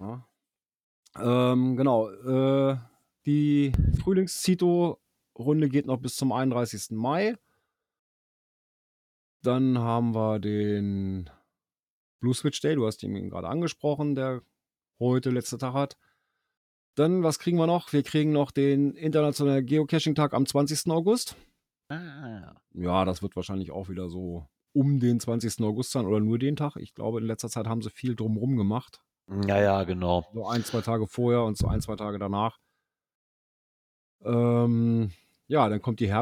Ja. 0.00 0.26
Ähm, 1.18 1.76
genau. 1.76 2.08
Äh, 2.10 2.78
die 3.26 3.72
Frühlings-Zito-Runde 4.02 5.68
geht 5.68 5.84
noch 5.86 5.98
bis 5.98 6.16
zum 6.16 6.32
31. 6.32 6.92
Mai. 6.96 7.36
Dann 9.42 9.78
haben 9.78 10.14
wir 10.14 10.38
den 10.38 11.28
Blue 12.20 12.34
Switch 12.34 12.60
Day. 12.60 12.74
Du 12.74 12.86
hast 12.86 13.02
ihn 13.02 13.30
gerade 13.30 13.48
angesprochen, 13.48 14.14
der 14.14 14.42
heute 14.98 15.30
letzte 15.30 15.58
Tag 15.58 15.74
hat. 15.74 15.96
Dann, 16.94 17.22
was 17.22 17.38
kriegen 17.38 17.58
wir 17.58 17.66
noch? 17.68 17.92
Wir 17.92 18.02
kriegen 18.02 18.32
noch 18.32 18.50
den 18.50 18.94
Internationalen 18.94 19.64
Geocaching-Tag 19.64 20.34
am 20.34 20.46
20. 20.46 20.90
August. 20.90 21.36
Ah, 21.88 22.54
Ja, 22.74 23.04
das 23.04 23.22
wird 23.22 23.36
wahrscheinlich 23.36 23.70
auch 23.70 23.88
wieder 23.88 24.08
so 24.08 24.46
um 24.74 24.98
den 25.00 25.20
20. 25.20 25.64
August 25.64 25.92
sein 25.92 26.06
oder 26.06 26.20
nur 26.20 26.38
den 26.38 26.56
Tag. 26.56 26.76
Ich 26.76 26.94
glaube, 26.94 27.20
in 27.20 27.26
letzter 27.26 27.48
Zeit 27.48 27.66
haben 27.66 27.82
sie 27.82 27.90
viel 27.90 28.14
drumrum 28.16 28.56
gemacht. 28.56 29.00
ja, 29.46 29.60
ja, 29.60 29.84
genau. 29.84 30.26
So 30.34 30.46
ein, 30.46 30.64
zwei 30.64 30.80
Tage 30.80 31.06
vorher 31.06 31.44
und 31.44 31.56
so 31.56 31.68
ein, 31.68 31.80
zwei 31.80 31.96
Tage 31.96 32.18
danach. 32.18 32.58
Ähm, 34.24 35.10
ja, 35.46 35.68
dann 35.68 35.80
kommt 35.80 36.00
die 36.00 36.12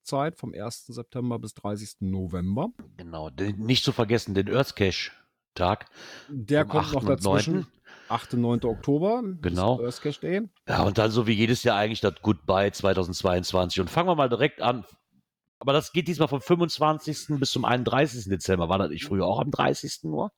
Herbst-Zito-Zeit 0.00 0.36
vom 0.38 0.54
1. 0.54 0.86
September 0.86 1.38
bis 1.38 1.54
30. 1.54 1.96
November. 2.00 2.68
Genau. 2.96 3.30
Nicht 3.56 3.84
zu 3.84 3.92
vergessen, 3.92 4.34
den 4.34 4.48
Earth 4.54 4.76
Cache 4.76 5.10
Tag. 5.54 5.86
Der 6.28 6.64
kommt 6.64 6.92
noch 6.92 7.02
8. 7.02 7.02
und 7.02 7.08
dazwischen. 7.08 7.54
9.. 7.54 7.66
8. 8.08 8.34
und 8.34 8.40
9. 8.40 8.64
Oktober. 8.64 9.22
Genau. 9.42 9.80
Earth 9.82 10.00
Cache 10.02 10.20
Day. 10.20 10.48
Ja, 10.68 10.82
und 10.84 10.98
dann 10.98 11.10
so 11.10 11.26
wie 11.26 11.32
jedes 11.32 11.62
Jahr 11.64 11.76
eigentlich 11.76 12.00
das 12.00 12.14
Goodbye 12.22 12.70
2022. 12.72 13.80
Und 13.80 13.90
fangen 13.90 14.08
wir 14.08 14.14
mal 14.14 14.28
direkt 14.28 14.60
an. 14.62 14.84
Aber 15.58 15.72
das 15.72 15.92
geht 15.92 16.08
diesmal 16.08 16.28
vom 16.28 16.40
25. 16.40 17.38
bis 17.38 17.50
zum 17.50 17.64
31. 17.64 18.24
Dezember. 18.30 18.68
War 18.68 18.78
das 18.78 18.90
nicht 18.90 19.04
früher 19.04 19.26
auch 19.26 19.40
am 19.40 19.50
30. 19.50 20.04
nur? 20.04 20.32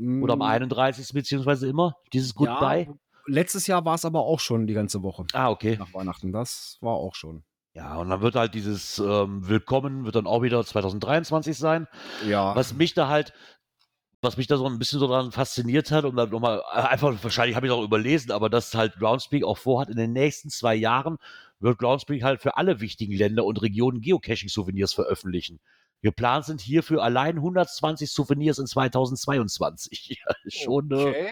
Oder 0.00 0.34
am 0.34 0.38
Mm, 0.40 0.42
31. 0.42 1.12
beziehungsweise 1.12 1.68
immer? 1.68 1.96
Dieses 2.12 2.34
Goodbye? 2.34 2.86
Ja, 2.88 2.94
letztes 3.26 3.66
Jahr 3.66 3.84
war 3.84 3.94
es 3.96 4.04
aber 4.04 4.20
auch 4.20 4.40
schon 4.40 4.66
die 4.66 4.74
ganze 4.74 5.02
Woche 5.02 5.26
Ah, 5.32 5.50
okay. 5.50 5.76
nach 5.76 5.92
Weihnachten. 5.92 6.32
Das 6.32 6.78
war 6.80 6.94
auch 6.94 7.14
schon. 7.14 7.44
Ja, 7.78 7.94
und 7.94 8.08
dann 8.08 8.22
wird 8.22 8.34
halt 8.34 8.54
dieses 8.54 8.98
ähm, 8.98 9.46
Willkommen, 9.46 10.04
wird 10.04 10.16
dann 10.16 10.26
auch 10.26 10.42
wieder 10.42 10.64
2023 10.64 11.56
sein. 11.56 11.86
Ja. 12.26 12.56
Was 12.56 12.74
mich 12.74 12.92
da 12.92 13.06
halt, 13.06 13.32
was 14.20 14.36
mich 14.36 14.48
da 14.48 14.56
so 14.56 14.66
ein 14.66 14.80
bisschen 14.80 14.98
so 14.98 15.06
dran 15.06 15.30
fasziniert 15.30 15.92
hat 15.92 16.04
und 16.04 16.16
dann 16.16 16.30
nochmal, 16.30 16.60
äh, 16.74 16.80
einfach, 16.80 17.14
wahrscheinlich 17.22 17.54
habe 17.54 17.66
ich 17.66 17.72
auch 17.72 17.84
überlesen, 17.84 18.32
aber 18.32 18.50
dass 18.50 18.74
halt 18.74 18.96
Groundspeak 18.98 19.44
auch 19.44 19.58
vorhat, 19.58 19.90
in 19.90 19.96
den 19.96 20.12
nächsten 20.12 20.50
zwei 20.50 20.74
Jahren 20.74 21.18
wird 21.60 21.78
Groundspeak 21.78 22.24
halt 22.24 22.40
für 22.40 22.56
alle 22.56 22.80
wichtigen 22.80 23.16
Länder 23.16 23.44
und 23.44 23.62
Regionen 23.62 24.00
Geocaching-Souvenirs 24.00 24.92
veröffentlichen. 24.92 25.60
Geplant 26.02 26.46
sind 26.46 26.60
hierfür 26.60 27.04
allein 27.04 27.36
120 27.36 28.10
Souvenirs 28.10 28.58
in 28.58 28.66
2022. 28.66 30.18
Ja, 30.26 30.34
ist 30.42 30.58
schon, 30.58 30.90
äh, 30.90 30.94
Okay. 30.94 31.30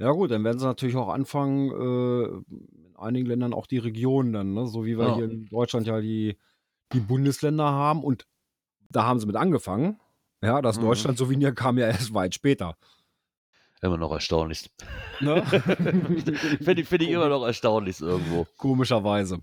Ja 0.00 0.10
gut, 0.12 0.30
dann 0.30 0.42
werden 0.44 0.58
sie 0.58 0.64
natürlich 0.66 0.96
auch 0.96 1.08
anfangen, 1.10 1.70
äh, 1.70 2.24
in 2.54 2.96
einigen 2.96 3.26
Ländern 3.26 3.52
auch 3.54 3.66
die 3.66 3.78
Regionen 3.78 4.32
dann, 4.32 4.54
ne? 4.54 4.66
so 4.66 4.84
wie 4.86 4.98
wir 4.98 5.08
Ja. 5.08 5.14
hier 5.16 5.24
in 5.26 5.46
Deutschland 5.46 5.86
ja 5.86 6.00
die, 6.00 6.36
die 6.92 7.00
Bundesländer 7.00 7.64
haben 7.70 8.02
und 8.02 8.26
da 8.90 9.04
haben 9.04 9.20
sie 9.20 9.26
mit 9.26 9.36
angefangen. 9.36 10.00
Ja, 10.42 10.62
das 10.62 10.78
Mhm. 10.78 10.82
Deutschland-Souvenir 10.82 11.52
kam 11.52 11.76
ja 11.78 11.86
erst 11.86 12.14
weit 12.14 12.34
später. 12.34 12.76
Immer 13.82 13.98
noch 13.98 14.12
erstaunlich. 14.12 14.70
Ne? 15.20 15.42
Finde 16.62 16.80
ich, 16.80 16.88
find 16.88 17.02
ich 17.02 17.10
immer 17.10 17.28
noch 17.28 17.44
erstaunlich 17.44 18.00
irgendwo. 18.00 18.46
Komischerweise. 18.56 19.40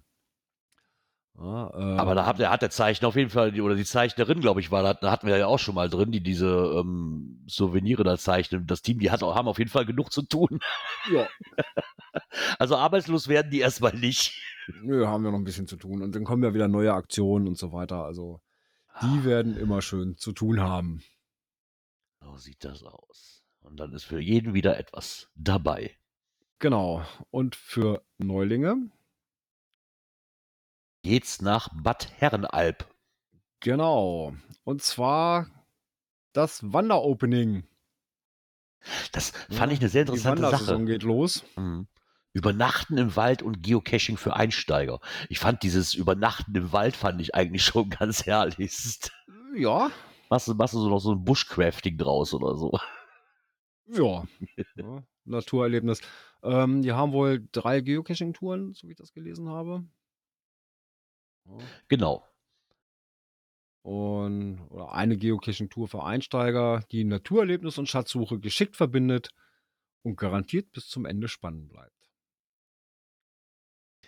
Ja, 1.39 1.71
ähm, 1.75 1.99
Aber 1.99 2.15
da 2.15 2.25
hat, 2.25 2.39
der- 2.39 2.49
hat 2.49 2.63
der 2.63 2.71
Zeichner 2.71 3.09
auf 3.09 3.15
jeden 3.15 3.29
Fall, 3.29 3.59
oder 3.61 3.75
die 3.75 3.85
Zeichnerin, 3.85 4.39
glaube 4.41 4.59
ich, 4.59 4.71
war, 4.71 4.81
da, 4.81 4.93
da 4.95 5.11
hatten 5.11 5.27
wir 5.27 5.37
ja 5.37 5.45
auch 5.47 5.59
schon 5.59 5.75
mal 5.75 5.87
drin, 5.89 6.11
die 6.11 6.21
diese 6.21 6.47
ähm, 6.79 7.43
Souvenire 7.47 8.03
da 8.03 8.17
zeichnen. 8.17 8.65
Das 8.65 8.81
Team, 8.81 8.97
die 8.99 9.11
hat, 9.11 9.21
auch- 9.21 9.35
haben 9.35 9.47
auf 9.47 9.59
jeden 9.59 9.69
Fall 9.69 9.85
genug 9.85 10.11
zu 10.11 10.23
tun. 10.23 10.59
ja, 11.13 11.27
Also 12.59 12.75
arbeitslos 12.75 13.27
werden 13.27 13.51
die 13.51 13.59
erstmal 13.59 13.93
nicht. 13.93 14.41
nö, 14.81 15.05
haben 15.05 15.23
wir 15.23 15.31
noch 15.31 15.37
ein 15.37 15.43
bisschen 15.43 15.67
zu 15.67 15.77
tun. 15.77 16.01
Und 16.01 16.15
dann 16.15 16.23
kommen 16.23 16.43
ja 16.43 16.53
wieder 16.55 16.67
neue 16.67 16.93
Aktionen 16.93 17.47
und 17.47 17.57
so 17.57 17.71
weiter. 17.71 18.03
Also, 18.03 18.41
die 19.03 19.23
werden 19.23 19.55
immer 19.57 19.83
schön 19.83 20.17
zu 20.17 20.31
tun 20.31 20.59
haben. 20.59 21.03
So 22.21 22.35
sieht 22.37 22.63
das 22.65 22.83
aus. 22.83 23.43
Und 23.61 23.79
dann 23.79 23.93
ist 23.93 24.05
für 24.05 24.19
jeden 24.19 24.55
wieder 24.55 24.77
etwas 24.79 25.29
dabei. 25.35 25.95
Genau. 26.59 27.03
Und 27.29 27.55
für 27.55 28.03
Neulinge, 28.17 28.89
Geht's 31.03 31.41
nach 31.41 31.69
Bad 31.73 32.09
Herrenalb. 32.17 32.87
genau. 33.59 34.33
Und 34.63 34.81
zwar 34.81 35.47
das 36.33 36.61
Wanderopening. 36.73 37.63
Das 39.11 39.31
fand 39.49 39.71
ich 39.73 39.79
eine 39.79 39.89
sehr 39.89 40.03
Die 40.05 40.11
interessante 40.11 40.43
Wandersaison 40.43 40.79
Sache. 40.79 40.85
geht 40.85 41.03
los. 41.03 41.43
Mhm. 41.55 41.87
Übernachten 42.33 42.97
im 42.97 43.15
Wald 43.15 43.41
und 43.41 43.63
Geocaching 43.63 44.17
für 44.17 44.35
Einsteiger. 44.35 44.99
Ich 45.29 45.39
fand 45.39 45.63
dieses 45.63 45.93
Übernachten 45.93 46.53
im 46.55 46.71
Wald 46.73 46.95
fand 46.95 47.19
ich 47.21 47.33
eigentlich 47.33 47.63
schon 47.63 47.89
ganz 47.89 48.25
herrlich. 48.25 48.77
Ja, 49.55 49.89
Machst 50.29 50.47
du, 50.49 50.53
machst 50.55 50.73
du 50.73 50.79
so 50.81 50.89
noch 50.89 50.99
so 50.99 51.13
ein 51.13 51.23
Bushcrafting 51.23 51.97
draus 51.97 52.33
oder 52.33 52.55
so? 52.57 52.77
ja. 53.87 54.25
ja 54.75 55.03
Naturerlebnis. 55.23 56.01
Ähm, 56.43 56.81
die 56.81 56.91
haben 56.91 57.13
wohl 57.13 57.47
drei 57.51 57.79
Geocaching-Touren, 57.81 58.73
so 58.73 58.87
wie 58.87 58.91
ich 58.91 58.97
das 58.97 59.13
gelesen 59.13 59.49
habe. 59.49 59.85
Ja. 61.47 61.57
Genau. 61.87 62.23
Und 63.81 64.59
oder 64.69 64.91
eine 64.91 65.17
Geocaching-Tour 65.17 65.87
für 65.87 66.03
Einsteiger, 66.03 66.83
die 66.91 67.05
Naturerlebnis 67.05 67.77
und 67.77 67.87
Schatzsuche 67.87 68.39
geschickt 68.39 68.75
verbindet 68.75 69.29
und 70.03 70.17
garantiert 70.17 70.71
bis 70.73 70.87
zum 70.87 71.05
Ende 71.05 71.27
spannend 71.27 71.69
bleibt. 71.69 71.97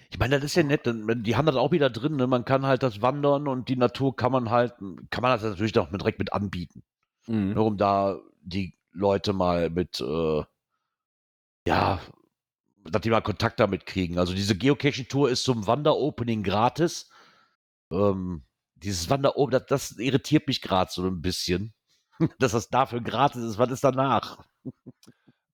Ich 0.10 0.18
meine, 0.18 0.36
das 0.36 0.44
ist 0.44 0.56
ja 0.56 0.64
nett. 0.64 0.86
denn 0.86 1.24
Die 1.24 1.36
haben 1.36 1.46
das 1.46 1.56
auch 1.56 1.72
wieder 1.72 1.90
drin. 1.90 2.16
Ne? 2.16 2.28
Man 2.28 2.46
kann 2.46 2.66
halt 2.66 2.84
das 2.84 3.02
Wandern 3.02 3.48
und 3.48 3.70
die 3.70 3.76
Natur 3.76 4.16
kann 4.16 4.32
man 4.32 4.50
halt, 4.50 4.74
kann 5.12 5.22
man 5.22 5.32
das 5.32 5.44
natürlich 5.44 5.78
auch 5.78 5.92
mit, 5.92 6.02
direkt 6.02 6.20
mit 6.20 6.34
anbieten. 6.34 6.84
Mhm. 7.28 7.54
Nur 7.54 7.66
um 7.66 7.78
da 7.78 8.20
die 8.42 8.76
Leute 8.92 9.34
mal 9.34 9.70
mit, 9.70 10.02
äh, 10.02 10.44
ja, 11.68 12.02
dass 12.86 13.02
die 13.02 13.12
mal 13.12 13.22
Kontakt 13.22 13.60
damit 13.60 13.86
kriegen. 13.86 14.18
Also 14.18 14.34
diese 14.34 14.58
Geocaching-Tour 14.58 15.30
ist 15.30 15.44
zum 15.44 15.68
Wanderopening 15.68 16.42
gratis. 16.44 17.10
Ähm, 17.92 18.44
dieses 18.76 19.10
Wanderopening, 19.10 19.62
das, 19.68 19.90
das 19.90 19.98
irritiert 20.00 20.48
mich 20.48 20.62
gerade 20.62 20.92
so 20.92 21.06
ein 21.06 21.22
bisschen. 21.22 21.74
Dass 22.40 22.52
das 22.54 22.70
dafür 22.70 23.02
gratis 23.02 23.44
ist. 23.44 23.58
Was 23.58 23.72
ist 23.72 23.84
danach? 23.84 24.44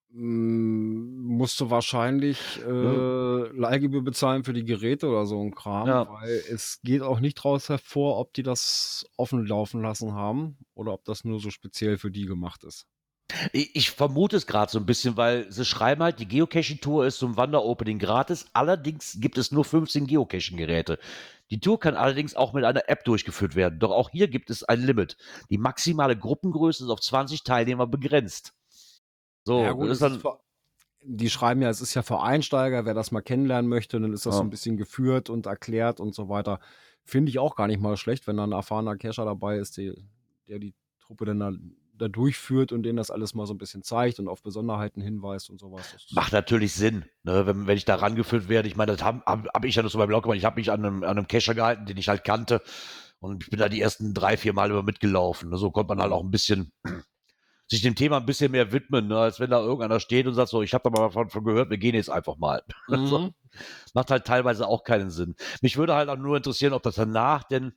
Mm, 0.09 1.25
Musst 1.35 1.59
du 1.59 1.69
wahrscheinlich 1.69 2.61
äh, 2.65 3.47
Leihgebühr 3.57 4.03
bezahlen 4.03 4.43
für 4.45 4.53
die 4.53 4.63
Geräte 4.63 5.07
oder 5.09 5.25
so 5.25 5.41
ein 5.41 5.53
Kram, 5.53 5.87
Ja. 5.87 6.09
weil 6.09 6.41
es 6.49 6.79
geht 6.83 7.01
auch 7.01 7.19
nicht 7.19 7.35
draus 7.35 7.67
hervor, 7.67 8.17
ob 8.19 8.33
die 8.33 8.43
das 8.43 9.05
offen 9.17 9.45
laufen 9.45 9.81
lassen 9.81 10.13
haben 10.13 10.57
oder 10.73 10.93
ob 10.93 11.03
das 11.03 11.25
nur 11.25 11.39
so 11.41 11.49
speziell 11.49 11.97
für 11.97 12.11
die 12.11 12.25
gemacht 12.25 12.63
ist. 12.63 12.87
Ich, 13.53 13.89
vermute 13.89 14.37
es 14.37 14.45
gerade 14.45 14.71
so 14.71 14.77
ein 14.77 14.85
bisschen, 14.85 15.17
weil 15.17 15.51
sie 15.51 15.65
schreiben 15.65 16.03
halt, 16.03 16.19
die 16.19 16.27
Geocaching-Tour 16.27 17.07
ist 17.07 17.17
zum 17.17 17.37
Wanderopening 17.37 17.97
gratis. 17.97 18.45
Allerdings 18.53 19.17
gibt 19.19 19.39
es 19.39 19.51
nur 19.51 19.65
15 19.65 20.05
Geocaching-Geräte. 20.05 20.99
Die 21.49 21.59
Tour 21.59 21.79
kann 21.79 21.95
allerdings 21.95 22.35
auch 22.35 22.53
mit 22.53 22.63
einer 22.63 22.87
App 22.87 23.03
durchgeführt 23.03 23.55
werden. 23.55 23.79
Doch 23.79 23.91
auch 23.91 24.11
hier 24.11 24.27
gibt 24.27 24.51
es 24.51 24.63
ein 24.63 24.81
Limit. 24.81 25.17
Die 25.49 25.57
maximale 25.57 26.15
Gruppengröße 26.15 26.83
ist 26.83 26.89
auf 26.89 27.01
20 27.01 27.43
Teilnehmer 27.43 27.87
begrenzt. 27.87 28.53
So, 29.43 29.61
ja, 29.61 29.71
gut, 29.71 29.89
das 29.89 30.01
ist 30.01 30.01
dann, 30.01 30.21
die 31.01 31.29
schreiben 31.29 31.61
ja, 31.61 31.69
es 31.69 31.81
ist 31.81 31.93
ja 31.93 32.03
für 32.03 32.21
Einsteiger, 32.21 32.85
wer 32.85 32.93
das 32.93 33.11
mal 33.11 33.21
kennenlernen 33.21 33.69
möchte, 33.69 33.99
dann 33.99 34.13
ist 34.13 34.25
das 34.25 34.35
so 34.35 34.41
Ja. 34.41 34.45
ein 34.45 34.49
bisschen 34.49 34.77
geführt 34.77 35.29
und 35.29 35.45
erklärt 35.45 35.99
und 35.99 36.15
so 36.15 36.29
weiter. 36.29 36.59
Finde 37.03 37.29
ich 37.29 37.37
auch 37.39 37.55
gar 37.55 37.67
nicht 37.67 37.79
mal 37.79 37.97
schlecht, 37.97 38.25
wenn 38.27 38.37
da 38.37 38.43
ein 38.43 38.51
erfahrener 38.51 38.97
Cacher 38.97 39.25
dabei 39.25 39.57
ist, 39.57 39.77
die, 39.77 39.93
der 40.47 40.57
die 40.59 40.73
Truppe 40.99 41.25
dann 41.25 41.75
da, 41.97 42.07
durchführt 42.07 42.71
und 42.71 42.83
denen 42.83 42.97
das 42.97 43.11
alles 43.11 43.33
mal 43.33 43.45
so 43.45 43.53
ein 43.53 43.57
bisschen 43.57 43.83
zeigt 43.83 44.19
und 44.19 44.27
auf 44.27 44.41
Besonderheiten 44.43 45.01
hinweist 45.01 45.49
und 45.49 45.59
sowas. 45.59 45.91
Das 45.93 46.05
macht 46.11 46.33
natürlich 46.33 46.73
Sinn, 46.73 47.05
ne? 47.23 47.45
wenn, 47.45 47.67
wenn 47.67 47.77
ich 47.77 47.85
da 47.85 47.95
rangeführt 47.95 48.49
werde. 48.49 48.67
Ich 48.67 48.75
meine, 48.75 48.93
das 48.93 49.03
habe 49.03 49.23
hab, 49.25 49.47
hab 49.53 49.65
ich 49.65 49.75
ja 49.75 49.81
nur 49.81 49.91
so 49.91 49.97
beim 49.97 50.07
Blog 50.07 50.23
gemacht. 50.23 50.37
Ich 50.37 50.45
habe 50.45 50.59
mich 50.59 50.71
an 50.71 50.85
einem, 50.85 51.03
an 51.03 51.17
einem 51.17 51.27
Cacher 51.27 51.55
gehalten, 51.55 51.85
den 51.85 51.97
ich 51.97 52.09
halt 52.09 52.23
kannte. 52.23 52.61
Und 53.19 53.43
ich 53.43 53.49
bin 53.49 53.59
da 53.59 53.69
die 53.69 53.81
ersten 53.81 54.13
drei, 54.13 54.37
vier 54.37 54.53
Mal 54.53 54.71
über 54.71 54.83
mitgelaufen. 54.83 55.49
ne. 55.49 55.57
So 55.57 55.71
konnte 55.71 55.89
man 55.89 56.01
halt 56.01 56.11
auch 56.11 56.23
ein 56.23 56.31
bisschen 56.31 56.71
sich 57.67 57.81
dem 57.81 57.95
Thema 57.95 58.17
ein 58.17 58.25
bisschen 58.25 58.51
mehr 58.51 58.71
widmen, 58.71 59.07
ne? 59.07 59.17
als 59.17 59.39
wenn 59.39 59.49
da 59.49 59.59
irgendeiner 59.59 59.99
steht 59.99 60.27
und 60.27 60.35
sagt 60.35 60.49
so, 60.49 60.61
ich 60.61 60.73
habe 60.73 60.83
da 60.83 60.89
mal 60.89 61.07
davon 61.07 61.29
von 61.29 61.43
gehört, 61.43 61.69
wir 61.69 61.77
gehen 61.77 61.95
jetzt 61.95 62.09
einfach 62.09 62.37
mal. 62.37 62.63
So. 62.87 63.19
Mhm. 63.19 63.33
Macht 63.93 64.11
halt 64.11 64.25
teilweise 64.25 64.67
auch 64.67 64.83
keinen 64.83 65.09
Sinn. 65.09 65.35
Mich 65.61 65.77
würde 65.77 65.95
halt 65.95 66.09
auch 66.09 66.17
nur 66.17 66.35
interessieren, 66.35 66.73
ob 66.73 66.83
das 66.83 66.95
danach 66.95 67.43
denn 67.43 67.73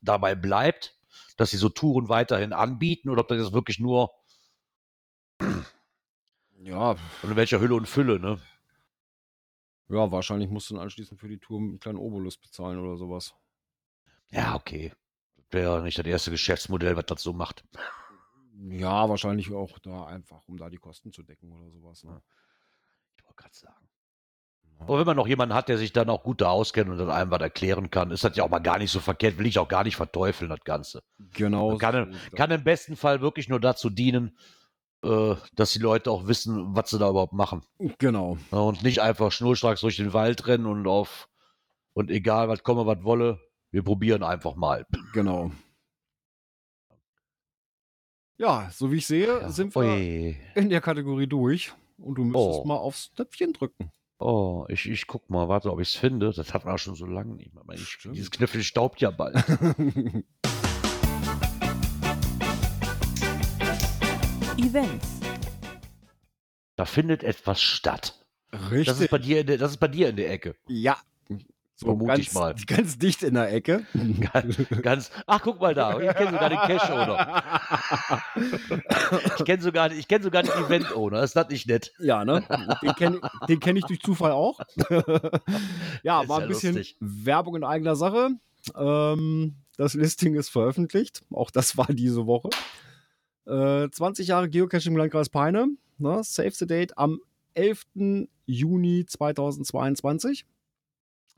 dabei 0.00 0.34
bleibt, 0.34 0.96
dass 1.36 1.50
sie 1.50 1.56
so 1.56 1.68
Touren 1.68 2.08
weiterhin 2.08 2.52
anbieten 2.52 3.10
oder 3.10 3.22
ob 3.22 3.28
das 3.28 3.38
jetzt 3.38 3.52
wirklich 3.52 3.78
nur 3.78 4.10
Ja, 6.64 6.96
und 7.22 7.30
in 7.30 7.36
welcher 7.36 7.60
Hülle 7.60 7.74
und 7.74 7.88
Fülle, 7.88 8.18
ne? 8.20 8.38
ja, 9.88 10.10
wahrscheinlich 10.10 10.50
musst 10.50 10.70
du 10.70 10.74
dann 10.74 10.82
anschließend 10.82 11.20
für 11.20 11.28
die 11.28 11.38
Tour 11.38 11.60
einen 11.60 11.78
kleinen 11.78 11.98
Obolus 11.98 12.36
bezahlen 12.36 12.80
oder 12.80 12.96
sowas. 12.96 13.32
Ja, 14.30 14.54
okay. 14.56 14.92
Wäre 15.50 15.76
ja 15.78 15.82
nicht 15.82 15.98
das 15.98 16.06
erste 16.06 16.30
Geschäftsmodell, 16.32 16.96
was 16.96 17.06
das 17.06 17.22
so 17.22 17.32
macht. 17.32 17.64
Ja, 18.68 19.08
wahrscheinlich 19.08 19.52
auch 19.52 19.78
da 19.78 20.06
einfach, 20.06 20.46
um 20.48 20.56
da 20.56 20.70
die 20.70 20.76
Kosten 20.78 21.12
zu 21.12 21.22
decken 21.22 21.52
oder 21.52 21.70
sowas. 21.70 22.04
Ne? 22.04 22.22
Ich 23.18 23.24
wollte 23.24 23.36
gerade 23.42 23.54
sagen. 23.56 23.88
Aber 24.80 24.98
wenn 24.98 25.06
man 25.06 25.16
noch 25.16 25.28
jemanden 25.28 25.54
hat, 25.54 25.68
der 25.68 25.78
sich 25.78 25.92
dann 25.92 26.10
auch 26.10 26.24
gut 26.24 26.40
da 26.40 26.50
auskennt 26.50 26.90
und 26.90 26.98
dann 26.98 27.10
einem 27.10 27.30
was 27.30 27.40
erklären 27.40 27.90
kann, 27.90 28.10
ist 28.10 28.24
das 28.24 28.36
ja 28.36 28.42
auch 28.44 28.50
mal 28.50 28.58
gar 28.58 28.78
nicht 28.78 28.90
so 28.90 28.98
verkehrt, 28.98 29.38
will 29.38 29.46
ich 29.46 29.58
auch 29.58 29.68
gar 29.68 29.84
nicht 29.84 29.96
verteufeln, 29.96 30.50
das 30.50 30.60
Ganze. 30.64 31.02
Genau. 31.34 31.76
Kann, 31.78 32.16
kann 32.34 32.50
im 32.50 32.64
besten 32.64 32.96
Fall 32.96 33.20
wirklich 33.20 33.48
nur 33.48 33.60
dazu 33.60 33.90
dienen, 33.90 34.36
äh, 35.04 35.36
dass 35.54 35.72
die 35.72 35.78
Leute 35.78 36.10
auch 36.10 36.26
wissen, 36.26 36.74
was 36.74 36.90
sie 36.90 36.98
da 36.98 37.08
überhaupt 37.10 37.32
machen. 37.32 37.62
Genau. 37.98 38.38
Ja, 38.50 38.58
und 38.58 38.82
nicht 38.82 39.00
einfach 39.00 39.30
schnurstracks 39.30 39.82
durch 39.82 39.96
den 39.96 40.12
Wald 40.12 40.46
rennen 40.48 40.66
und 40.66 40.86
auf 40.88 41.28
und 41.94 42.10
egal, 42.10 42.48
was 42.48 42.62
komme, 42.64 42.84
was 42.86 43.04
wolle, 43.04 43.38
wir 43.70 43.84
probieren 43.84 44.22
einfach 44.24 44.56
mal. 44.56 44.84
Genau. 45.12 45.52
Ja, 48.38 48.68
so 48.72 48.90
wie 48.90 48.96
ich 48.96 49.06
sehe, 49.06 49.48
sind 49.50 49.74
wir 49.76 50.34
in 50.56 50.68
der 50.70 50.80
Kategorie 50.80 51.26
durch. 51.28 51.72
Und 51.98 52.16
du 52.16 52.24
müsstest 52.24 52.60
Oh. 52.62 52.64
mal 52.64 52.76
aufs 52.76 53.12
Knöpfchen 53.14 53.52
drücken. 53.52 53.92
Oh, 54.24 54.66
ich, 54.68 54.88
ich 54.88 55.06
guck 55.08 55.28
mal, 55.30 55.48
warte, 55.48 55.72
ob 55.72 55.80
ich 55.80 55.88
es 55.88 55.96
finde. 55.96 56.32
Das 56.32 56.54
hat 56.54 56.64
man 56.64 56.74
auch 56.74 56.78
schon 56.78 56.94
so 56.94 57.06
lange 57.06 57.34
nicht 57.34 57.52
mehr. 57.54 57.64
Ich, 57.74 57.98
dieses 58.04 58.30
Knöpfchen 58.30 58.62
staubt 58.62 59.00
ja 59.00 59.10
bald. 59.10 59.34
Events. 64.58 65.20
da 66.76 66.84
findet 66.84 67.24
etwas 67.24 67.60
statt. 67.60 68.24
Richtig. 68.52 68.86
Das 68.86 69.00
ist 69.00 69.10
bei 69.10 69.18
dir 69.18 69.40
in 69.40 69.46
der, 69.48 69.58
das 69.58 69.72
ist 69.72 69.78
bei 69.78 69.88
dir 69.88 70.08
in 70.08 70.16
der 70.16 70.30
Ecke. 70.30 70.54
ja. 70.68 70.96
So 71.82 71.88
Vermute 71.88 72.06
ganz, 72.06 72.20
ich 72.20 72.32
mal. 72.32 72.54
ganz 72.66 72.96
dicht 72.96 73.24
in 73.24 73.34
der 73.34 73.52
Ecke. 73.52 73.84
Ganz, 74.82 75.10
ach, 75.26 75.42
guck 75.42 75.60
mal 75.60 75.74
da. 75.74 75.98
Ich 75.98 76.14
kenne 76.14 76.30
sogar 76.30 76.48
den 76.48 76.58
Cash-Owner. 76.58 77.42
Ich 79.38 79.44
kenne 79.44 79.62
sogar, 79.62 79.92
ich 79.92 80.08
kenn 80.08 80.22
sogar 80.22 80.42
den 80.42 80.52
Event-Owner. 80.52 81.22
Ist 81.22 81.34
das 81.34 81.48
nicht 81.48 81.66
nett? 81.66 81.92
Ja, 81.98 82.24
ne? 82.24 82.44
Den 82.82 82.94
kenne 82.94 83.20
kenn 83.60 83.76
ich 83.76 83.84
durch 83.84 84.00
Zufall 84.00 84.30
auch. 84.30 84.60
ja, 86.02 86.28
war 86.28 86.38
ja 86.38 86.44
ein 86.44 86.48
bisschen 86.48 86.76
lustig. 86.76 86.96
Werbung 87.00 87.56
in 87.56 87.64
eigener 87.64 87.96
Sache. 87.96 88.30
Ähm, 88.76 89.56
das 89.76 89.94
Listing 89.94 90.34
ist 90.34 90.50
veröffentlicht. 90.50 91.22
Auch 91.30 91.50
das 91.50 91.76
war 91.76 91.86
diese 91.88 92.26
Woche. 92.26 92.50
Äh, 93.46 93.90
20 93.90 94.28
Jahre 94.28 94.48
Geocaching 94.48 94.92
im 94.92 94.98
Landkreis 94.98 95.28
Peine. 95.28 95.68
Ne? 95.98 96.20
Save 96.22 96.52
the 96.52 96.66
date 96.66 96.96
am 96.96 97.20
11. 97.54 98.28
Juni 98.46 99.04
2022. 99.04 100.46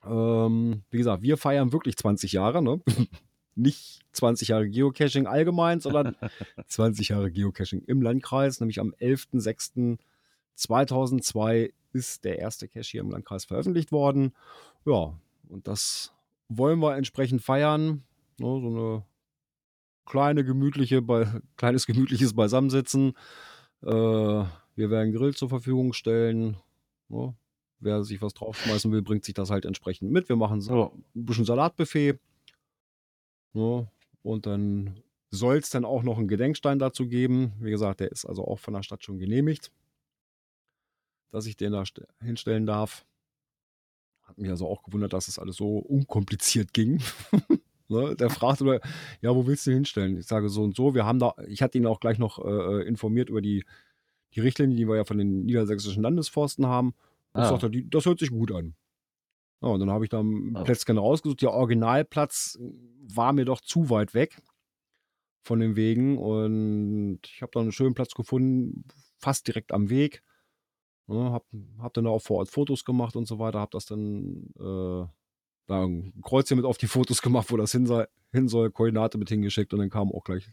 Ähm, 0.07 0.83
wie 0.91 0.99
gesagt, 0.99 1.23
wir 1.23 1.37
feiern 1.37 1.73
wirklich 1.73 1.97
20 1.97 2.31
Jahre. 2.33 2.63
Ne? 2.63 2.81
Nicht 3.55 4.01
20 4.13 4.49
Jahre 4.49 4.69
Geocaching 4.69 5.27
allgemein, 5.27 5.81
sondern 5.81 6.17
20 6.67 7.11
Jahre 7.11 7.31
Geocaching 7.31 7.83
im 7.87 8.01
Landkreis. 8.03 8.59
Nämlich 8.61 8.81
am 8.81 8.95
11.06.2002 9.01 11.73
ist 11.93 12.25
der 12.25 12.39
erste 12.39 12.69
Cache 12.69 12.91
hier 12.91 13.01
im 13.01 13.11
Landkreis 13.11 13.45
veröffentlicht 13.45 13.93
worden. 13.93 14.33
Ja, 14.85 15.15
und 15.49 15.69
das 15.69 16.13
wollen 16.49 16.81
wir 16.81 16.97
entsprechend 16.97 17.43
feiern. 17.43 18.03
Ne, 18.39 18.61
so 18.61 18.69
eine 18.69 19.05
kleine 20.05 20.45
gemütliche, 20.45 21.03
bei, 21.03 21.27
kleines 21.57 21.87
gemütliches 21.87 22.35
Beisammensitzen. 22.35 23.15
Äh, 23.83 23.87
wir 23.87 24.91
werden 24.91 25.13
Grill 25.13 25.35
zur 25.35 25.49
Verfügung 25.49 25.93
stellen. 25.93 26.57
Ja, 27.09 27.35
wer 27.85 28.03
sich 28.03 28.21
was 28.23 28.35
draufschmeißen 28.35 28.91
will, 28.91 29.03
bringt 29.03 29.25
sich 29.25 29.35
das 29.35 29.51
halt 29.51 29.65
entsprechend 29.67 30.11
mit. 30.11 30.29
Wir 30.29 30.37
machen 30.37 30.61
Ja. 30.63 30.87
ein 31.15 31.25
bisschen 31.27 31.45
Salatbuffet. 31.45 32.19
Ja, 33.53 33.87
und 34.23 34.47
dann 34.47 35.03
soll 35.31 35.57
es 35.59 35.71
dann 35.71 35.85
auch 35.85 36.03
noch 36.03 36.19
einen 36.19 36.29
Gedenkstein 36.29 36.79
dazu 36.79 37.07
geben. 37.09 37.53
Wie 37.61 37.71
gesagt, 37.71 38.01
der 38.01 38.11
ist 38.11 38.25
also 38.25 38.45
auch 38.47 38.59
von 38.59 38.75
der 38.75 38.83
Stadt 38.83 39.05
schon 39.05 39.19
genehmigt, 39.19 39.71
dass 41.31 41.47
ich 41.47 41.57
den 41.57 41.73
da 41.73 41.83
st- 41.83 42.07
hinstellen 42.23 42.67
darf. 42.67 43.05
Hat 44.23 44.39
mich 44.39 44.49
also 44.51 44.67
auch 44.67 44.83
gewundert, 44.83 45.13
dass 45.13 45.29
es 45.29 45.39
alles 45.39 45.57
so 45.57 45.79
unkompliziert 45.79 46.73
ging. 46.73 47.03
ne? 47.89 48.15
Der 48.17 48.31
fragte, 48.31 48.65
nur, 48.65 48.81
ja, 49.21 49.35
wo 49.35 49.47
willst 49.47 49.67
du 49.67 49.73
hinstellen? 49.73 50.17
Ich 50.17 50.27
sage 50.27 50.49
so 50.49 50.63
und 50.63 50.75
so. 50.77 50.95
Wir 50.95 51.05
haben 51.05 51.19
da, 51.19 51.35
ich 51.47 51.63
hatte 51.63 51.77
ihn 51.79 51.87
auch 51.87 52.01
gleich 52.01 52.19
noch 52.19 52.39
äh, 52.45 52.87
informiert 52.87 53.29
über 53.29 53.43
die, 53.43 53.65
die 54.35 54.41
Richtlinien, 54.41 54.77
die 54.79 54.89
wir 54.89 54.97
ja 54.97 55.05
von 55.05 55.19
den 55.19 55.45
niedersächsischen 55.45 56.03
Landesforsten 56.03 56.67
haben. 56.67 56.95
Und 57.35 57.43
Ah. 57.43 57.49
sagte, 57.49 57.71
die, 57.71 57.89
das 57.89 58.07
hört 58.07 58.19
sich 58.21 58.31
gut 58.31 58.53
an. 58.53 58.75
Ja, 59.63 59.69
und 59.71 59.81
dann 59.81 59.91
habe 59.91 60.05
ich 60.05 60.11
da 60.11 60.21
ein 60.23 60.57
Ah. 60.57 60.63
Plätzchen 60.63 60.99
rausgesucht. 60.99 61.43
Der 61.43 61.53
Originalplatz 61.53 62.59
war 63.13 63.33
mir 63.33 63.45
doch 63.45 63.61
zu 63.61 63.91
weit 63.91 64.15
weg 64.15 64.41
von 65.43 65.61
den 65.61 65.77
Wegen 65.77 66.17
und 66.19 67.21
ich 67.27 67.43
habe 67.43 67.51
dann 67.53 67.63
einen 67.65 67.73
schönen 67.73 67.95
Platz 67.95 68.15
gefunden, 68.15 68.85
fast 69.19 69.47
direkt 69.47 69.73
am 69.73 69.91
Weg. 69.91 70.23
Ja, 71.07 71.33
hab, 71.33 71.45
hab 71.81 71.93
dann 71.95 72.07
auch 72.07 72.21
vor 72.23 72.39
Ort 72.39 72.49
Fotos 72.49 72.85
gemacht 72.85 73.15
und 73.15 73.27
so 73.27 73.39
weiter, 73.39 73.61
hab 73.61 73.71
das 73.73 73.85
dann 73.85 74.47
äh, 74.59 75.07
da 75.67 75.85
ein 75.85 76.15
Kreuzchen 76.23 76.57
mit 76.57 76.65
auf 76.65 76.79
die 76.79 76.87
Fotos 76.87 77.21
gemacht, 77.21 77.51
wo 77.51 77.59
das 77.59 77.73
hin, 77.73 77.87
sei, 77.87 78.07
hin 78.33 78.49
soll, 78.49 78.71
Koordinate 78.71 79.19
mit 79.19 79.29
hingeschickt 79.29 79.73
und 79.75 79.81
dann 79.81 79.91
kam 79.91 80.11
auch 80.13 80.25
gleich 80.25 80.49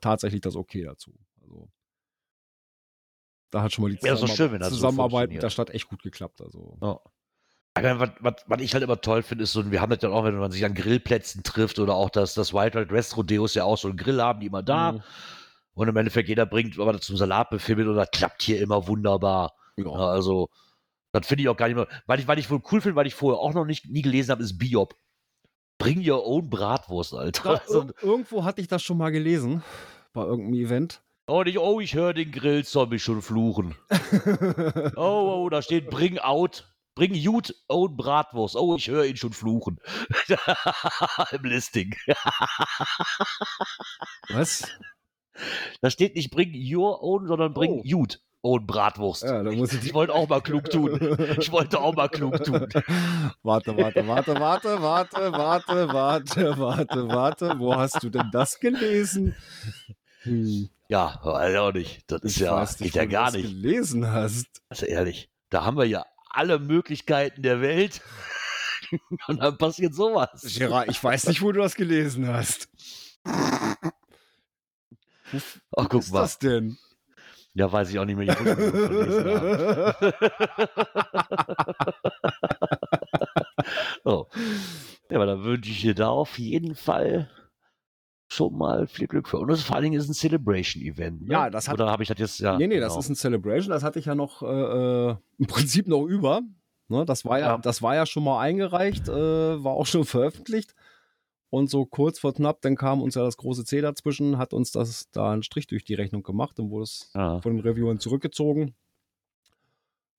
tatsächlich 0.00 0.40
das 0.40 0.54
Okay 0.54 0.84
dazu. 0.84 1.12
Also 1.42 1.68
da 3.50 3.62
hat 3.62 3.72
schon 3.72 3.84
mal 3.84 3.90
die 3.90 3.98
Ja, 4.06 4.14
ist 4.14 4.22
doch 4.22 4.28
Zusammenar- 4.28 4.36
schön, 4.36 4.52
wenn 4.52 4.60
das 4.60 4.68
so 4.70 4.74
Zusammenarbeit 4.76 5.30
mit 5.30 5.42
der 5.42 5.50
Stadt 5.50 5.70
echt 5.70 5.88
gut 5.88 6.02
geklappt. 6.02 6.40
Also 6.40 6.76
Ja. 6.82 7.00
Aber 7.74 8.00
was, 8.00 8.10
was, 8.20 8.34
was 8.46 8.60
ich 8.60 8.72
halt 8.74 8.82
immer 8.82 9.00
toll 9.00 9.22
finde, 9.22 9.44
ist 9.44 9.52
so, 9.52 9.70
wir 9.70 9.80
haben 9.80 9.90
das 9.90 10.02
ja 10.02 10.08
auch, 10.08 10.24
wenn 10.24 10.36
man 10.36 10.50
sich 10.50 10.64
an 10.64 10.74
Grillplätzen 10.74 11.44
trifft 11.44 11.78
oder 11.78 11.94
auch 11.94 12.10
das, 12.10 12.34
das 12.34 12.52
Wild 12.52 12.74
Wild 12.74 12.90
West 12.90 13.16
Rodeo 13.16 13.44
ist 13.44 13.54
ja 13.54 13.62
auch 13.64 13.78
so 13.78 13.88
ein 13.88 13.96
Grill 13.96 14.20
haben, 14.20 14.40
die 14.40 14.46
immer 14.46 14.62
da. 14.64 14.92
Mhm. 14.92 15.02
Und 15.74 15.88
im 15.88 15.96
Endeffekt 15.96 16.28
jeder 16.28 16.44
bringt 16.44 16.76
aber 16.80 16.92
das 16.92 17.02
zum 17.02 17.16
Salatbuffet 17.16 17.76
mit 17.76 17.86
und 17.86 17.94
das 17.94 18.10
klappt 18.10 18.42
hier 18.42 18.60
immer 18.60 18.88
wunderbar. 18.88 19.54
ja. 19.76 19.86
Also, 19.90 20.48
das 21.12 21.26
finde 21.26 21.42
ich 21.42 21.48
auch 21.48 21.56
gar 21.56 21.68
nicht 21.68 21.76
mehr. 21.76 21.86
Weil 22.06 22.18
ich, 22.18 22.26
weil 22.26 22.38
ich 22.40 22.50
wohl 22.50 22.60
cool 22.72 22.80
finde, 22.80 22.96
weil 22.96 23.06
ich 23.06 23.14
vorher 23.14 23.38
auch 23.40 23.54
noch 23.54 23.64
nicht 23.64 23.88
nie 23.88 24.02
gelesen 24.02 24.32
habe, 24.32 24.42
ist 24.42 24.58
Biop. 24.58 24.96
Bring 25.78 26.02
your 26.08 26.26
own 26.26 26.50
Bratwurst, 26.50 27.14
Alter. 27.14 27.42
Da, 27.44 27.50
Also, 27.64 27.82
ir 27.84 27.94
irgendwo 28.02 28.42
hatte 28.44 28.60
ich 28.60 28.66
das 28.66 28.82
schon 28.82 28.98
mal 28.98 29.10
gelesen 29.10 29.62
bei 30.12 30.24
irgendeinem 30.24 30.54
Event. 30.66 31.00
Oh, 31.28 31.42
nicht, 31.44 31.58
oh, 31.58 31.80
ich 31.80 31.94
höre 31.94 32.14
den 32.14 32.32
Grillzombie 32.32 32.98
schon 32.98 33.22
fluchen. 33.22 33.74
Oh, 34.96 35.44
oh, 35.44 35.48
da 35.48 35.62
steht 35.62 35.90
Bring 35.90 36.18
out. 36.18 36.64
Bring 36.94 37.14
Jut 37.14 37.54
own 37.68 37.96
Bratwurst. 37.96 38.56
Oh, 38.56 38.74
ich 38.74 38.88
höre 38.88 39.04
ihn 39.04 39.16
schon 39.16 39.32
fluchen. 39.32 39.78
Im 41.30 41.44
Listing. 41.44 41.94
Was? 44.28 44.66
Da 45.80 45.90
steht 45.90 46.16
nicht 46.16 46.32
Bring 46.32 46.52
your 46.54 47.00
own, 47.02 47.28
sondern 47.28 47.54
Bring 47.54 47.70
Oh. 47.70 47.82
Jut 47.84 48.20
own 48.42 48.66
Bratwurst. 48.66 49.22
Ja, 49.22 49.44
ich 49.44 49.84
Ich 49.84 49.94
wollte 49.94 50.12
auch 50.12 50.28
mal 50.28 50.40
klug 50.40 50.70
tun. 50.70 51.16
Ich 51.38 51.52
wollte 51.52 51.80
auch 51.80 51.94
mal 51.94 52.08
klug 52.08 52.42
tun. 52.42 52.66
Warte, 53.42 53.76
warte, 53.76 54.06
warte, 54.06 54.40
warte, 54.40 54.82
warte, 54.82 55.32
warte, 55.32 55.92
warte, 55.92 56.58
warte, 56.58 57.08
warte. 57.08 57.58
Wo 57.58 57.76
hast 57.76 58.02
du 58.02 58.10
denn 58.10 58.30
das 58.32 58.58
gelesen? 58.58 59.36
Hm, 60.22 60.68
Ja, 60.88 61.20
weiß 61.22 61.56
auch 61.56 61.72
nicht. 61.72 62.10
Das 62.10 62.22
ist 62.22 62.36
ich 62.36 62.42
ja, 62.42 62.56
weiß 62.56 62.78
geht 62.78 62.94
ja 62.94 63.04
gar 63.04 63.30
nicht. 63.30 63.42
gelesen 63.46 64.10
hast. 64.10 64.46
Also 64.70 64.86
ehrlich, 64.86 65.30
da 65.50 65.64
haben 65.64 65.76
wir 65.76 65.84
ja 65.84 66.06
alle 66.30 66.58
Möglichkeiten 66.58 67.42
der 67.42 67.60
Welt. 67.60 68.00
Und 69.28 69.42
dann 69.42 69.58
passiert 69.58 69.94
sowas. 69.94 70.54
Gerard, 70.56 70.88
ich 70.88 71.02
weiß 71.02 71.26
nicht, 71.26 71.42
wo 71.42 71.52
du 71.52 71.60
das 71.60 71.74
gelesen 71.74 72.26
hast. 72.26 72.68
Wo 73.24 73.30
Ach, 75.76 75.88
guck 75.90 76.00
ist 76.00 76.12
mal. 76.12 76.22
das 76.22 76.38
denn? 76.38 76.78
Ja, 77.52 77.70
weiß 77.70 77.90
ich 77.90 77.98
auch 77.98 78.06
nicht 78.06 78.16
mehr. 78.16 78.28
Ich 78.28 78.38
oh. 84.04 84.26
Ja, 85.10 85.16
aber 85.16 85.26
dann 85.26 85.42
wünsche 85.42 85.70
ich 85.70 85.80
dir 85.80 85.94
da 85.94 86.08
auf 86.08 86.38
jeden 86.38 86.74
Fall 86.74 87.30
schon 88.28 88.56
mal 88.56 88.86
viel 88.86 89.06
Glück 89.08 89.26
für. 89.28 89.38
Und 89.38 89.48
das 89.48 89.62
vor 89.62 89.76
allen 89.76 89.84
Dingen 89.84 89.98
ist 89.98 90.08
ein 90.08 90.14
Celebration-Event. 90.14 91.22
Ne? 91.26 91.32
Ja, 91.32 91.50
das 91.50 91.66
hat- 91.68 91.74
Oder 91.74 91.90
habe 91.90 92.02
ich 92.02 92.08
das 92.10 92.18
jetzt 92.18 92.38
ja. 92.40 92.56
nee, 92.58 92.66
nee, 92.66 92.78
das 92.78 92.90
genau. 92.92 93.00
ist 93.00 93.08
ein 93.08 93.16
Celebration. 93.16 93.70
Das 93.70 93.82
hatte 93.82 93.98
ich 93.98 94.04
ja 94.06 94.14
noch 94.14 94.42
äh, 94.42 94.46
äh, 95.10 95.16
im 95.38 95.46
Prinzip 95.46 95.88
noch 95.88 96.04
über. 96.04 96.42
Ne, 96.90 97.04
das, 97.04 97.24
war 97.24 97.38
ja, 97.38 97.46
Ja. 97.48 97.58
das 97.58 97.82
war 97.82 97.94
ja 97.94 98.06
schon 98.06 98.24
mal 98.24 98.40
eingereicht, 98.40 99.08
äh, 99.08 99.12
war 99.64 99.72
auch 99.74 99.86
schon 99.86 100.04
veröffentlicht. 100.06 100.74
Und 101.50 101.70
so 101.70 101.86
kurz 101.86 102.18
vor 102.18 102.34
knapp, 102.34 102.60
dann 102.60 102.76
kam 102.76 103.00
uns 103.00 103.14
ja 103.14 103.22
das 103.22 103.38
große 103.38 103.64
C 103.64 103.80
dazwischen, 103.80 104.36
hat 104.36 104.52
uns 104.52 104.70
das 104.72 105.10
da 105.10 105.32
einen 105.32 105.42
Strich 105.42 105.66
durch 105.66 105.82
die 105.84 105.94
Rechnung 105.94 106.22
gemacht 106.22 106.60
und 106.60 106.70
wurde 106.70 106.82
es 106.84 107.10
Ja. 107.14 107.40
von 107.40 107.56
den 107.56 107.60
Reviewern 107.60 107.98
zurückgezogen. 107.98 108.74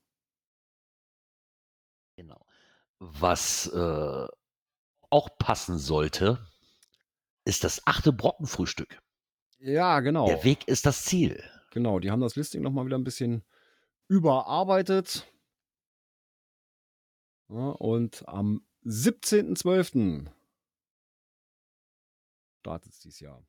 Genau. 2.16 2.46
Was 3.00 3.68
äh, 3.68 4.28
auch 5.10 5.30
passen 5.38 5.80
sollte, 5.80 6.46
ist 7.46 7.64
das 7.64 7.88
achte 7.88 8.14
Brockenfrühstück. 8.14 9.02
Ja, 9.60 10.00
genau. 10.00 10.28
Der 10.28 10.44
Weg 10.44 10.68
ist 10.68 10.86
das 10.86 11.04
Ziel. 11.04 11.44
Genau, 11.72 12.00
die 12.00 12.12
haben 12.12 12.22
das 12.22 12.36
Listing 12.36 12.62
nochmal 12.62 12.86
wieder 12.86 12.98
ein 12.98 13.04
bisschen 13.04 13.44
überarbeitet. 14.08 15.26
Ja, 17.50 17.70
und 17.70 18.28
am 18.28 18.66
17.12. 18.86 20.30
startet 22.60 22.92
es 22.92 23.00
dieses 23.00 23.20
Jahr. 23.22 23.44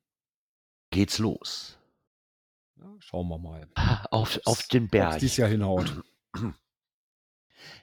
Geht's 0.89 1.19
los. 1.19 1.77
Ja, 2.77 2.95
schauen 2.99 3.27
wir 3.27 3.37
mal. 3.37 3.67
Auf, 4.09 4.39
auf 4.45 4.67
den 4.67 4.87
Berg. 4.87 5.15
es 5.15 5.19
dieses 5.19 5.37
Jahr 5.37 5.49
hinhaut. 5.49 6.01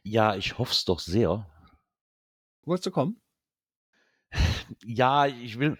Ja, 0.02 0.36
ich 0.36 0.58
hoffe 0.58 0.72
es 0.72 0.84
doch 0.84 1.00
sehr. 1.00 1.46
Wolltest 2.64 2.86
du 2.86 2.90
kommen? 2.90 3.20
Ja, 4.84 5.26
ich 5.26 5.58
will. 5.58 5.78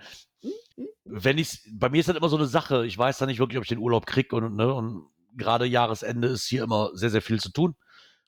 Wenn 1.11 1.39
ich 1.39 1.61
bei 1.73 1.89
mir 1.89 2.01
ist 2.01 2.09
das 2.09 2.17
immer 2.17 2.29
so 2.29 2.37
eine 2.37 2.47
Sache. 2.47 2.87
Ich 2.87 2.97
weiß 2.97 3.19
dann 3.19 3.29
nicht 3.29 3.39
wirklich, 3.39 3.59
ob 3.59 3.65
ich 3.65 3.69
den 3.69 3.79
Urlaub 3.79 4.07
kriege 4.07 4.35
und, 4.37 4.57
ne, 4.57 4.73
und 4.73 5.07
gerade 5.37 5.67
Jahresende 5.67 6.29
ist 6.29 6.47
hier 6.47 6.65
immer 6.65 6.91
sehr, 6.95 7.11
sehr 7.11 7.23
viel 7.23 7.41
zu 7.41 7.51
tun. 7.53 7.75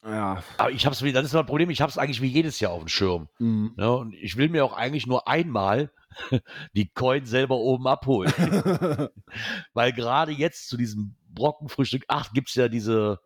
Ja. 0.05 0.43
Aber 0.59 0.71
ich 0.73 0.85
habe 0.85 0.95
es 0.95 1.03
wie, 1.03 1.13
das 1.13 1.25
ist 1.25 1.33
mein 1.33 1.47
Problem, 1.47 1.71
ich 1.71 1.81
habe 1.81 1.91
es 1.91 1.99
eigentlich 1.99 2.21
wie 2.21 2.27
jedes 2.27 2.59
Jahr 2.59 2.73
auf 2.73 2.81
dem 2.81 2.89
Schirm. 2.89 3.29
Mhm. 3.39 3.75
Ne, 3.77 3.91
und 3.97 4.15
ich 4.15 4.37
will 4.37 4.49
mir 4.49 4.65
auch 4.65 4.73
eigentlich 4.73 5.07
nur 5.07 5.29
einmal 5.29 5.93
die 6.75 6.89
Coin 6.93 7.25
selber 7.25 7.57
oben 7.57 7.87
abholen. 7.87 8.33
Weil 9.75 9.93
gerade 9.93 10.33
jetzt 10.33 10.69
zu 10.69 10.77
diesem 10.77 11.15
Brockenfrühstück 11.29 12.05
8 12.09 12.35
gibt 12.35 12.49
es 12.49 12.57
ja 12.57 12.69
diese, 12.69 13.21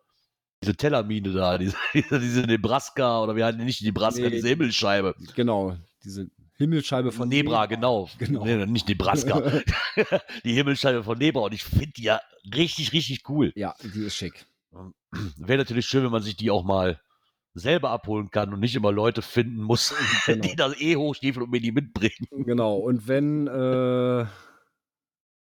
diese 0.63 0.75
Tellermine 0.75 1.31
da, 1.33 1.57
diese, 1.57 1.75
diese, 1.93 2.19
diese 2.19 2.41
Nebraska 2.41 3.21
oder 3.21 3.35
wir 3.35 3.45
hatten 3.45 3.63
nicht 3.63 3.79
die 3.79 3.85
Nebraska, 3.85 4.21
Nee. 4.21 4.29
diese 4.29 4.47
Himmelscheibe. 4.49 5.15
genau, 5.35 5.75
diese 6.03 6.29
Himmelscheibe 6.57 7.11
von 7.11 7.29
Nebra, 7.29 7.67
genau. 7.67 8.09
Genau. 8.17 8.43
Nee, 8.43 8.65
nicht 8.65 8.87
Nebraska. 8.87 9.41
die 10.43 10.53
Himmelscheibe 10.53 11.03
von 11.03 11.17
Nebra 11.17 11.41
und 11.41 11.53
ich 11.53 11.63
finde 11.63 11.91
die 11.91 12.03
ja 12.03 12.19
richtig, 12.53 12.93
richtig 12.93 13.29
cool. 13.29 13.51
Ja, 13.55 13.75
die 13.81 14.03
ist 14.05 14.15
schick. 14.15 14.45
Wäre 15.37 15.59
natürlich 15.59 15.85
schön, 15.85 16.03
wenn 16.03 16.11
man 16.11 16.23
sich 16.23 16.35
die 16.35 16.49
auch 16.51 16.63
mal 16.63 16.99
selber 17.53 17.89
abholen 17.91 18.29
kann 18.29 18.53
und 18.53 18.59
nicht 18.59 18.75
immer 18.75 18.91
Leute 18.91 19.21
finden 19.21 19.61
muss, 19.61 19.93
Genau. 20.25 20.41
die 20.47 20.55
das 20.55 20.79
eh 20.79 20.95
hochstiefeln 20.95 21.43
und 21.45 21.51
mir 21.51 21.61
die 21.61 21.71
mitbringen. 21.71 22.27
Genau, 22.45 22.75
und 22.77 23.07
wenn, 23.07 23.47
äh, 23.47 24.25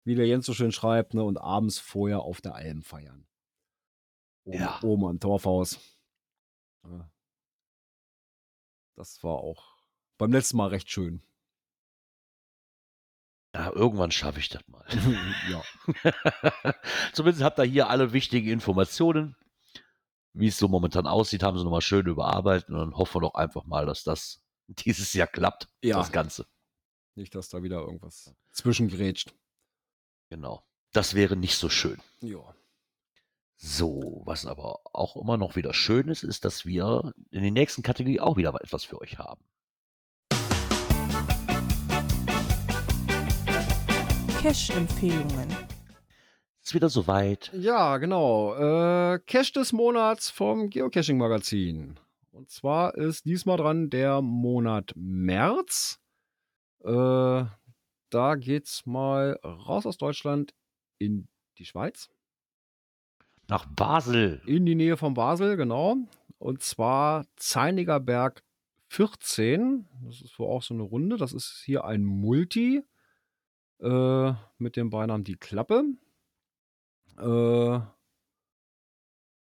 wie 0.05 0.15
der 0.15 0.27
Jens 0.27 0.47
so 0.47 0.55
schön 0.55 0.73
schreibt, 0.73 1.15
ne, 1.15 1.23
und 1.23 1.37
abends 1.39 1.79
vorher 1.79 2.21
auf 2.21 2.41
der 2.41 2.55
Alm 2.55 2.83
feiern. 2.83 3.27
Oben, 4.45 4.59
Ja. 4.59 4.81
oben 4.83 5.05
am 5.07 5.21
Torfhaus. 5.21 5.79
Das 8.97 9.23
war 9.23 9.37
auch 9.39 9.80
beim 10.21 10.33
letzten 10.33 10.57
Mal 10.59 10.68
recht 10.68 10.91
schön. 10.91 11.23
Ja, 13.55 13.73
irgendwann 13.73 14.12
schaffe 14.12 14.39
ich 14.39 14.49
das 14.49 14.62
mal. 14.68 14.85
ja. 15.51 15.62
Zumindest 17.12 17.43
habt 17.43 17.59
ihr 17.59 17.64
hier 17.64 17.89
alle 17.91 18.12
wichtigen 18.12 18.49
Informationen. 18.49 19.35
wie 20.33 20.47
es 20.47 20.57
so 20.59 20.68
momentan 20.68 21.07
aussieht, 21.09 21.43
haben 21.43 21.59
sie 21.59 21.64
nochmal 21.64 21.81
schön 21.81 22.07
überarbeitet 22.07 22.68
und 22.68 22.77
dann 22.77 22.95
hoffen 22.97 23.16
wir 23.16 23.21
doch 23.23 23.35
einfach 23.35 23.64
mal, 23.64 23.87
dass 23.87 24.05
das 24.05 24.41
dieses 24.68 25.12
Jahr 25.14 25.27
klappt, 25.27 25.68
Ja. 25.83 25.97
das 25.97 26.12
Ganze. 26.12 26.47
Nicht, 27.16 27.35
dass 27.35 27.49
da 27.49 27.62
wieder 27.64 27.81
irgendwas 27.81 28.33
zwischengrätscht. 28.53 29.35
Genau. 30.29 30.64
Das 30.93 31.14
wäre 31.14 31.37
nicht 31.37 31.57
so 31.57 31.68
schön. 31.68 32.01
Ja. 32.21 32.55
So, 33.57 34.23
was 34.25 34.47
aber 34.47 34.81
auch 34.95 35.16
immer 35.16 35.37
noch 35.37 35.57
wieder 35.57 35.75
schön 35.75 36.09
ist, 36.09 36.23
ist, 36.23 36.45
dass 36.45 36.64
wir 36.64 37.12
in 37.31 37.43
der 37.43 37.51
nächsten 37.51 37.83
Kategorie 37.83 38.21
auch 38.21 38.37
wieder 38.37 38.55
etwas 38.62 38.85
für 38.85 39.01
euch 39.01 39.18
haben. 39.18 39.45
Cash-Empfehlungen. 44.43 45.55
Ist 46.62 46.72
wieder 46.72 46.88
soweit. 46.88 47.51
Ja, 47.53 47.99
genau. 47.99 48.55
Äh, 48.55 49.18
Cache 49.26 49.53
des 49.53 49.74
Monats 49.74 50.30
vom 50.30 50.70
Geocaching 50.70 51.18
Magazin. 51.18 52.01
Und 52.32 52.49
zwar 52.49 52.95
ist 52.95 53.26
diesmal 53.26 53.59
dran 53.59 53.91
der 53.91 54.22
Monat 54.22 54.93
März. 54.97 56.01
Äh, 56.82 57.45
da 58.09 58.34
geht's 58.36 58.86
mal 58.86 59.38
raus 59.45 59.84
aus 59.84 59.99
Deutschland 59.99 60.55
in 60.99 61.28
die 61.59 61.66
Schweiz. 61.66 62.09
Nach 63.47 63.66
Basel. 63.66 64.41
In 64.47 64.64
die 64.64 64.74
Nähe 64.74 64.97
von 64.97 65.12
Basel, 65.12 65.59
genau. 65.59 65.97
Und 66.38 66.62
zwar 66.62 67.26
Zeiniger 67.36 68.01
Berg 68.01 68.43
14. 68.88 69.86
Das 70.07 70.22
ist 70.22 70.38
wohl 70.38 70.49
auch 70.49 70.62
so 70.62 70.72
eine 70.72 70.84
Runde. 70.84 71.18
Das 71.18 71.34
ist 71.34 71.61
hier 71.66 71.84
ein 71.84 72.07
Multi 72.07 72.82
äh, 73.81 74.33
mit 74.59 74.76
dem 74.76 74.91
Beinamen 74.91 75.24
Die 75.24 75.37
Klappe. 75.37 75.85
Äh, 77.16 77.81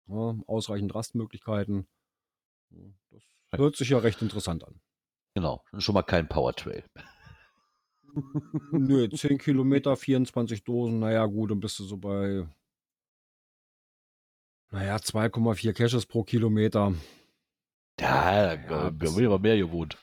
Ja, 0.08 0.36
ausreichend 0.48 0.94
Rastmöglichkeiten. 0.94 1.88
Das 3.50 3.60
hört 3.60 3.78
sich 3.78 3.88
ja 3.88 4.00
recht 4.00 4.22
interessant 4.22 4.66
an. 4.68 4.82
Genau, 5.34 5.64
schon 5.78 5.94
mal 5.94 6.04
kein 6.04 6.28
Powertrail. 6.28 6.84
Nö, 8.74 9.08
10 9.08 9.38
Kilometer, 9.38 9.96
24 9.96 10.66
Dosen, 10.66 11.00
naja, 11.00 11.26
gut, 11.26 11.52
dann 11.52 11.62
bist 11.62 11.80
du 11.80 11.86
so 11.86 11.96
bei, 11.96 12.46
naja, 14.74 14.96
2,4 14.98 15.74
Caches 15.74 16.06
pro 16.06 16.24
Kilometer. 16.24 16.94
Ja, 18.00 18.54
Ja, 18.56 18.90
da 18.92 19.06
ich 19.06 19.26
aber 19.26 19.40
mehr 19.40 19.58
gewohnt. 19.58 19.98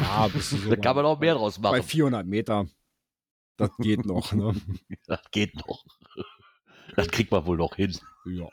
Ja, 0.00 0.28
Da 0.68 0.76
kann 0.76 0.96
man 0.96 1.04
auch 1.04 1.20
mehr 1.20 1.34
draus 1.34 1.60
bei 1.60 1.70
machen. 1.78 1.82
400 1.82 2.26
Meter. 2.26 2.66
Das 3.56 3.70
geht 3.78 4.04
noch, 4.06 4.32
ne? 4.32 4.54
Das 5.06 5.20
geht 5.30 5.54
noch. 5.54 5.84
Das 6.96 7.08
kriegt 7.08 7.30
man 7.30 7.44
wohl 7.46 7.58
noch 7.58 7.76
hin. 7.76 7.96
Ja. 8.24 8.48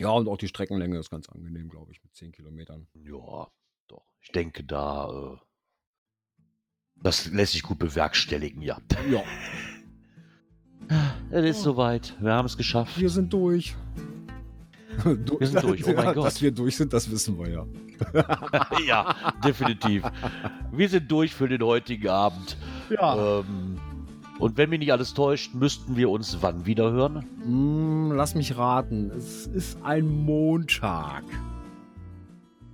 Ja, 0.00 0.10
und 0.10 0.28
auch 0.28 0.36
die 0.36 0.48
Streckenlänge 0.48 0.98
ist 0.98 1.10
ganz 1.10 1.28
angenehm, 1.28 1.68
glaube 1.68 1.92
ich, 1.92 2.02
mit 2.02 2.14
10 2.14 2.32
Kilometern. 2.32 2.88
Ja, 2.94 3.50
doch. 3.88 4.04
Ich 4.20 4.30
denke, 4.32 4.64
da. 4.64 5.08
Äh, 5.10 5.38
das 6.96 7.26
lässt 7.26 7.52
sich 7.52 7.62
gut 7.62 7.78
bewerkstelligen, 7.78 8.62
ja. 8.62 8.78
Ja, 9.10 9.22
Es 11.30 11.44
ist 11.44 11.62
soweit. 11.62 12.14
Wir 12.20 12.32
haben 12.32 12.46
es 12.46 12.56
geschafft. 12.56 12.98
wir 13.00 13.10
sind 13.10 13.32
durch. 13.32 13.74
Du- 15.04 15.38
Wir 15.40 15.46
sind 15.46 15.62
durch, 15.62 15.84
oh 15.86 15.92
mein 15.94 16.04
Ja, 16.04 16.12
Gott. 16.12 16.26
Dass 16.26 16.42
wir 16.42 16.50
durch 16.52 16.76
sind, 16.76 16.92
das 16.92 17.10
wissen 17.10 17.38
wir 17.38 17.48
ja. 17.48 17.64
ja, 18.86 19.14
definitiv. 19.44 20.02
Wir 20.70 20.88
sind 20.88 21.10
durch 21.10 21.34
für 21.34 21.48
den 21.48 21.62
heutigen 21.62 22.08
Abend. 22.08 22.56
Ja. 22.90 23.38
Ähm, 23.40 23.78
und 24.38 24.56
wenn 24.58 24.68
mich 24.70 24.80
nicht 24.80 24.92
alles 24.92 25.14
täuscht, 25.14 25.54
müssten 25.54 25.96
wir 25.96 26.10
uns 26.10 26.36
wann 26.42 26.66
wieder 26.66 26.90
hören? 26.92 27.24
Hm, 27.42 28.12
lass 28.12 28.34
mich 28.34 28.56
raten. 28.58 29.10
Es 29.16 29.46
ist 29.46 29.78
ein 29.82 30.06
Montag. 30.06 31.22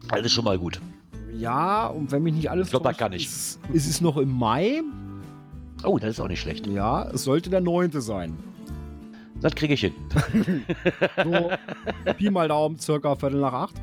Alles 0.08 0.32
schon 0.32 0.44
mal 0.44 0.58
gut. 0.58 0.80
Ja, 1.34 1.86
und 1.86 2.10
wenn 2.10 2.22
mich 2.24 2.34
nicht 2.34 2.50
alles 2.50 2.66
Ich 2.68 2.70
glaub, 2.72 2.82
täuscht, 2.82 2.98
kann 2.98 3.12
ich. 3.12 3.26
Ist, 3.26 3.60
ist 3.72 3.88
es 3.88 4.00
noch 4.00 4.16
im 4.16 4.30
Mai? 4.30 4.82
Oh, 5.84 5.98
das 5.98 6.10
ist 6.10 6.20
auch 6.20 6.28
nicht 6.28 6.40
schlecht. 6.40 6.66
Ja, 6.66 7.08
es 7.10 7.24
sollte 7.24 7.50
der 7.50 7.60
9. 7.60 8.00
sein. 8.00 8.36
Das 9.40 9.54
kriege 9.54 9.74
ich 9.74 9.80
hin. 9.80 9.94
So, 11.24 11.50
Pi 12.16 12.30
mal 12.30 12.48
Daumen, 12.48 12.78
circa 12.78 13.14
Viertel 13.14 13.40
nach 13.40 13.52
acht. 13.52 13.74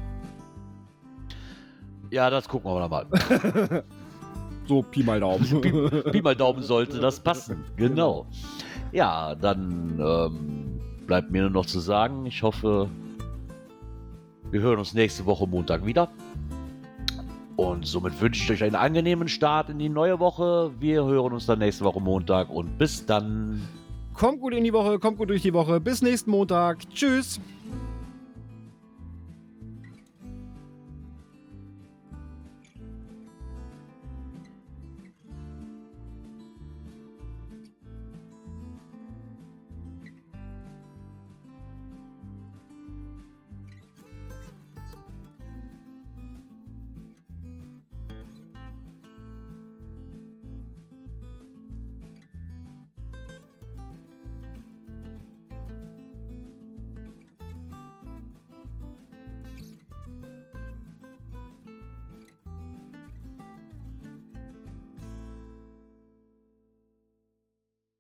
Ja, 2.12 2.30
das 2.30 2.48
gucken 2.48 2.72
wir 2.72 2.88
mal. 2.88 3.06
So, 4.68 4.82
Pi 4.82 5.04
mal 5.04 5.20
Daumen. 5.20 5.62
Pi, 5.62 6.12
Pi 6.12 6.22
mal 6.22 6.36
Daumen 6.36 6.62
sollte 6.64 7.00
das 7.00 7.20
passen. 7.20 7.64
Genau. 7.76 8.26
Ja, 8.92 9.36
dann 9.36 10.00
ähm, 10.00 10.80
bleibt 11.06 11.32
mir 11.32 11.44
nur 11.44 11.52
noch 11.52 11.66
zu 11.66 11.80
sagen, 11.80 12.26
ich 12.26 12.42
hoffe, 12.42 12.90
wir 14.50 14.62
hören 14.62 14.80
uns 14.80 14.94
nächste 14.94 15.26
Woche 15.26 15.46
Montag 15.48 15.86
wieder. 15.86 16.10
Und 17.56 17.88
somit 17.88 18.20
wünsche 18.20 18.44
ich 18.44 18.52
euch 18.52 18.64
einen 18.64 18.76
angenehmen 18.76 19.28
Start 19.28 19.70
in 19.70 19.80
die 19.80 19.90
neue 19.90 20.20
Woche. 20.20 20.72
Wir 20.80 21.06
hören 21.06 21.32
uns 21.34 21.46
dann 21.46 21.60
nächste 21.60 21.86
Woche 21.86 22.02
Montag 22.02 22.50
und 22.50 22.78
bis 22.78 23.06
dann. 23.06 23.62
kommt 24.14 24.42
gut 24.42 24.54
in 24.54 24.64
die 24.64 24.74
Woche, 24.74 25.00
kommt 25.00 25.18
gut 25.18 25.30
durch 25.30 25.42
die 25.42 25.54
Woche. 25.54 25.80
Bis 25.80 26.02
nächsten 26.02 26.32
Montag. 26.32 26.80
Tschüss. 26.94 27.40